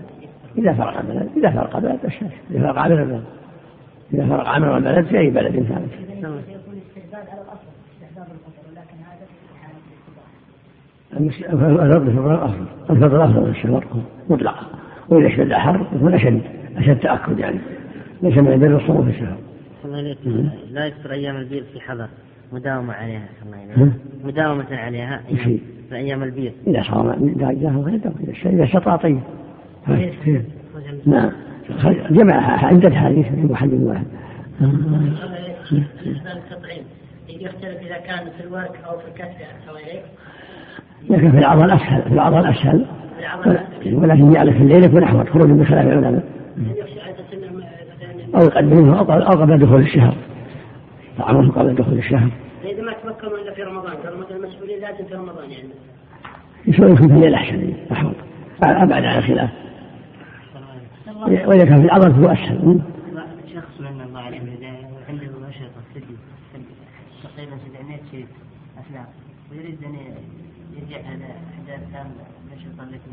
إذا 0.59 0.73
فرغ 0.73 1.01
البلد 1.01 1.29
إذا 1.37 1.51
فرغ 1.51 1.79
البلد 1.79 1.99
الشهر 2.05 2.31
إذا 2.51 2.61
فرغ 2.61 2.79
عمل 2.79 2.99
البلد 2.99 3.25
إذا 4.15 4.27
فرغ 4.27 4.49
عمل 4.49 4.69
البلد 4.69 5.07
في 5.07 5.19
أي 5.19 5.31
بلد 5.31 5.53
ثابت 5.53 5.89
يكون 6.49 6.81
استحباب 6.89 7.27
على 7.31 7.41
الأصل. 7.41 7.71
استحباب 7.95 8.27
القصر 8.27 8.63
ولكن 8.69 8.97
هذا 9.07 9.27
في 9.27 9.55
حاله 9.59 9.79
الاستباحه 11.17 11.83
الفضل 11.83 12.09
الفضل 12.09 12.35
أفضل 12.35 12.67
الفضل 12.91 13.21
أفضل 13.21 13.41
من 13.41 13.51
الشهر 13.51 13.85
مطلقا. 14.29 14.67
وإذا 15.09 15.29
اشتد 15.29 15.41
الحر 15.41 15.87
يكون 15.97 16.15
أشد 16.15 16.43
أشد 16.77 16.99
تأكد 16.99 17.39
يعني. 17.39 17.59
ليس 18.23 18.39
من 18.39 18.53
البر 18.53 18.77
الصوم 18.77 19.05
في 19.05 19.11
الشهر 19.11 19.37
لا 20.71 20.87
يفطر 20.87 21.11
أيام 21.13 21.37
البيض 21.37 21.65
في 21.73 21.81
حضر. 21.81 22.09
مداومة 22.53 22.93
عليها 22.93 23.29
الله. 23.77 23.93
مداومة 24.25 24.67
عليها 24.71 25.21
في- 25.29 25.35
أيام 25.49 25.61
في 25.89 25.97
أيام 25.97 26.23
البيض. 26.23 26.53
إذا 26.67 26.83
صار 26.83 27.15
إذا 27.15 27.53
جاءه 27.53 27.81
غيره 27.81 28.15
إذا 28.47 28.65
استطاع 28.65 28.97
طيب. 28.97 29.21
نعم 31.07 31.31
جمع 32.11 32.65
عدة 32.67 32.91
حديث 32.91 33.27
في 33.27 33.53
محل 33.53 33.75
واحد 33.75 34.05
يختلف 37.29 37.81
اذا 37.81 37.99
كان 38.07 38.31
في 38.39 38.45
الورك 38.47 38.81
أو 38.87 38.99
في 38.99 39.05
الكتف 39.09 39.69
أو 39.69 39.75
غيره 39.75 40.03
لكن 41.11 41.31
في 41.31 41.39
العضل 41.39 41.71
أسهل 41.71 42.03
في 42.03 42.09
العضل 42.15 42.47
أسهل 42.47 42.87
ولكن 43.93 44.31
جعل 44.33 44.53
في 44.53 44.59
الليل 44.59 44.85
يكون 44.85 45.03
أحوط. 45.03 45.29
خروج 45.29 45.51
بخلاف 45.51 45.87
العلماء. 45.87 46.25
أو 48.35 48.41
يقدمه 48.43 48.99
أو 48.99 49.05
قبل 49.41 49.59
دخول 49.59 49.81
الشهر. 49.81 50.15
طعامه 51.21 51.53
قبل 51.53 51.75
دخول 51.75 51.99
الشهر. 51.99 52.31
إذا 52.65 52.83
ما 52.83 52.93
تمكنوا 52.93 53.39
إلا 53.39 53.55
في 53.55 53.63
رمضان 53.63 53.97
قالوا 53.97 54.19
مثلا 54.19 54.37
المسؤولين 54.37 54.81
لازم 54.81 55.05
في 55.05 55.15
رمضان 55.15 55.51
يعني. 55.51 55.69
يسوي 56.67 56.97
في 56.97 57.05
الليل 57.05 57.35
أحسن 57.35 57.73
أحوط. 57.93 58.15
أبعد 58.63 59.05
عن 59.05 59.19
الخلاف. 59.19 59.51
وإذا 61.27 61.65
كان 61.65 61.81
في 61.81 61.87
العضل 61.87 62.13
فهو 62.13 62.27
أسهل. 62.27 62.81
شخص 63.55 63.81
من 63.81 64.01
الله 64.01 64.21
عليه 64.21 64.41
عنده 65.09 65.27
تقريبا 67.23 67.57
700 67.57 67.99
شريط 68.13 68.27
افلام 68.79 69.07
ويريد 69.51 69.85
أن 69.85 69.95
يرجع 70.77 70.97
على 70.97 71.25
احدى 71.25 71.75
افلام 71.85 72.11
النشرة 72.45 72.83
التي 72.83 73.11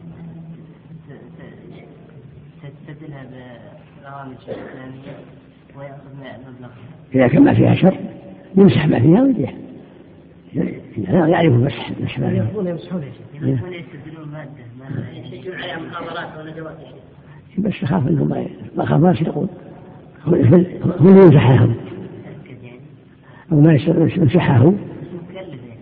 تستبدلها 2.63 3.23
ببرامج 3.23 4.35
إسلامية. 4.41 5.17
اذا 7.15 7.27
كان 7.27 7.43
ما 7.43 7.53
فيها 7.53 7.75
شر. 7.75 7.97
يمسح 8.55 8.87
ما 8.87 8.99
فيها 8.99 9.21
ويبيع 9.21 9.51
لا 10.97 11.27
يعرف 11.27 11.53
مسح 11.53 11.91
مسح 12.01 12.19
ما 12.19 12.29
فيها. 12.29 12.43
يكون 12.51 12.67
يمسحون 12.67 13.03
يا 13.03 13.11
شيخ 13.11 13.41
يستبدلون 13.43 14.27
مادة 14.31 14.49
ماده 14.79 15.35
يجون 15.35 15.55
عليها 15.55 15.79
محاضرات 15.79 16.27
وندوات 16.47 16.75
يا 16.79 16.85
شيخ 17.55 17.65
بس 17.65 17.83
يخاف 17.83 18.07
انهم 18.07 18.29
ما 18.29 18.47
ما 18.77 18.85
خاف 18.85 18.99
ما 19.01 19.11
يسرقون 19.11 19.49
هو 20.25 20.35
هو 20.35 21.09
اللي 21.09 21.21
يمسحها 21.25 21.65
هم 21.65 21.75
تاكد 22.45 22.63
يعني. 22.63 22.79
أو 23.51 23.59
ما 23.61 23.73
يمسحها 24.17 24.57
هو 24.57 24.69
مكلف 24.71 24.79
يعني 25.35 25.81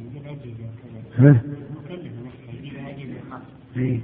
ها؟ 1.18 1.42
مكلف 1.86 2.12
مسح 2.26 2.54
يجيبها 2.60 2.90
أجهزة 2.90 3.14
خاصة 3.32 3.44
إيه. 3.78 4.00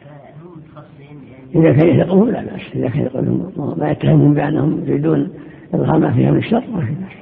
فهم 0.00 0.50
متخصصين 0.56 1.18
يعني 1.32 1.45
إذا 1.56 1.72
كان 1.72 1.88
يثقون 1.88 2.30
لا 2.32 2.40
بأس 2.40 2.60
إذا 2.74 2.88
كان 2.88 3.02
يقولون 3.02 3.74
ما 3.78 3.90
يتهمون 3.90 4.34
بأنهم 4.34 4.84
يريدون 4.86 5.32
إظهار 5.74 5.98
ما 5.98 6.12
فيها 6.12 6.30
من 6.30 6.38
الشر 6.38 6.64
ما 6.72 6.86
في 6.86 6.92
بأس. 6.92 7.16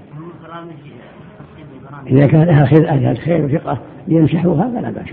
إذا 2.06 2.26
كان 2.26 2.42
لها 2.42 2.66
خير 2.66 2.88
أهل 2.88 3.18
خير 3.18 3.44
وثقة 3.44 3.78
ليمسحوها 4.08 4.70
فلا 4.70 4.90
بأس. 4.90 5.08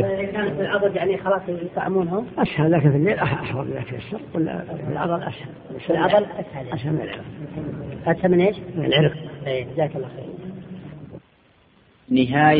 إذا 0.00 0.24
كانت 0.24 0.54
في 0.54 0.60
العضد 0.60 0.96
يعني 0.96 1.16
خلاص 1.16 1.42
يطعمونها 1.48 2.24
أسهل 2.38 2.72
لكن 2.72 2.90
في 2.90 2.96
الليل 2.96 3.18
أحوط 3.18 3.66
إذا 3.66 3.80
تيسر 3.80 4.20
ولا 4.34 4.64
في 4.86 4.92
العضل 4.92 5.22
أسهل. 5.22 5.80
في 5.86 5.90
العضل 5.90 6.24
أسهل. 6.24 6.72
أسهل 6.74 6.92
من 6.92 7.00
العرق. 7.00 7.24
أسهل 8.06 8.30
من 8.30 8.40
إيش؟ 8.40 8.56
من 8.76 8.84
العرق. 8.84 9.12
إيه 9.46 9.66
جزاك 9.74 9.96
الله 9.96 10.08
خير. 10.08 10.24
نهاية 12.10 12.58